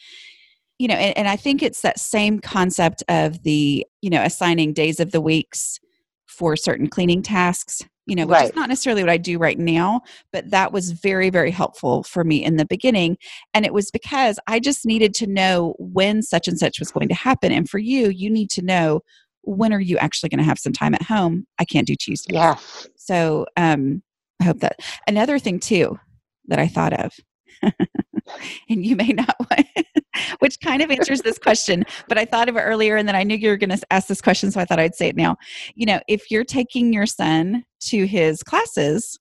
You 0.79 0.87
know 0.87 0.95
and, 0.95 1.19
and, 1.19 1.29
i 1.29 1.35
think 1.35 1.61
it's 1.61 1.81
that 1.81 1.99
same 1.99 2.39
concept 2.39 3.03
of 3.09 3.43
the 3.43 3.85
you 4.01 4.11
know 4.11 4.23
assigning 4.23 4.73
days 4.73 5.01
of 5.01 5.11
the 5.11 5.21
weeks 5.21 5.81
for 6.27 6.55
certain 6.55 6.87
cleaning 6.87 7.21
tasks 7.21 7.83
you 8.07 8.15
know 8.15 8.27
which 8.27 8.35
right. 8.37 8.51
is 8.51 8.55
not 8.55 8.69
necessarily 8.69 9.03
what 9.03 9.11
i 9.11 9.17
do 9.17 9.39
right 9.39 9.59
now 9.59 10.01
but 10.33 10.49
that 10.51 10.73
was 10.73 10.93
very 10.93 11.31
very 11.31 11.51
helpful 11.51 12.05
for 12.05 12.23
me 12.23 12.45
in 12.45 12.57
the 12.57 12.65
beginning. 12.65 13.17
And 13.55 13.67
it 13.67 13.75
was 13.75 13.91
because 13.91 14.39
i 14.47 14.61
just 14.61 14.87
needed 14.87 15.15
to 15.15 15.27
know 15.27 15.75
when 15.79 16.23
such 16.23 16.47
and 16.47 16.59
such 16.59 16.79
was 16.79 16.93
going 16.93 17.09
to 17.09 17.15
happen. 17.15 17.51
And 17.51 17.69
for 17.69 17.79
you 17.79 18.11
you 18.11 18.31
need 18.31 18.51
to 18.51 18.63
know 18.63 19.01
when 19.43 19.73
are 19.73 19.81
you 19.81 19.97
actually 19.99 20.29
going 20.29 20.39
to 20.39 20.45
have 20.45 20.59
some 20.59 20.73
time 20.73 20.95
at 20.95 21.03
home? 21.03 21.47
I 21.59 21.65
can't 21.65 21.87
do 21.87 21.97
tuesday 21.97 22.35
yeah 22.35 22.57
so 22.97 23.47
um 23.57 24.03
I 24.41 24.45
hope 24.45 24.61
that 24.61 24.81
another 25.07 25.39
thing 25.39 25.61
too 25.61 25.99
that 26.47 26.59
I 26.59 26.67
thought 26.67 26.93
of, 26.93 27.13
and 27.63 28.85
you 28.85 28.97
may 28.97 29.09
not 29.09 29.35
want, 29.39 29.67
which 30.39 30.61
kind 30.61 30.83
of 30.83 30.91
answers 30.91 31.23
this 31.23 31.39
question, 31.39 31.85
but 32.09 32.19
I 32.19 32.25
thought 32.25 32.49
of 32.49 32.57
it 32.57 32.61
earlier 32.61 32.97
and 32.97 33.09
then 33.09 33.17
I 33.17 33.25
knew 33.25 33.37
you 33.37 33.51
were 33.51 33.57
going 33.57 33.77
to 33.77 33.81
ask 33.91 34.09
this 34.09 34.21
question, 34.21 34.51
so 34.51 34.61
I 34.61 34.65
thought 34.65 34.79
I'd 34.79 34.95
say 34.95 35.09
it 35.09 35.17
now. 35.17 35.37
You 35.75 35.87
know, 35.87 36.01
if 36.09 36.31
you're 36.31 36.45
taking 36.45 36.93
your 36.93 37.07
son 37.07 37.65
to 37.81 38.07
his 38.07 38.43
classes 38.43 39.19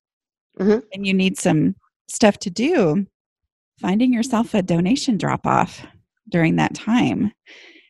mm-hmm. 0.59 0.79
and 0.93 1.05
you 1.05 1.13
need 1.13 1.37
some 1.37 1.75
stuff 2.07 2.37
to 2.39 2.49
do, 2.49 3.05
finding 3.79 4.13
yourself 4.13 4.53
a 4.53 4.61
donation 4.61 5.17
drop 5.17 5.45
off 5.45 5.85
during 6.29 6.55
that 6.57 6.73
time. 6.73 7.31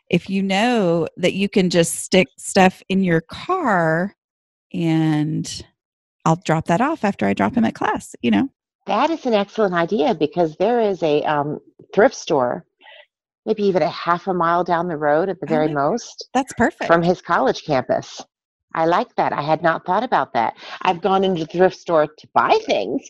If 0.10 0.30
you 0.30 0.42
know 0.42 1.08
that 1.18 1.34
you 1.34 1.50
can 1.50 1.70
just 1.70 1.96
stick 1.96 2.28
stuff 2.38 2.82
in 2.90 3.04
your 3.04 3.22
car 3.22 4.16
and 4.74 5.66
I'll 6.28 6.36
drop 6.36 6.66
that 6.66 6.82
off 6.82 7.06
after 7.06 7.26
I 7.26 7.34
drop 7.34 7.56
him 7.56 7.64
at 7.64 7.74
class, 7.74 8.14
you 8.22 8.32
know? 8.32 8.50
That 8.86 9.10
is 9.10 9.26
an 9.26 9.34
excellent 9.34 9.74
idea 9.74 10.14
because 10.14 10.58
there 10.58 10.82
is 10.82 11.02
a 11.02 11.24
um, 11.24 11.60
thrift 11.94 12.16
store, 12.16 12.66
maybe 13.46 13.64
even 13.64 13.82
a 13.82 13.88
half 13.88 14.28
a 14.28 14.34
mile 14.34 14.66
down 14.66 14.90
the 14.90 14.98
road 14.98 15.30
at 15.30 15.40
the 15.40 15.46
very 15.46 15.74
most. 15.74 16.28
That's 16.34 16.52
perfect. 16.52 16.86
From 16.86 17.02
his 17.02 17.22
college 17.22 17.64
campus. 17.64 18.22
I 18.78 18.86
like 18.86 19.16
that. 19.16 19.34
I 19.34 19.42
had 19.42 19.64
not 19.64 19.86
thought 19.88 20.04
about 20.04 20.34
that. 20.34 20.56
I've 20.84 21.02
gone 21.02 21.24
into 21.24 21.42
the 21.46 21.48
thrift 21.48 21.78
store 21.78 22.06
to 22.06 22.28
buy 22.36 22.60
things. 22.68 23.10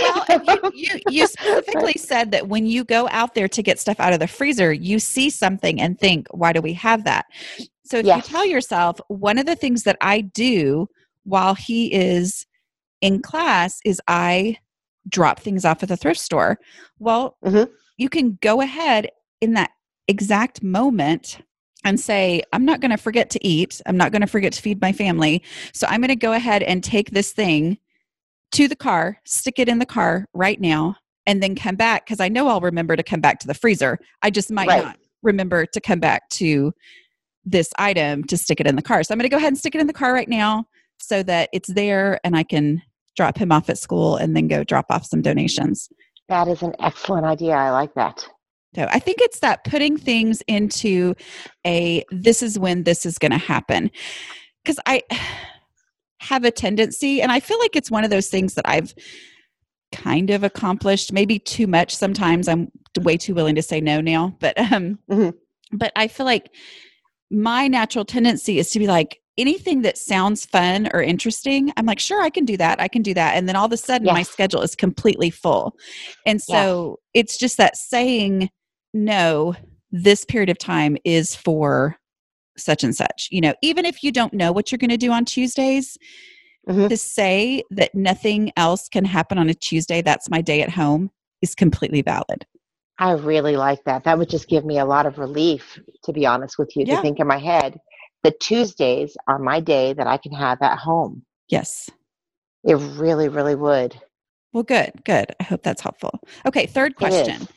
well, 0.00 0.24
you, 0.44 0.60
you, 0.72 1.00
you 1.08 1.26
specifically 1.26 1.94
said 1.94 2.30
that 2.30 2.46
when 2.46 2.66
you 2.66 2.84
go 2.84 3.08
out 3.10 3.34
there 3.34 3.48
to 3.48 3.60
get 3.60 3.80
stuff 3.80 3.98
out 3.98 4.12
of 4.12 4.20
the 4.20 4.28
freezer, 4.28 4.72
you 4.72 5.00
see 5.00 5.30
something 5.30 5.80
and 5.80 5.98
think, 5.98 6.28
why 6.30 6.52
do 6.52 6.60
we 6.62 6.72
have 6.74 7.02
that? 7.04 7.26
So 7.84 7.98
if 7.98 8.06
Yes. 8.06 8.18
you 8.18 8.22
tell 8.22 8.46
yourself, 8.46 9.00
one 9.08 9.36
of 9.36 9.46
the 9.46 9.56
things 9.56 9.82
that 9.82 9.96
I 10.00 10.20
do 10.20 10.86
while 11.24 11.56
he 11.56 11.92
is 11.92 12.46
in 13.00 13.20
class 13.20 13.80
is 13.84 14.00
I 14.06 14.58
drop 15.08 15.40
things 15.40 15.64
off 15.64 15.82
at 15.82 15.88
the 15.88 15.96
thrift 15.96 16.20
store. 16.20 16.56
Well, 17.00 17.36
Mhm. 17.44 17.68
you 17.96 18.08
can 18.08 18.38
go 18.40 18.60
ahead 18.60 19.08
in 19.40 19.54
that 19.54 19.72
exact 20.06 20.62
moment 20.62 21.40
and 21.84 21.98
say, 21.98 22.42
I'm 22.52 22.64
not 22.64 22.80
going 22.80 22.90
to 22.90 22.96
forget 22.96 23.30
to 23.30 23.46
eat. 23.46 23.80
I'm 23.86 23.96
not 23.96 24.12
going 24.12 24.20
to 24.20 24.26
forget 24.26 24.52
to 24.52 24.62
feed 24.62 24.80
my 24.80 24.92
family. 24.92 25.42
So 25.72 25.86
I'm 25.88 26.00
going 26.00 26.08
to 26.08 26.16
go 26.16 26.32
ahead 26.32 26.62
and 26.62 26.84
take 26.84 27.10
this 27.10 27.32
thing 27.32 27.78
to 28.52 28.68
the 28.68 28.76
car, 28.76 29.18
stick 29.24 29.58
it 29.58 29.68
in 29.68 29.78
the 29.78 29.86
car 29.86 30.26
right 30.34 30.60
now, 30.60 30.96
and 31.26 31.42
then 31.42 31.54
come 31.54 31.76
back 31.76 32.04
because 32.06 32.20
I 32.20 32.28
know 32.28 32.48
I'll 32.48 32.60
remember 32.60 32.96
to 32.96 33.02
come 33.02 33.20
back 33.20 33.38
to 33.40 33.46
the 33.46 33.54
freezer. 33.54 33.98
I 34.22 34.30
just 34.30 34.50
might 34.50 34.68
Right. 34.68 34.84
not 34.84 34.96
remember 35.22 35.66
to 35.66 35.80
come 35.80 36.00
back 36.00 36.28
to 36.30 36.72
this 37.44 37.70
item 37.78 38.24
to 38.24 38.36
stick 38.36 38.60
it 38.60 38.66
in 38.66 38.76
the 38.76 38.82
car. 38.82 39.02
So 39.02 39.12
I'm 39.12 39.18
going 39.18 39.28
to 39.28 39.34
go 39.34 39.36
ahead 39.36 39.48
and 39.48 39.58
stick 39.58 39.74
it 39.74 39.80
in 39.80 39.86
the 39.86 39.92
car 39.92 40.12
right 40.12 40.28
now 40.28 40.66
so 40.98 41.22
that 41.22 41.48
it's 41.52 41.72
there 41.72 42.20
and 42.24 42.36
I 42.36 42.42
can 42.42 42.82
drop 43.16 43.38
him 43.38 43.52
off 43.52 43.70
at 43.70 43.78
school 43.78 44.16
and 44.16 44.36
then 44.36 44.48
go 44.48 44.64
drop 44.64 44.86
off 44.90 45.06
some 45.06 45.22
donations. 45.22 45.88
That 46.28 46.48
is 46.48 46.62
an 46.62 46.74
excellent 46.78 47.26
idea. 47.26 47.52
I 47.52 47.70
like 47.70 47.94
that. 47.94 48.26
So 48.74 48.86
I 48.90 49.00
think 49.00 49.18
it's 49.20 49.40
that 49.40 49.64
putting 49.64 49.96
things 49.96 50.42
into 50.46 51.14
a 51.66 52.04
this 52.10 52.42
is 52.42 52.58
when 52.58 52.84
this 52.84 53.04
is 53.04 53.18
going 53.18 53.32
to 53.32 53.38
happen. 53.38 53.90
Because 54.62 54.78
I 54.86 55.02
have 56.20 56.44
a 56.44 56.50
tendency, 56.50 57.22
and 57.22 57.32
I 57.32 57.40
feel 57.40 57.58
like 57.58 57.74
it's 57.74 57.90
one 57.90 58.04
of 58.04 58.10
those 58.10 58.28
things 58.28 58.54
that 58.54 58.68
I've 58.68 58.94
kind 59.92 60.30
of 60.30 60.44
accomplished, 60.44 61.12
maybe 61.12 61.38
too 61.38 61.66
much 61.66 61.96
sometimes. 61.96 62.46
I'm 62.46 62.70
way 63.00 63.16
too 63.16 63.34
willing 63.34 63.54
to 63.56 63.62
say 63.62 63.80
no 63.80 64.00
now, 64.00 64.36
but 64.38 64.56
um, 64.72 64.98
Mhm. 65.10 65.32
but 65.72 65.92
I 65.96 66.06
feel 66.08 66.26
like 66.26 66.50
my 67.30 67.68
natural 67.68 68.04
tendency 68.04 68.58
is 68.58 68.70
to 68.70 68.78
be 68.78 68.86
like 68.86 69.18
anything 69.38 69.82
that 69.82 69.96
sounds 69.96 70.44
fun 70.44 70.88
or 70.92 71.02
interesting. 71.02 71.72
I'm 71.76 71.86
like, 71.86 71.98
sure, 71.98 72.20
I 72.22 72.28
can 72.30 72.44
do 72.44 72.56
that. 72.58 72.80
I 72.80 72.88
can 72.88 73.02
do 73.02 73.14
that, 73.14 73.36
and 73.36 73.48
then 73.48 73.56
all 73.56 73.66
of 73.66 73.72
a 73.72 73.76
sudden, 73.76 74.06
my 74.14 74.22
schedule 74.22 74.62
is 74.62 74.76
completely 74.76 75.30
full, 75.30 75.74
and 76.26 76.40
so 76.40 77.00
it's 77.14 77.36
just 77.36 77.56
that 77.56 77.76
saying 77.76 78.50
no. 78.92 79.54
This 79.92 80.24
period 80.24 80.50
of 80.50 80.58
time 80.58 80.96
is 81.04 81.34
for 81.34 81.96
such 82.56 82.84
and 82.84 82.94
such. 82.94 83.28
You 83.30 83.40
know, 83.40 83.54
even 83.62 83.84
if 83.84 84.04
you 84.04 84.12
don't 84.12 84.32
know 84.32 84.52
what 84.52 84.70
you're 84.70 84.78
going 84.78 84.90
to 84.90 84.96
do 84.96 85.10
on 85.10 85.24
Tuesdays, 85.24 85.98
Mhm. 86.68 86.88
to 86.90 86.96
say 86.96 87.62
that 87.70 87.94
nothing 87.94 88.52
else 88.56 88.88
can 88.88 89.04
happen 89.04 89.38
on 89.38 89.48
a 89.48 89.54
Tuesday, 89.54 90.02
that's 90.02 90.28
my 90.28 90.42
day 90.42 90.60
at 90.62 90.70
home, 90.70 91.10
is 91.40 91.54
completely 91.54 92.02
valid. 92.02 92.46
I 92.98 93.12
really 93.12 93.56
like 93.56 93.82
that. 93.84 94.04
That 94.04 94.18
would 94.18 94.28
just 94.28 94.46
give 94.46 94.64
me 94.64 94.78
a 94.78 94.84
lot 94.84 95.06
of 95.06 95.18
relief, 95.18 95.80
to 96.04 96.12
be 96.12 96.26
honest 96.26 96.58
with 96.58 96.76
you, 96.76 96.84
Yeah. 96.86 96.96
to 96.96 97.02
think 97.02 97.18
in 97.18 97.26
my 97.26 97.38
head 97.38 97.78
that 98.24 98.38
Tuesdays 98.40 99.16
are 99.26 99.38
my 99.38 99.58
day 99.58 99.94
that 99.94 100.06
I 100.06 100.18
can 100.18 100.32
have 100.32 100.58
at 100.60 100.78
home. 100.78 101.24
Yes. 101.48 101.88
It 102.62 102.74
really, 102.74 103.28
really 103.28 103.54
would. 103.54 103.98
Well, 104.52 104.62
good, 104.64 104.92
good. 105.04 105.34
I 105.40 105.44
hope 105.44 105.62
that's 105.62 105.80
helpful. 105.80 106.20
Okay, 106.44 106.66
third 106.66 106.96
question. 106.96 107.48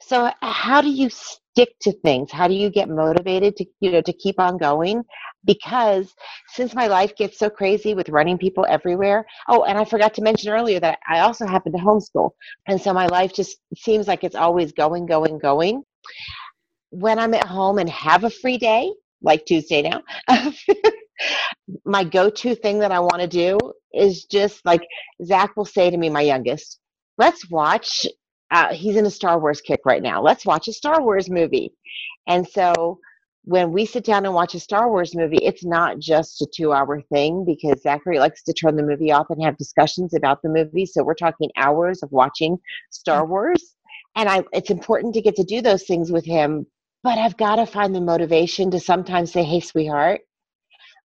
So, 0.00 0.30
how 0.42 0.80
do 0.80 0.90
you 0.90 1.08
stick 1.10 1.70
to 1.82 1.92
things? 2.00 2.30
How 2.32 2.48
do 2.48 2.54
you 2.54 2.70
get 2.70 2.88
motivated 2.88 3.56
to, 3.56 3.66
you 3.80 3.92
know, 3.92 4.02
to 4.02 4.12
keep 4.12 4.38
on 4.40 4.58
going? 4.58 5.02
Because 5.44 6.12
since 6.48 6.74
my 6.74 6.86
life 6.86 7.14
gets 7.16 7.38
so 7.38 7.50
crazy 7.50 7.94
with 7.94 8.08
running 8.08 8.38
people 8.38 8.66
everywhere. 8.68 9.24
Oh, 9.48 9.64
and 9.64 9.78
I 9.78 9.84
forgot 9.84 10.14
to 10.14 10.22
mention 10.22 10.52
earlier 10.52 10.80
that 10.80 10.98
I 11.08 11.20
also 11.20 11.46
happen 11.46 11.72
to 11.72 11.78
homeschool. 11.78 12.30
And 12.66 12.80
so 12.80 12.92
my 12.92 13.06
life 13.06 13.32
just 13.32 13.58
seems 13.76 14.08
like 14.08 14.24
it's 14.24 14.34
always 14.36 14.72
going, 14.72 15.06
going, 15.06 15.38
going. 15.38 15.82
When 16.90 17.18
I'm 17.18 17.34
at 17.34 17.46
home 17.46 17.78
and 17.78 17.88
have 17.90 18.24
a 18.24 18.30
free 18.30 18.58
day, 18.58 18.92
like 19.22 19.44
Tuesday 19.46 19.82
now, 19.82 20.02
my 21.84 22.04
go 22.04 22.30
to 22.30 22.54
thing 22.54 22.78
that 22.80 22.92
I 22.92 23.00
want 23.00 23.20
to 23.20 23.26
do 23.26 23.58
is 23.92 24.24
just 24.24 24.64
like 24.64 24.82
Zach 25.24 25.56
will 25.56 25.64
say 25.64 25.90
to 25.90 25.96
me, 25.96 26.10
my 26.10 26.20
youngest, 26.20 26.78
let's 27.18 27.48
watch 27.50 28.06
uh, 28.50 28.72
he's 28.72 28.96
in 28.96 29.06
a 29.06 29.10
Star 29.10 29.40
Wars 29.40 29.60
kick 29.60 29.80
right 29.84 30.02
now. 30.02 30.22
Let's 30.22 30.46
watch 30.46 30.68
a 30.68 30.72
Star 30.72 31.02
Wars 31.02 31.30
movie. 31.30 31.72
And 32.26 32.46
so 32.46 32.98
when 33.44 33.72
we 33.72 33.84
sit 33.84 34.04
down 34.04 34.24
and 34.24 34.34
watch 34.34 34.54
a 34.54 34.60
Star 34.60 34.88
Wars 34.88 35.14
movie, 35.14 35.38
it's 35.42 35.64
not 35.64 35.98
just 35.98 36.40
a 36.40 36.46
two 36.54 36.72
hour 36.72 37.02
thing 37.12 37.44
because 37.44 37.82
Zachary 37.82 38.18
likes 38.18 38.42
to 38.44 38.52
turn 38.52 38.76
the 38.76 38.82
movie 38.82 39.12
off 39.12 39.26
and 39.28 39.42
have 39.42 39.58
discussions 39.58 40.14
about 40.14 40.40
the 40.42 40.48
movie. 40.48 40.86
So 40.86 41.02
we're 41.02 41.14
talking 41.14 41.50
hours 41.56 42.02
of 42.02 42.10
watching 42.10 42.56
Star 42.90 43.26
Wars. 43.26 43.74
And 44.16 44.28
I, 44.28 44.44
it's 44.52 44.70
important 44.70 45.14
to 45.14 45.20
get 45.20 45.36
to 45.36 45.44
do 45.44 45.60
those 45.60 45.84
things 45.84 46.10
with 46.10 46.24
him. 46.24 46.66
But 47.02 47.18
I've 47.18 47.36
got 47.36 47.56
to 47.56 47.66
find 47.66 47.94
the 47.94 48.00
motivation 48.00 48.70
to 48.70 48.80
sometimes 48.80 49.30
say, 49.30 49.42
hey, 49.42 49.60
sweetheart, 49.60 50.22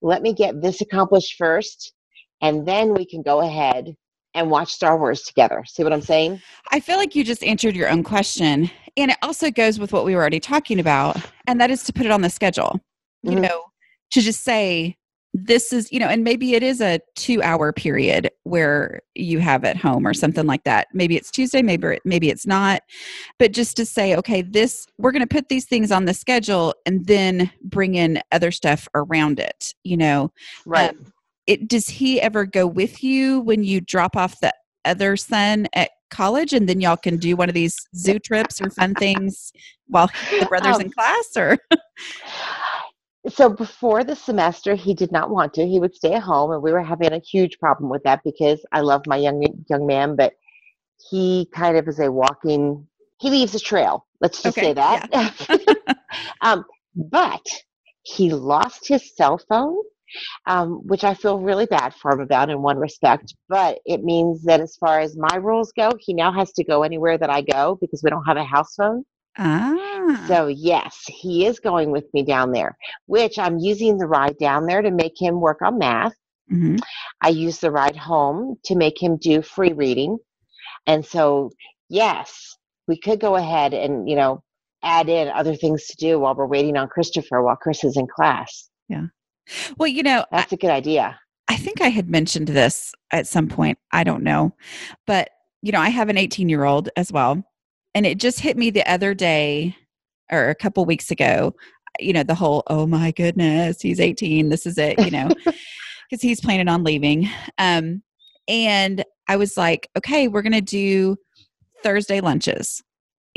let 0.02 0.22
me 0.22 0.34
get 0.34 0.62
this 0.62 0.80
accomplished 0.80 1.36
first. 1.38 1.94
And 2.42 2.66
then 2.66 2.94
we 2.94 3.06
can 3.06 3.22
go 3.22 3.42
ahead 3.42 3.96
and 4.34 4.50
watch 4.50 4.74
Star 4.74 4.98
Wars 4.98 5.22
together. 5.24 5.64
See 5.66 5.84
what 5.84 5.94
I'm 5.94 6.02
saying? 6.02 6.42
I 6.72 6.80
feel 6.80 6.98
like 6.98 7.16
you 7.16 7.24
just 7.24 7.44
answered 7.44 7.76
your 7.76 7.90
own 7.90 8.04
question. 8.04 8.70
And 8.98 9.12
it 9.12 9.18
also 9.22 9.50
goes 9.52 9.80
with 9.80 9.94
what 9.94 10.06
we 10.06 10.14
were 10.16 10.22
already 10.22 10.40
talking 10.40 10.80
about, 10.80 11.18
and 11.48 11.60
that 11.62 11.72
is 11.72 11.84
to 11.86 11.94
put 11.94 12.06
it 12.06 12.12
on 12.12 12.22
the 12.22 12.30
schedule. 12.30 12.80
You 13.24 13.36
Mhm. 13.36 13.42
know, 13.42 13.64
to 14.12 14.22
just 14.22 14.44
say, 14.44 14.98
this 15.34 15.72
is, 15.72 15.92
you 15.92 16.00
know, 16.00 16.08
and 16.08 16.24
maybe 16.24 16.56
it 16.56 16.64
is 16.64 16.82
a 16.82 17.00
two 17.16 17.42
hour 17.44 17.72
period 17.72 18.32
where 18.44 19.02
you 19.14 19.40
have 19.40 19.64
at 19.64 19.78
home 19.78 20.08
or 20.08 20.14
something 20.14 20.48
like 20.48 20.64
that. 20.64 20.88
Maybe 20.94 21.16
it's 21.16 21.30
Tuesday, 21.30 21.62
maybe 21.62 22.00
maybe 22.04 22.30
it's 22.30 22.48
not. 22.48 22.82
But 23.38 23.52
just 23.52 23.78
to 23.78 23.86
say, 23.86 24.16
okay, 24.16 24.42
this 24.42 24.88
we're 24.98 25.12
gonna 25.12 25.28
put 25.28 25.50
these 25.50 25.66
things 25.66 25.92
on 25.92 26.06
the 26.06 26.16
schedule 26.16 26.74
and 26.86 27.06
then 27.06 27.52
bring 27.62 27.94
in 27.96 28.22
other 28.32 28.50
stuff 28.50 28.88
around 28.96 29.40
it, 29.40 29.76
you 29.84 29.98
know. 29.98 30.32
Right. 30.66 30.90
Um, 30.90 31.14
it 31.50 31.68
does 31.68 31.90
he 31.90 32.22
ever 32.22 32.46
go 32.46 32.68
with 32.68 33.04
you 33.04 33.40
when 33.40 33.64
you 33.64 33.82
drop 33.82 34.16
off 34.16 34.40
the 34.40 34.54
other 34.86 35.18
son 35.18 35.68
at 35.74 35.90
college 36.12 36.54
and 36.54 36.70
then 36.70 36.80
y'all 36.80 36.96
can 36.96 37.18
do 37.18 37.36
one 37.36 37.50
of 37.50 37.56
these 37.56 37.76
zoo 37.96 38.20
trips 38.20 38.62
or 38.62 38.70
fun 38.70 38.94
things 38.96 39.52
while 39.88 40.10
the 40.40 40.46
brother's 40.46 40.76
Um, 40.76 40.82
in 40.84 40.92
class 40.92 41.26
or 41.36 41.58
So 43.28 43.50
before 43.50 44.06
the 44.06 44.16
semester, 44.16 44.76
he 44.76 44.94
did 44.94 45.12
not 45.12 45.30
want 45.30 45.54
to. 45.56 45.68
He 45.68 45.80
would 45.80 45.94
stay 45.94 46.14
at 46.14 46.24
home, 46.24 46.52
and 46.52 46.64
we 46.64 46.72
were 46.72 46.82
having 46.82 47.12
a 47.12 47.20
huge 47.20 47.60
problem 47.60 47.90
with 47.90 48.02
that 48.04 48.22
because 48.24 48.66
I 48.72 48.80
love 48.80 49.02
my 49.08 49.18
young 49.18 49.44
young 49.70 49.86
man, 49.86 50.16
but 50.16 50.34
he 51.10 51.50
kind 51.54 51.76
of 51.78 51.88
is 51.88 52.00
a 52.00 52.10
walking. 52.10 52.88
He 53.20 53.30
leaves 53.30 53.54
a 53.54 53.60
trail. 53.60 54.08
Let's 54.22 54.42
just 54.42 54.58
Okay, 54.58 54.68
say 54.68 54.74
that. 54.74 55.98
um, 56.42 56.64
but 56.96 57.46
he 58.04 58.32
lost 58.32 58.88
his 58.88 59.16
cell 59.16 59.38
phone, 59.50 59.84
um, 60.46 60.82
which 60.88 61.04
I 61.04 61.14
feel 61.14 61.40
really 61.40 61.66
bad 61.66 61.94
for 61.96 62.12
him 62.12 62.20
about 62.22 62.50
in 62.50 62.62
one 62.62 62.78
respect. 62.78 63.34
But 63.48 63.80
it 63.86 64.04
means 64.04 64.44
that 64.44 64.62
as 64.62 64.76
far 64.78 65.00
as 65.00 65.18
my 65.18 65.36
rules 65.38 65.72
go, 65.72 65.92
he 66.00 66.14
now 66.14 66.32
has 66.32 66.52
to 66.54 66.64
go 66.64 66.84
anywhere 66.84 67.18
that 67.18 67.30
I 67.30 67.42
go 67.42 67.78
because 67.82 68.02
we 68.04 68.10
don't 68.10 68.26
have 68.26 68.38
a 68.38 68.44
house 68.44 68.76
phone. 68.76 69.04
ah 69.38 70.26
So 70.28 70.48
yes, 70.48 71.04
he 71.08 71.46
is 71.46 71.60
going 71.60 71.92
with 71.92 72.06
me 72.14 72.24
down 72.24 72.52
there, 72.52 72.78
which 73.06 73.38
I'm 73.40 73.58
using 73.60 73.98
the 73.98 74.08
ride 74.08 74.38
down 74.38 74.66
there 74.66 74.82
to 74.82 74.92
make 74.92 75.14
him 75.20 75.40
work 75.40 75.62
on 75.62 75.78
math. 75.78 76.14
mhm. 76.52 76.80
I 77.22 77.30
use 77.30 77.60
the 77.60 77.72
ride 77.72 77.96
home 77.96 78.58
to 78.66 78.76
make 78.76 79.02
him 79.02 79.18
do 79.18 79.42
free 79.42 79.74
reading. 79.74 80.18
And 80.88 81.06
so 81.06 81.52
yes, 81.90 82.56
we 82.88 82.98
could 82.98 83.20
go 83.20 83.36
ahead 83.36 83.74
and, 83.74 84.10
you 84.10 84.16
know, 84.16 84.42
add 84.84 85.10
in 85.10 85.28
other 85.30 85.56
things 85.56 85.86
to 85.88 85.96
do 85.98 86.20
while 86.20 86.36
we're 86.36 86.48
waiting 86.48 86.78
on 86.78 86.88
Christopher 86.88 87.44
while 87.44 87.56
Chris 87.56 87.84
is 87.84 87.98
in 87.98 88.08
class. 88.08 88.70
Well 89.78 89.88
you 89.88 90.04
know 90.04 90.26
That's 90.32 90.54
a 90.54 90.58
good 90.58 90.70
idea. 90.70 91.20
I 91.48 91.56
think 91.58 91.82
i 91.82 91.88
had 91.90 92.10
mentioned 92.10 92.48
this 92.48 92.94
at 93.12 93.28
some 93.28 93.48
point 93.48 93.78
i 93.92 94.04
don't 94.04 94.24
know 94.24 94.56
but 95.08 95.30
you 95.62 95.72
know 95.72 95.82
i 95.82 95.90
have 95.90 96.10
an 96.10 96.18
18 96.18 96.48
year 96.48 96.64
old 96.64 96.90
as 96.96 97.12
well 97.12 97.44
and 97.96 98.06
it 98.06 98.20
just 98.20 98.40
hit 98.40 98.58
me 98.58 98.70
the 98.70 98.90
other 98.90 99.14
day 99.14 99.76
or 100.32 100.50
a 100.50 100.56
couple 100.56 100.86
weeks 100.86 101.12
ago 101.12 101.54
you 102.00 102.14
know 102.14 102.24
the 102.24 102.36
whole 102.36 102.64
oh 102.68 102.86
my 102.86 103.12
goodness 103.12 103.82
he's 103.82 104.00
18 104.00 104.50
this 104.50 104.66
is 104.66 104.78
it 104.78 105.00
you 105.00 105.12
know 105.12 105.28
because 106.10 106.22
he's 106.22 106.42
planning 106.42 106.68
on 106.68 106.84
leaving 106.84 107.28
um 107.58 108.02
and 108.48 109.04
i 109.28 109.36
was 109.36 109.58
like 109.58 109.90
okay 109.98 110.28
we're 110.28 110.42
gonna 110.42 110.62
do 110.62 111.18
thursday 111.84 112.22
lunches 112.22 112.84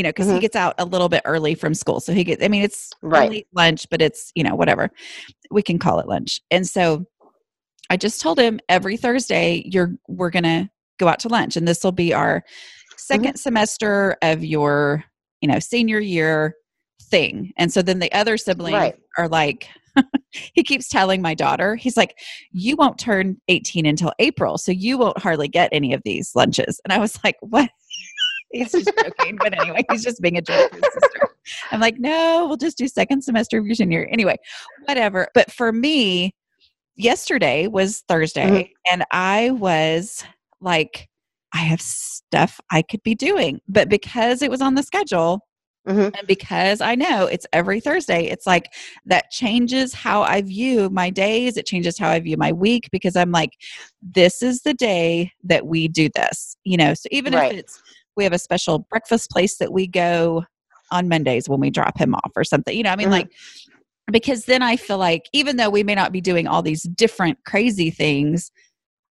you 0.03 0.09
know 0.09 0.11
because 0.11 0.26
he 0.26 0.38
Mhm. 0.38 0.40
gets 0.40 0.57
out 0.57 0.74
a 0.78 0.84
little 0.84 1.09
bit 1.09 1.22
early 1.24 1.55
from 1.55 1.74
school 1.74 2.00
so 2.00 2.12
he 2.12 2.24
gets 2.24 2.42
i 2.42 2.48
mean 2.48 2.64
it's 2.64 2.90
Right. 3.03 3.46
lunch 3.55 3.86
but 3.88 4.03
it's 4.03 4.32
you 4.34 4.42
know 4.42 4.57
whatever 4.57 4.90
we 5.53 5.62
can 5.62 5.78
call 5.78 6.00
it 6.00 6.09
lunch 6.09 6.40
and 6.50 6.66
so 6.66 7.05
i 7.88 7.96
just 7.96 8.20
told 8.20 8.36
him 8.40 8.59
every 8.68 8.96
thursday 8.96 9.62
you're 9.64 9.94
we're 10.09 10.30
gonna 10.30 10.68
go 10.98 11.07
out 11.07 11.20
to 11.20 11.28
lunch 11.28 11.57
and 11.57 11.68
this 11.68 11.84
will 11.84 11.92
be 11.92 12.12
our 12.12 12.42
2nd 12.98 13.38
semester 13.38 14.16
of 14.22 14.42
your 14.44 15.05
you 15.40 15.46
know 15.48 15.61
senior 15.61 16.00
year 16.00 16.57
thing 17.05 17.53
and 17.57 17.72
so 17.72 17.80
then 17.80 18.00
the 18.00 18.11
other 18.12 18.36
siblings 18.36 18.74
Right. 18.74 18.96
are 19.18 19.28
like 19.28 19.68
he 20.55 20.62
keeps 20.62 20.88
telling 20.88 21.20
my 21.20 21.34
daughter, 21.34 21.76
he's 21.76 21.98
like, 21.98 22.18
You 22.50 22.76
won't 22.76 22.98
turn 22.98 23.36
18 23.48 23.84
until 23.84 24.11
April, 24.18 24.57
so 24.57 24.72
you 24.72 24.96
won't 24.96 25.18
hardly 25.18 25.48
get 25.48 25.68
any 25.70 25.92
of 25.92 26.00
these 26.03 26.34
lunches. 26.34 26.80
And 26.82 26.94
I 26.94 26.98
was 26.98 27.22
like, 27.22 27.36
What? 27.40 27.68
He's 28.53 28.72
just 28.72 28.90
joking. 29.03 29.36
but 29.36 29.59
anyway, 29.59 29.84
he's 29.90 30.05
just 30.05 30.20
being 30.20 30.38
a 30.38 30.42
jerk 30.42 30.70
to 30.70 30.76
his 30.76 30.84
sister. 30.84 31.28
I'm 31.70 31.80
like, 31.80 31.98
No, 31.98 32.46
we'll 32.46 32.57
just 32.57 32.78
do 32.78 32.88
second 32.88 33.22
semester 33.22 33.59
of 33.59 33.66
your 33.66 33.74
junior. 33.74 34.09
Anyway, 34.11 34.36
whatever. 34.86 35.28
But 35.34 35.50
for 35.50 35.72
me, 35.72 36.34
yesterday 36.96 37.66
was 37.66 38.03
Thursday, 38.09 38.46
mm-hmm. 38.46 38.92
and 38.92 39.05
I 39.11 39.50
was 39.50 40.24
like, 40.61 41.09
I 41.55 41.59
have 41.59 41.80
stuff 41.80 42.61
I 42.70 42.82
could 42.82 43.03
be 43.03 43.14
doing. 43.14 43.61
But 43.68 43.88
because 43.88 44.42
it 44.42 44.50
was 44.50 44.62
on 44.62 44.74
the 44.74 44.82
schedule, 44.82 45.40
Mm-hmm. 45.86 46.14
And 46.16 46.26
because 46.28 46.80
I 46.80 46.94
know 46.94 47.26
it's 47.26 47.46
every 47.53 47.80
Thursday, 47.80 48.26
it's 48.26 48.46
like 48.46 48.72
that 49.07 49.30
changes 49.30 49.92
how 49.92 50.22
I 50.22 50.42
view 50.42 50.88
my 50.90 51.11
days. 51.11 51.57
It 51.57 51.66
changes 51.66 51.98
how 51.98 52.09
I 52.09 52.20
view 52.20 52.36
my 52.36 52.53
week 52.53 52.88
because 52.92 53.16
I'm 53.16 53.32
like, 53.32 53.50
this 54.00 54.42
is 54.42 54.62
the 54.62 54.74
day 54.74 55.32
that 55.44 55.66
we 55.66 55.88
do 55.88 56.09
this, 56.14 56.57
you 56.64 56.76
know. 56.76 56.94
So 56.94 57.09
even 57.11 57.34
right. 57.34 57.53
if 57.53 57.59
it's 57.59 57.82
we 58.16 58.24
have 58.24 58.32
a 58.32 58.38
special 58.38 58.80
breakfast 58.90 59.30
place 59.30 59.56
that 59.58 59.72
we 59.72 59.86
go 59.86 60.44
on 60.90 61.08
Mondays 61.08 61.48
when 61.48 61.60
we 61.60 61.70
drop 61.70 61.98
him 61.98 62.14
off 62.14 62.32
or 62.36 62.44
something, 62.44 62.76
you 62.76 62.82
know, 62.82 62.90
I 62.90 62.96
mean, 62.96 63.06
mm-hmm. 63.06 63.12
like, 63.12 63.32
because 64.10 64.44
then 64.44 64.62
I 64.62 64.76
feel 64.76 64.98
like 64.98 65.28
even 65.32 65.56
though 65.56 65.70
we 65.70 65.82
may 65.82 65.94
not 65.94 66.12
be 66.12 66.20
doing 66.20 66.46
all 66.46 66.62
these 66.62 66.82
different 66.82 67.38
crazy 67.44 67.90
things, 67.90 68.50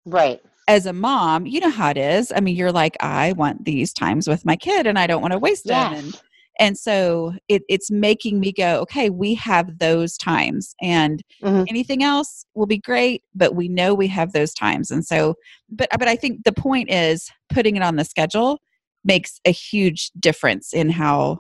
right 0.06 0.42
as 0.68 0.86
a 0.86 0.94
mom, 0.94 1.46
you 1.46 1.60
know 1.60 1.70
how 1.70 1.90
it 1.90 1.98
is. 1.98 2.32
I 2.34 2.40
mean, 2.40 2.56
you're 2.56 2.72
like, 2.72 2.96
I 3.02 3.34
want 3.34 3.66
these 3.66 3.92
times 3.92 4.28
with 4.28 4.46
my 4.46 4.56
kid 4.56 4.88
and 4.88 4.98
I 4.98 5.06
don't 5.06 5.22
want 5.22 5.34
to 5.34 5.40
waste 5.40 5.66
yes. 5.66 5.92
them. 5.92 6.06
And, 6.06 6.22
and 6.60 6.78
so 6.78 7.34
it, 7.50 7.64
it's 7.68 7.90
making 7.92 8.40
me 8.40 8.54
go, 8.54 8.80
okay, 8.82 9.10
we 9.10 9.34
have 9.36 9.80
those 9.80 10.16
times 10.18 10.74
and 10.82 11.22
mm-hmm. 11.44 11.64
anything 11.68 12.04
else 12.04 12.46
will 12.54 12.68
be 12.68 12.78
great, 12.78 13.24
but 13.36 13.56
we 13.56 13.68
know 13.68 13.94
we 13.94 14.08
have 14.08 14.32
those 14.32 14.54
times. 14.54 14.92
And 14.92 15.06
so, 15.06 15.36
but, 15.70 15.90
but 15.98 16.08
I 16.08 16.16
think 16.16 16.44
the 16.46 16.54
point 16.54 16.90
is 16.90 17.30
putting 17.50 17.76
it 17.76 17.84
on 17.84 17.96
the 17.96 18.06
schedule 18.06 18.60
makes 19.04 19.40
a 19.46 19.52
huge 19.52 20.12
difference 20.20 20.74
in 20.74 20.90
how 20.90 21.40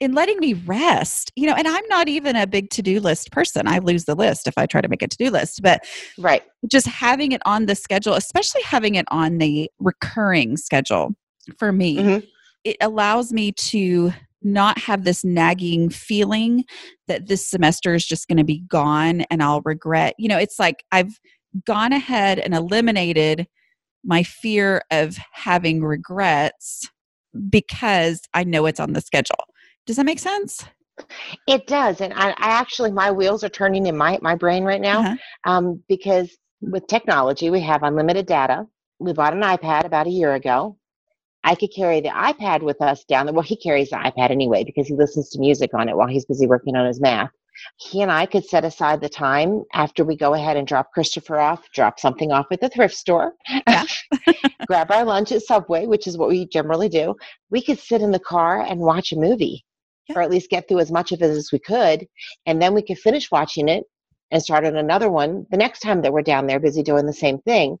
in 0.00 0.12
letting 0.12 0.38
me 0.40 0.54
rest 0.54 1.30
you 1.36 1.46
know 1.46 1.54
and 1.54 1.68
i'm 1.68 1.86
not 1.88 2.08
even 2.08 2.34
a 2.34 2.46
big 2.46 2.70
to-do 2.70 2.98
list 2.98 3.30
person 3.30 3.68
i 3.68 3.78
lose 3.78 4.04
the 4.04 4.14
list 4.14 4.46
if 4.46 4.54
i 4.56 4.66
try 4.66 4.80
to 4.80 4.88
make 4.88 5.02
a 5.02 5.06
to-do 5.06 5.30
list 5.30 5.60
but 5.62 5.84
right 6.18 6.42
just 6.70 6.86
having 6.86 7.32
it 7.32 7.42
on 7.44 7.66
the 7.66 7.74
schedule 7.74 8.14
especially 8.14 8.62
having 8.62 8.94
it 8.94 9.04
on 9.10 9.38
the 9.38 9.70
recurring 9.78 10.56
schedule 10.56 11.14
for 11.58 11.72
me 11.72 11.96
mm-hmm. 11.96 12.26
it 12.64 12.76
allows 12.80 13.32
me 13.32 13.52
to 13.52 14.12
not 14.46 14.78
have 14.78 15.04
this 15.04 15.24
nagging 15.24 15.90
feeling 15.90 16.64
that 17.08 17.26
this 17.26 17.46
semester 17.46 17.94
is 17.94 18.06
just 18.06 18.28
going 18.28 18.38
to 18.38 18.44
be 18.44 18.60
gone 18.68 19.22
and 19.22 19.42
I'll 19.42 19.60
regret. 19.64 20.14
You 20.18 20.28
know, 20.28 20.38
it's 20.38 20.58
like 20.58 20.84
I've 20.92 21.18
gone 21.66 21.92
ahead 21.92 22.38
and 22.38 22.54
eliminated 22.54 23.46
my 24.04 24.22
fear 24.22 24.82
of 24.90 25.18
having 25.32 25.82
regrets 25.82 26.88
because 27.48 28.22
I 28.34 28.44
know 28.44 28.66
it's 28.66 28.80
on 28.80 28.92
the 28.92 29.00
schedule. 29.00 29.44
Does 29.86 29.96
that 29.96 30.06
make 30.06 30.18
sense? 30.18 30.64
It 31.46 31.66
does, 31.66 32.00
and 32.00 32.14
I, 32.14 32.30
I 32.30 32.34
actually 32.38 32.90
my 32.90 33.10
wheels 33.10 33.44
are 33.44 33.50
turning 33.50 33.86
in 33.86 33.96
my 33.96 34.18
my 34.22 34.34
brain 34.34 34.64
right 34.64 34.80
now 34.80 35.00
uh-huh. 35.00 35.16
um, 35.44 35.82
because 35.88 36.36
with 36.60 36.86
technology 36.86 37.50
we 37.50 37.60
have 37.60 37.82
unlimited 37.82 38.26
data. 38.26 38.66
We 38.98 39.12
bought 39.12 39.34
an 39.34 39.42
iPad 39.42 39.84
about 39.84 40.06
a 40.06 40.10
year 40.10 40.34
ago. 40.34 40.78
I 41.44 41.54
could 41.54 41.72
carry 41.74 42.00
the 42.00 42.08
iPad 42.08 42.62
with 42.62 42.80
us 42.80 43.04
down 43.04 43.26
there. 43.26 43.34
Well, 43.34 43.42
he 43.42 43.56
carries 43.56 43.90
the 43.90 43.96
iPad 43.96 44.30
anyway 44.30 44.64
because 44.64 44.88
he 44.88 44.94
listens 44.94 45.28
to 45.30 45.38
music 45.38 45.74
on 45.74 45.88
it 45.88 45.96
while 45.96 46.08
he's 46.08 46.24
busy 46.24 46.46
working 46.46 46.76
on 46.76 46.86
his 46.86 47.00
math. 47.00 47.30
He 47.76 48.02
and 48.02 48.10
I 48.10 48.26
could 48.26 48.44
set 48.44 48.64
aside 48.64 49.00
the 49.00 49.08
time 49.08 49.62
after 49.72 50.04
we 50.04 50.16
go 50.16 50.34
ahead 50.34 50.56
and 50.56 50.66
drop 50.66 50.92
Christopher 50.92 51.38
off, 51.38 51.62
drop 51.72 52.00
something 52.00 52.32
off 52.32 52.46
at 52.50 52.60
the 52.60 52.68
thrift 52.68 52.94
store, 52.94 53.34
yeah. 53.66 53.84
grab 54.66 54.90
our 54.90 55.04
lunch 55.04 55.32
at 55.32 55.42
Subway, 55.42 55.86
which 55.86 56.06
is 56.06 56.18
what 56.18 56.28
we 56.28 56.46
generally 56.46 56.88
do. 56.88 57.14
We 57.50 57.62
could 57.62 57.78
sit 57.78 58.02
in 58.02 58.10
the 58.10 58.18
car 58.18 58.62
and 58.62 58.80
watch 58.80 59.12
a 59.12 59.16
movie, 59.16 59.64
yeah. 60.08 60.18
or 60.18 60.22
at 60.22 60.30
least 60.30 60.50
get 60.50 60.68
through 60.68 60.80
as 60.80 60.92
much 60.92 61.12
of 61.12 61.22
it 61.22 61.30
as 61.30 61.50
we 61.52 61.58
could. 61.58 62.06
And 62.46 62.60
then 62.60 62.74
we 62.74 62.82
could 62.82 62.98
finish 62.98 63.30
watching 63.30 63.68
it 63.68 63.84
and 64.30 64.42
start 64.42 64.64
on 64.64 64.76
another 64.76 65.10
one 65.10 65.46
the 65.50 65.56
next 65.56 65.80
time 65.80 66.02
that 66.02 66.12
we're 66.12 66.22
down 66.22 66.46
there 66.46 66.60
busy 66.60 66.82
doing 66.82 67.06
the 67.06 67.12
same 67.12 67.38
thing 67.40 67.78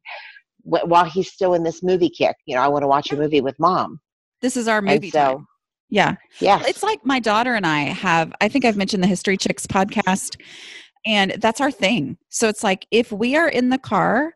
while 0.62 1.04
he's 1.04 1.32
still 1.32 1.54
in 1.54 1.62
this 1.62 1.82
movie 1.82 2.10
kick. 2.10 2.36
You 2.44 2.56
know, 2.56 2.62
I 2.62 2.68
want 2.68 2.82
to 2.82 2.88
watch 2.88 3.12
a 3.12 3.16
movie 3.16 3.40
with 3.40 3.58
mom. 3.58 4.00
This 4.42 4.56
is 4.56 4.68
our 4.68 4.82
movie 4.82 5.10
so, 5.10 5.18
time. 5.18 5.46
Yeah. 5.88 6.16
Yeah. 6.40 6.62
It's 6.66 6.82
like 6.82 7.04
my 7.04 7.20
daughter 7.20 7.54
and 7.54 7.66
I 7.66 7.80
have, 7.84 8.32
I 8.40 8.48
think 8.48 8.64
I've 8.64 8.76
mentioned 8.76 9.02
the 9.02 9.08
History 9.08 9.36
Chicks 9.36 9.66
podcast, 9.66 10.40
and 11.04 11.36
that's 11.38 11.60
our 11.60 11.70
thing. 11.70 12.18
So 12.28 12.48
it's 12.48 12.64
like 12.64 12.86
if 12.90 13.12
we 13.12 13.36
are 13.36 13.48
in 13.48 13.68
the 13.68 13.78
car, 13.78 14.34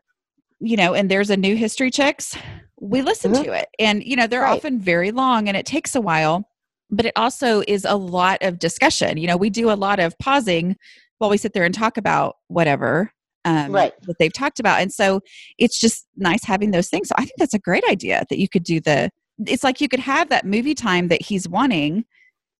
you 0.61 0.77
know, 0.77 0.93
and 0.93 1.11
there's 1.11 1.29
a 1.29 1.37
new 1.37 1.55
History 1.55 1.91
Chicks, 1.91 2.37
we 2.79 3.01
listen 3.01 3.33
mm-hmm. 3.33 3.43
to 3.43 3.51
it. 3.51 3.67
And, 3.79 4.03
you 4.03 4.15
know, 4.15 4.27
they're 4.27 4.41
right. 4.41 4.55
often 4.55 4.79
very 4.79 5.11
long 5.11 5.47
and 5.47 5.57
it 5.57 5.65
takes 5.65 5.93
a 5.95 6.01
while, 6.01 6.47
but 6.89 7.05
it 7.05 7.13
also 7.15 7.63
is 7.67 7.85
a 7.85 7.95
lot 7.95 8.37
of 8.41 8.57
discussion. 8.57 9.17
You 9.17 9.27
know, 9.27 9.37
we 9.37 9.49
do 9.49 9.69
a 9.71 9.73
lot 9.73 9.99
of 9.99 10.17
pausing 10.19 10.77
while 11.17 11.29
we 11.29 11.37
sit 11.37 11.53
there 11.53 11.65
and 11.65 11.75
talk 11.75 11.97
about 11.97 12.37
whatever 12.47 13.11
um, 13.43 13.71
right. 13.71 13.93
that 14.03 14.17
they've 14.17 14.33
talked 14.33 14.59
about. 14.59 14.81
And 14.81 14.91
so 14.91 15.21
it's 15.57 15.79
just 15.79 16.07
nice 16.15 16.43
having 16.43 16.71
those 16.71 16.89
things. 16.89 17.09
So 17.09 17.15
I 17.17 17.25
think 17.25 17.33
that's 17.37 17.53
a 17.53 17.59
great 17.59 17.83
idea 17.89 18.23
that 18.29 18.39
you 18.39 18.47
could 18.47 18.63
do 18.63 18.79
the, 18.79 19.11
it's 19.47 19.63
like 19.63 19.81
you 19.81 19.87
could 19.87 19.99
have 19.99 20.29
that 20.29 20.45
movie 20.45 20.75
time 20.75 21.07
that 21.09 21.21
he's 21.21 21.47
wanting 21.47 22.05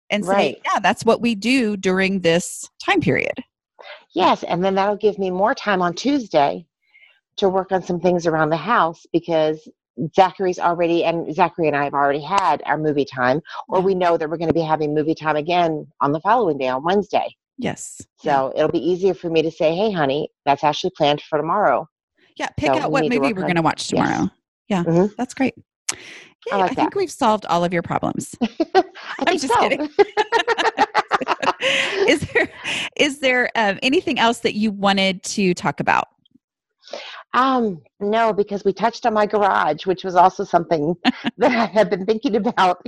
and 0.09 0.25
say, 0.25 0.59
yeah, 0.65 0.79
that's 0.79 1.05
what 1.05 1.21
we 1.21 1.35
do 1.35 1.77
during 1.77 2.19
this 2.19 2.69
time 2.83 2.99
period. 2.99 3.33
Yes. 4.13 4.43
And 4.43 4.63
then 4.63 4.75
that'll 4.75 4.97
give 4.97 5.17
me 5.17 5.31
more 5.31 5.55
time 5.55 5.81
on 5.81 5.93
Tuesday 5.93 6.65
to 7.37 7.47
work 7.47 7.71
on 7.71 7.81
some 7.81 7.99
things 7.99 8.27
around 8.27 8.49
the 8.49 8.57
house 8.57 9.05
because 9.13 9.67
Zachary's 10.13 10.59
already, 10.59 11.05
and 11.05 11.33
Zachary 11.33 11.67
and 11.67 11.77
I 11.77 11.85
have 11.85 11.93
already 11.93 12.21
had 12.21 12.61
our 12.65 12.77
movie 12.77 13.05
time, 13.05 13.41
or 13.69 13.79
we 13.79 13.95
know 13.95 14.17
that 14.17 14.29
we're 14.29 14.37
going 14.37 14.49
to 14.49 14.53
be 14.53 14.61
having 14.61 14.93
movie 14.93 15.15
time 15.15 15.37
again 15.37 15.87
on 16.01 16.11
the 16.11 16.19
following 16.19 16.57
day 16.57 16.67
on 16.67 16.83
Wednesday. 16.83 17.33
Yes. 17.57 18.01
So 18.17 18.51
it'll 18.55 18.71
be 18.71 18.79
easier 18.79 19.13
for 19.13 19.29
me 19.29 19.41
to 19.43 19.51
say, 19.51 19.75
hey, 19.75 19.91
honey, 19.91 20.29
that's 20.45 20.63
actually 20.63 20.91
planned 20.97 21.21
for 21.21 21.37
tomorrow. 21.37 21.87
Yeah, 22.35 22.49
pick 22.57 22.73
so 22.73 22.79
out 22.79 22.91
what 22.91 23.03
movie 23.03 23.19
we're 23.19 23.41
going 23.41 23.55
to 23.55 23.61
watch 23.61 23.87
tomorrow. 23.87 24.23
Yes. 24.23 24.29
Yeah, 24.67 24.83
mm-hmm. 24.83 25.13
that's 25.17 25.33
great. 25.33 25.53
Yeah, 26.47 26.55
I, 26.55 26.57
like 26.59 26.71
I 26.71 26.75
think 26.75 26.95
we've 26.95 27.11
solved 27.11 27.45
all 27.45 27.63
of 27.63 27.71
your 27.73 27.83
problems. 27.83 28.35
I'm 29.19 29.37
just 29.37 29.47
so. 29.47 29.59
kidding. 29.59 29.89
is 32.07 32.21
there 32.21 32.49
is 32.95 33.19
there 33.19 33.49
um, 33.55 33.77
anything 33.83 34.19
else 34.19 34.39
that 34.39 34.55
you 34.55 34.71
wanted 34.71 35.21
to 35.23 35.53
talk 35.53 35.79
about? 35.79 36.07
Um, 37.33 37.81
no, 37.99 38.33
because 38.33 38.65
we 38.65 38.73
touched 38.73 39.05
on 39.05 39.13
my 39.13 39.25
garage, 39.25 39.85
which 39.85 40.03
was 40.03 40.15
also 40.15 40.43
something 40.43 40.95
that 41.37 41.51
I 41.51 41.65
have 41.67 41.89
been 41.89 42.05
thinking 42.05 42.35
about 42.35 42.85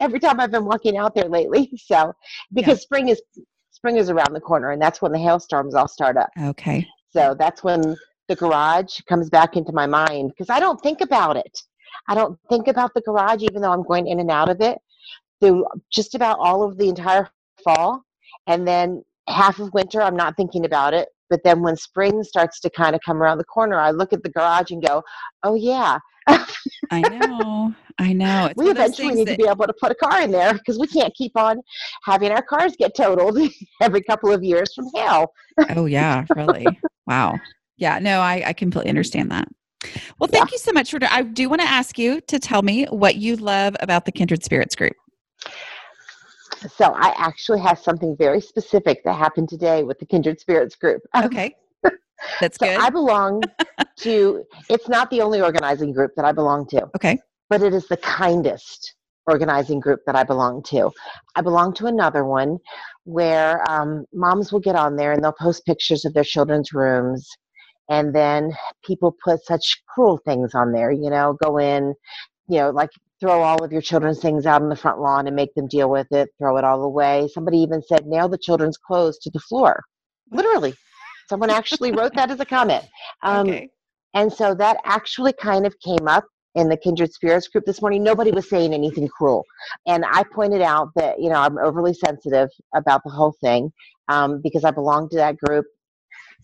every 0.00 0.18
time 0.18 0.40
I've 0.40 0.50
been 0.50 0.64
walking 0.64 0.96
out 0.96 1.14
there 1.14 1.28
lately. 1.28 1.70
So 1.76 2.12
because 2.52 2.78
yeah. 2.78 2.82
spring 2.82 3.08
is 3.08 3.22
spring 3.70 3.96
is 3.96 4.10
around 4.10 4.32
the 4.34 4.40
corner 4.40 4.72
and 4.72 4.82
that's 4.82 5.00
when 5.00 5.12
the 5.12 5.18
hailstorms 5.18 5.74
all 5.74 5.86
start 5.86 6.16
up. 6.16 6.30
Okay. 6.42 6.86
So 7.10 7.36
that's 7.38 7.62
when 7.62 7.96
the 8.26 8.34
garage 8.34 9.00
comes 9.08 9.30
back 9.30 9.56
into 9.56 9.72
my 9.72 9.86
mind 9.86 10.30
because 10.30 10.50
I 10.50 10.58
don't 10.58 10.80
think 10.80 11.00
about 11.00 11.36
it. 11.36 11.62
I 12.08 12.14
don't 12.14 12.38
think 12.48 12.68
about 12.68 12.94
the 12.94 13.02
garage 13.02 13.42
even 13.42 13.62
though 13.62 13.72
I'm 13.72 13.84
going 13.84 14.08
in 14.08 14.18
and 14.18 14.30
out 14.30 14.48
of 14.48 14.60
it 14.60 14.78
through 15.40 15.66
just 15.90 16.14
about 16.14 16.38
all 16.38 16.62
of 16.62 16.78
the 16.78 16.88
entire 16.88 17.28
fall. 17.62 18.02
And 18.46 18.66
then 18.66 19.04
half 19.28 19.58
of 19.58 19.72
winter, 19.74 20.00
I'm 20.00 20.16
not 20.16 20.36
thinking 20.36 20.64
about 20.64 20.94
it. 20.94 21.08
But 21.30 21.44
then 21.44 21.62
when 21.62 21.76
spring 21.76 22.22
starts 22.24 22.58
to 22.60 22.70
kind 22.70 22.94
of 22.94 23.02
come 23.04 23.22
around 23.22 23.38
the 23.38 23.44
corner, 23.44 23.78
I 23.78 23.90
look 23.90 24.12
at 24.12 24.22
the 24.22 24.30
garage 24.30 24.70
and 24.70 24.84
go, 24.84 25.02
oh, 25.42 25.54
yeah. 25.54 25.98
I 26.90 27.00
know. 27.00 27.74
I 27.98 28.12
know. 28.12 28.46
It's 28.50 28.56
we 28.56 28.70
eventually 28.70 29.14
need 29.14 29.28
that... 29.28 29.36
to 29.36 29.44
be 29.44 29.48
able 29.48 29.66
to 29.66 29.74
put 29.78 29.92
a 29.92 29.94
car 29.94 30.22
in 30.22 30.30
there 30.30 30.54
because 30.54 30.78
we 30.78 30.86
can't 30.86 31.14
keep 31.14 31.32
on 31.36 31.60
having 32.04 32.32
our 32.32 32.42
cars 32.42 32.76
get 32.78 32.94
totaled 32.96 33.38
every 33.82 34.02
couple 34.02 34.32
of 34.32 34.42
years 34.42 34.72
from 34.74 34.86
hail. 34.94 35.32
oh, 35.76 35.86
yeah, 35.86 36.24
really. 36.34 36.66
wow. 37.06 37.34
Yeah, 37.76 37.98
no, 37.98 38.20
I, 38.20 38.42
I 38.46 38.52
completely 38.54 38.88
understand 38.88 39.30
that. 39.30 39.48
Well, 40.18 40.28
thank 40.28 40.50
yeah. 40.50 40.54
you 40.54 40.58
so 40.58 40.72
much 40.72 40.90
for. 40.90 40.98
I 41.02 41.22
do 41.22 41.48
want 41.48 41.62
to 41.62 41.68
ask 41.68 41.98
you 41.98 42.20
to 42.22 42.38
tell 42.38 42.62
me 42.62 42.86
what 42.86 43.16
you 43.16 43.36
love 43.36 43.76
about 43.80 44.04
the 44.04 44.12
Kindred 44.12 44.42
Spirits 44.42 44.74
group. 44.74 44.94
So, 46.74 46.92
I 46.96 47.14
actually 47.16 47.60
have 47.60 47.78
something 47.78 48.16
very 48.16 48.40
specific 48.40 49.04
that 49.04 49.14
happened 49.14 49.48
today 49.48 49.84
with 49.84 49.98
the 50.00 50.06
Kindred 50.06 50.40
Spirits 50.40 50.74
group. 50.74 51.02
Okay. 51.24 51.54
That's 52.40 52.58
so 52.58 52.66
good. 52.66 52.80
I 52.80 52.90
belong 52.90 53.42
to, 54.00 54.44
it's 54.68 54.88
not 54.88 55.08
the 55.10 55.20
only 55.20 55.40
organizing 55.40 55.92
group 55.92 56.12
that 56.16 56.24
I 56.24 56.32
belong 56.32 56.66
to. 56.68 56.82
Okay. 56.96 57.18
But 57.48 57.62
it 57.62 57.72
is 57.72 57.86
the 57.86 57.96
kindest 57.98 58.94
organizing 59.28 59.78
group 59.78 60.00
that 60.06 60.16
I 60.16 60.24
belong 60.24 60.62
to. 60.64 60.90
I 61.36 61.42
belong 61.42 61.74
to 61.74 61.86
another 61.86 62.24
one 62.24 62.58
where 63.04 63.62
um, 63.70 64.04
moms 64.12 64.52
will 64.52 64.60
get 64.60 64.74
on 64.74 64.96
there 64.96 65.12
and 65.12 65.22
they'll 65.22 65.32
post 65.32 65.64
pictures 65.64 66.04
of 66.04 66.14
their 66.14 66.24
children's 66.24 66.72
rooms. 66.72 67.28
And 67.88 68.14
then 68.14 68.52
people 68.84 69.16
put 69.24 69.44
such 69.44 69.82
cruel 69.88 70.18
things 70.24 70.54
on 70.54 70.72
there, 70.72 70.90
you 70.90 71.10
know, 71.10 71.36
go 71.42 71.58
in, 71.58 71.94
you 72.48 72.58
know, 72.58 72.70
like 72.70 72.90
throw 73.20 73.42
all 73.42 73.64
of 73.64 73.72
your 73.72 73.82
children's 73.82 74.20
things 74.20 74.46
out 74.46 74.62
on 74.62 74.68
the 74.68 74.76
front 74.76 75.00
lawn 75.00 75.26
and 75.26 75.34
make 75.34 75.54
them 75.54 75.66
deal 75.66 75.90
with 75.90 76.06
it, 76.12 76.28
throw 76.38 76.56
it 76.56 76.64
all 76.64 76.82
away. 76.82 77.28
Somebody 77.32 77.58
even 77.58 77.82
said, 77.82 78.06
nail 78.06 78.28
the 78.28 78.38
children's 78.38 78.76
clothes 78.76 79.18
to 79.18 79.30
the 79.30 79.40
floor. 79.40 79.82
Literally. 80.30 80.74
Someone 81.28 81.50
actually 81.50 81.92
wrote 81.92 82.14
that 82.14 82.30
as 82.30 82.40
a 82.40 82.44
comment. 82.44 82.84
Um, 83.22 83.48
okay. 83.48 83.70
And 84.14 84.32
so 84.32 84.54
that 84.54 84.78
actually 84.84 85.32
kind 85.32 85.66
of 85.66 85.74
came 85.80 86.08
up 86.08 86.24
in 86.54 86.68
the 86.68 86.76
kindred 86.76 87.12
spirits 87.12 87.46
group 87.48 87.64
this 87.66 87.80
morning 87.80 88.02
nobody 88.02 88.30
was 88.30 88.48
saying 88.48 88.72
anything 88.72 89.06
cruel 89.06 89.44
and 89.86 90.04
i 90.10 90.24
pointed 90.32 90.62
out 90.62 90.88
that 90.96 91.20
you 91.20 91.28
know 91.28 91.36
i'm 91.36 91.58
overly 91.58 91.92
sensitive 91.92 92.48
about 92.74 93.02
the 93.04 93.10
whole 93.10 93.34
thing 93.40 93.70
um, 94.08 94.40
because 94.42 94.64
i 94.64 94.70
belong 94.70 95.08
to 95.08 95.16
that 95.16 95.36
group 95.36 95.66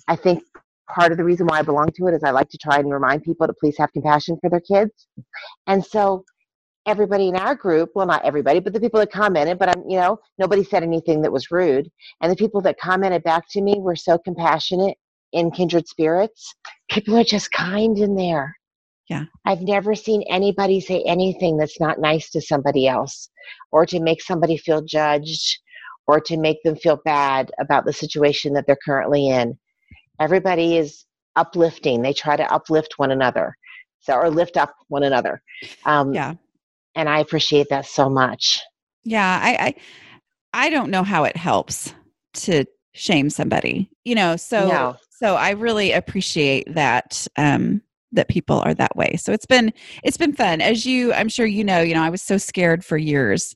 i 0.06 0.14
think 0.14 0.42
part 0.92 1.12
of 1.12 1.18
the 1.18 1.24
reason 1.24 1.46
why 1.46 1.58
i 1.58 1.62
belong 1.62 1.90
to 1.94 2.06
it 2.06 2.14
is 2.14 2.22
i 2.24 2.30
like 2.30 2.48
to 2.48 2.58
try 2.58 2.78
and 2.78 2.90
remind 2.90 3.22
people 3.22 3.46
to 3.46 3.54
please 3.54 3.76
have 3.78 3.92
compassion 3.92 4.36
for 4.40 4.50
their 4.50 4.60
kids. 4.60 5.06
And 5.66 5.84
so 5.84 6.24
everybody 6.86 7.28
in 7.28 7.36
our 7.36 7.54
group 7.54 7.90
well 7.94 8.06
not 8.06 8.22
everybody 8.24 8.60
but 8.60 8.74
the 8.74 8.80
people 8.80 9.00
that 9.00 9.10
commented 9.10 9.58
but 9.58 9.70
i'm 9.70 9.82
you 9.88 9.96
know 9.96 10.18
nobody 10.38 10.62
said 10.62 10.82
anything 10.82 11.22
that 11.22 11.32
was 11.32 11.50
rude. 11.50 11.90
And 12.20 12.30
the 12.30 12.36
people 12.36 12.60
that 12.62 12.78
commented 12.78 13.22
back 13.22 13.44
to 13.50 13.62
me 13.62 13.76
were 13.78 13.96
so 13.96 14.18
compassionate 14.18 14.96
in 15.32 15.50
kindred 15.50 15.88
spirits. 15.88 16.54
People 16.90 17.16
are 17.18 17.24
just 17.24 17.50
kind 17.52 17.98
in 17.98 18.14
there. 18.14 18.56
Yeah. 19.08 19.24
I've 19.44 19.60
never 19.60 19.94
seen 19.94 20.22
anybody 20.30 20.80
say 20.80 21.02
anything 21.06 21.58
that's 21.58 21.80
not 21.80 22.00
nice 22.00 22.30
to 22.30 22.40
somebody 22.40 22.86
else 22.86 23.28
or 23.70 23.84
to 23.86 24.00
make 24.00 24.22
somebody 24.22 24.56
feel 24.56 24.82
judged 24.82 25.58
or 26.06 26.20
to 26.20 26.36
make 26.38 26.62
them 26.62 26.76
feel 26.76 27.00
bad 27.04 27.50
about 27.58 27.84
the 27.84 27.92
situation 27.92 28.54
that 28.54 28.66
they're 28.66 28.78
currently 28.84 29.28
in 29.28 29.58
everybody 30.20 30.76
is 30.76 31.04
uplifting 31.36 32.02
they 32.02 32.12
try 32.12 32.36
to 32.36 32.52
uplift 32.52 32.94
one 32.96 33.10
another 33.10 33.56
so 34.00 34.14
or 34.14 34.30
lift 34.30 34.56
up 34.56 34.74
one 34.88 35.02
another 35.02 35.42
um, 35.84 36.12
yeah 36.14 36.34
and 36.94 37.08
I 37.08 37.18
appreciate 37.18 37.68
that 37.70 37.86
so 37.86 38.08
much. 38.08 38.60
Yeah, 39.04 39.40
I, 39.42 39.66
I 39.66 40.66
I 40.66 40.70
don't 40.70 40.90
know 40.90 41.02
how 41.02 41.24
it 41.24 41.36
helps 41.36 41.92
to 42.34 42.64
shame 42.92 43.30
somebody. 43.30 43.90
You 44.04 44.14
know, 44.14 44.36
so 44.36 44.68
no. 44.68 44.96
so 45.10 45.34
I 45.34 45.50
really 45.50 45.92
appreciate 45.92 46.72
that 46.74 47.26
um 47.36 47.82
that 48.12 48.28
people 48.28 48.60
are 48.64 48.74
that 48.74 48.96
way. 48.96 49.16
So 49.16 49.32
it's 49.32 49.46
been 49.46 49.72
it's 50.02 50.16
been 50.16 50.32
fun. 50.32 50.60
As 50.60 50.86
you 50.86 51.12
I'm 51.12 51.28
sure 51.28 51.46
you 51.46 51.64
know, 51.64 51.80
you 51.80 51.94
know, 51.94 52.02
I 52.02 52.10
was 52.10 52.22
so 52.22 52.38
scared 52.38 52.84
for 52.84 52.96
years 52.96 53.54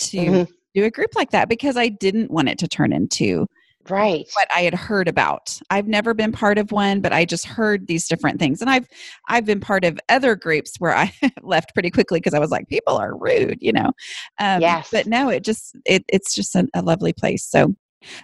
to 0.00 0.18
mm-hmm. 0.18 0.52
do 0.74 0.84
a 0.84 0.90
group 0.90 1.14
like 1.14 1.30
that 1.30 1.48
because 1.48 1.76
I 1.76 1.88
didn't 1.88 2.30
want 2.30 2.48
it 2.48 2.58
to 2.58 2.68
turn 2.68 2.92
into 2.92 3.46
right 3.88 4.28
what 4.34 4.48
i 4.54 4.60
had 4.60 4.74
heard 4.74 5.08
about 5.08 5.58
i've 5.70 5.88
never 5.88 6.14
been 6.14 6.32
part 6.32 6.58
of 6.58 6.70
one 6.72 7.00
but 7.00 7.12
i 7.12 7.24
just 7.24 7.44
heard 7.44 7.86
these 7.86 8.06
different 8.06 8.38
things 8.38 8.60
and 8.60 8.70
i've 8.70 8.86
i've 9.28 9.44
been 9.44 9.60
part 9.60 9.84
of 9.84 9.98
other 10.08 10.36
groups 10.36 10.76
where 10.78 10.94
i 10.94 11.12
left 11.42 11.72
pretty 11.74 11.90
quickly 11.90 12.18
because 12.18 12.34
i 12.34 12.38
was 12.38 12.50
like 12.50 12.68
people 12.68 12.96
are 12.96 13.16
rude 13.16 13.58
you 13.60 13.72
know 13.72 13.90
um, 14.38 14.60
yes. 14.60 14.88
but 14.92 15.06
no 15.06 15.28
it 15.28 15.44
just 15.44 15.76
it, 15.84 16.04
it's 16.08 16.34
just 16.34 16.54
a, 16.54 16.66
a 16.74 16.82
lovely 16.82 17.12
place 17.12 17.44
so 17.44 17.74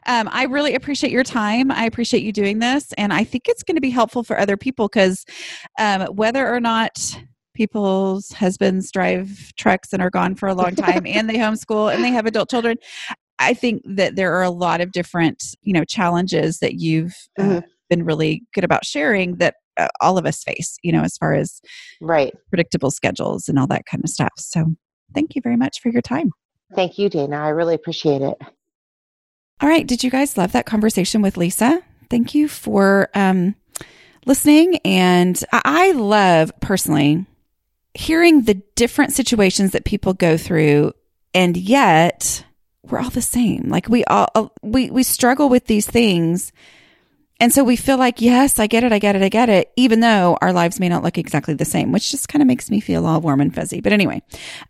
um, 0.07 0.29
I 0.33 0.43
really 0.45 0.75
appreciate 0.75 1.13
your 1.13 1.23
time. 1.23 1.71
I 1.71 1.85
appreciate 1.85 2.25
you 2.25 2.33
doing 2.33 2.59
this. 2.59 2.93
And 2.99 3.13
I 3.13 3.23
think 3.23 3.49
it's 3.49 3.63
going 3.63 3.77
to 3.77 3.81
be 3.81 3.91
helpful 3.91 4.25
for 4.25 4.37
other 4.37 4.57
people 4.57 4.89
because 4.89 5.25
um, 5.79 6.03
whether 6.07 6.53
or 6.53 6.59
not 6.59 7.17
people's 7.59 8.31
husbands 8.31 8.91
drive 8.93 9.53
trucks 9.57 9.93
and 9.93 10.01
are 10.01 10.11
gone 10.11 10.37
for 10.37 10.49
a 10.49 10.55
long 10.55 10.77
time 10.77 11.05
and 11.07 11.29
they 11.29 11.35
homeschool 11.35 11.93
and 11.93 12.05
they 12.05 12.11
have 12.11 12.25
adult 12.25 12.49
children 12.49 12.77
I 13.39 13.55
think 13.55 13.82
that 13.84 14.16
there 14.16 14.34
are 14.34 14.43
a 14.43 14.51
lot 14.51 14.80
of 14.80 14.93
different, 14.93 15.43
you 15.62 15.72
know, 15.72 15.84
challenges 15.84 16.59
that 16.59 16.74
you've 16.74 17.14
uh, 17.39 17.43
mm-hmm. 17.43 17.59
uh, 17.59 17.61
been 17.89 18.05
really 18.05 18.45
good 18.55 18.64
about 18.64 18.84
sharing 18.84 19.36
that 19.36 19.55
uh, 19.76 19.89
all 20.01 20.18
of 20.18 20.26
us 20.26 20.43
face, 20.43 20.76
you 20.82 20.93
know, 20.93 21.03
as 21.03 21.16
far 21.16 21.34
as 21.34 21.61
right 22.01 22.34
predictable 22.51 22.91
schedules 22.91 23.49
and 23.49 23.59
all 23.59 23.66
that 23.68 23.86
kind 23.86 24.03
of 24.03 24.11
stuff. 24.11 24.32
So, 24.36 24.74
thank 25.14 25.34
you 25.34 25.43
very 25.43 25.57
much 25.57 25.80
for 25.80 25.89
your 25.89 26.03
time. 26.03 26.32
Thank 26.74 26.99
you, 26.99 27.09
Dana. 27.09 27.36
I 27.36 27.49
really 27.49 27.74
appreciate 27.74 28.22
it. 28.22 28.36
All 29.61 29.68
right, 29.68 29.86
did 29.86 30.05
you 30.05 30.11
guys 30.11 30.36
love 30.36 30.53
that 30.53 30.66
conversation 30.66 31.22
with 31.22 31.36
Lisa? 31.36 31.82
Thank 32.11 32.34
you 32.34 32.47
for 32.47 33.09
um, 33.14 33.55
listening, 34.26 34.76
and 34.84 35.43
I 35.53 35.93
love 35.93 36.53
personally 36.61 37.26
hearing 37.95 38.43
the 38.43 38.55
different 38.76 39.12
situations 39.12 39.72
that 39.72 39.84
people 39.84 40.14
go 40.14 40.36
through, 40.36 40.93
and 41.34 41.57
yet 41.57 42.45
we're 42.91 43.01
all 43.01 43.11
the 43.11 43.22
same. 43.22 43.68
Like 43.68 43.89
we 43.89 44.05
all, 44.05 44.28
uh, 44.34 44.49
we, 44.62 44.91
we 44.91 45.03
struggle 45.03 45.49
with 45.49 45.66
these 45.66 45.86
things. 45.86 46.53
And 47.41 47.55
so 47.55 47.62
we 47.62 47.76
feel 47.76 47.99
like, 47.99 48.20
yes, 48.20 48.59
I 48.59 48.66
get 48.66 48.82
it, 48.82 48.93
I 48.93 48.99
get 48.99 49.14
it, 49.14 49.22
I 49.22 49.28
get 49.28 49.49
it, 49.49 49.70
even 49.76 50.01
though 50.01 50.36
our 50.41 50.53
lives 50.53 50.80
may 50.80 50.89
not 50.89 51.05
look 51.05 51.18
exactly 51.18 51.55
the 51.55 51.64
same, 51.64 51.93
which 51.93 52.11
just 52.11 52.28
kind 52.28 52.43
of 52.43 52.49
makes 52.49 52.68
me 52.68 52.80
feel 52.80 53.07
all 53.07 53.20
warm 53.20 53.41
and 53.41 53.55
fuzzy. 53.55 53.80
But 53.80 53.93
anyway, 53.93 54.22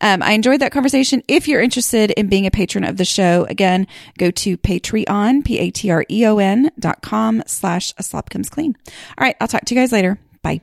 um, 0.03 0.23
I 0.23 0.33
enjoyed 0.33 0.61
that 0.61 0.71
conversation. 0.71 1.23
If 1.29 1.49
you're 1.49 1.63
interested 1.63 2.11
in 2.11 2.29
being 2.29 2.47
a 2.47 2.51
patron 2.51 2.85
of 2.85 2.99
the 2.99 3.07
show, 3.07 3.47
again, 3.49 3.87
go 4.19 4.31
to 4.33 4.59
Patreon, 4.59 5.47
P-A-T-R-E-O-N 5.47 6.71
dot 6.79 7.01
com 7.01 7.43
slash 7.47 7.95
a 7.97 8.03
slob 8.03 8.29
comes 8.29 8.51
clean. 8.51 8.77
All 9.17 9.25
right. 9.25 9.37
I'll 9.41 9.49
talk 9.49 9.65
to 9.65 9.75
you 9.75 9.81
guys 9.81 9.91
later. 9.93 10.19
Bye. 10.43 10.61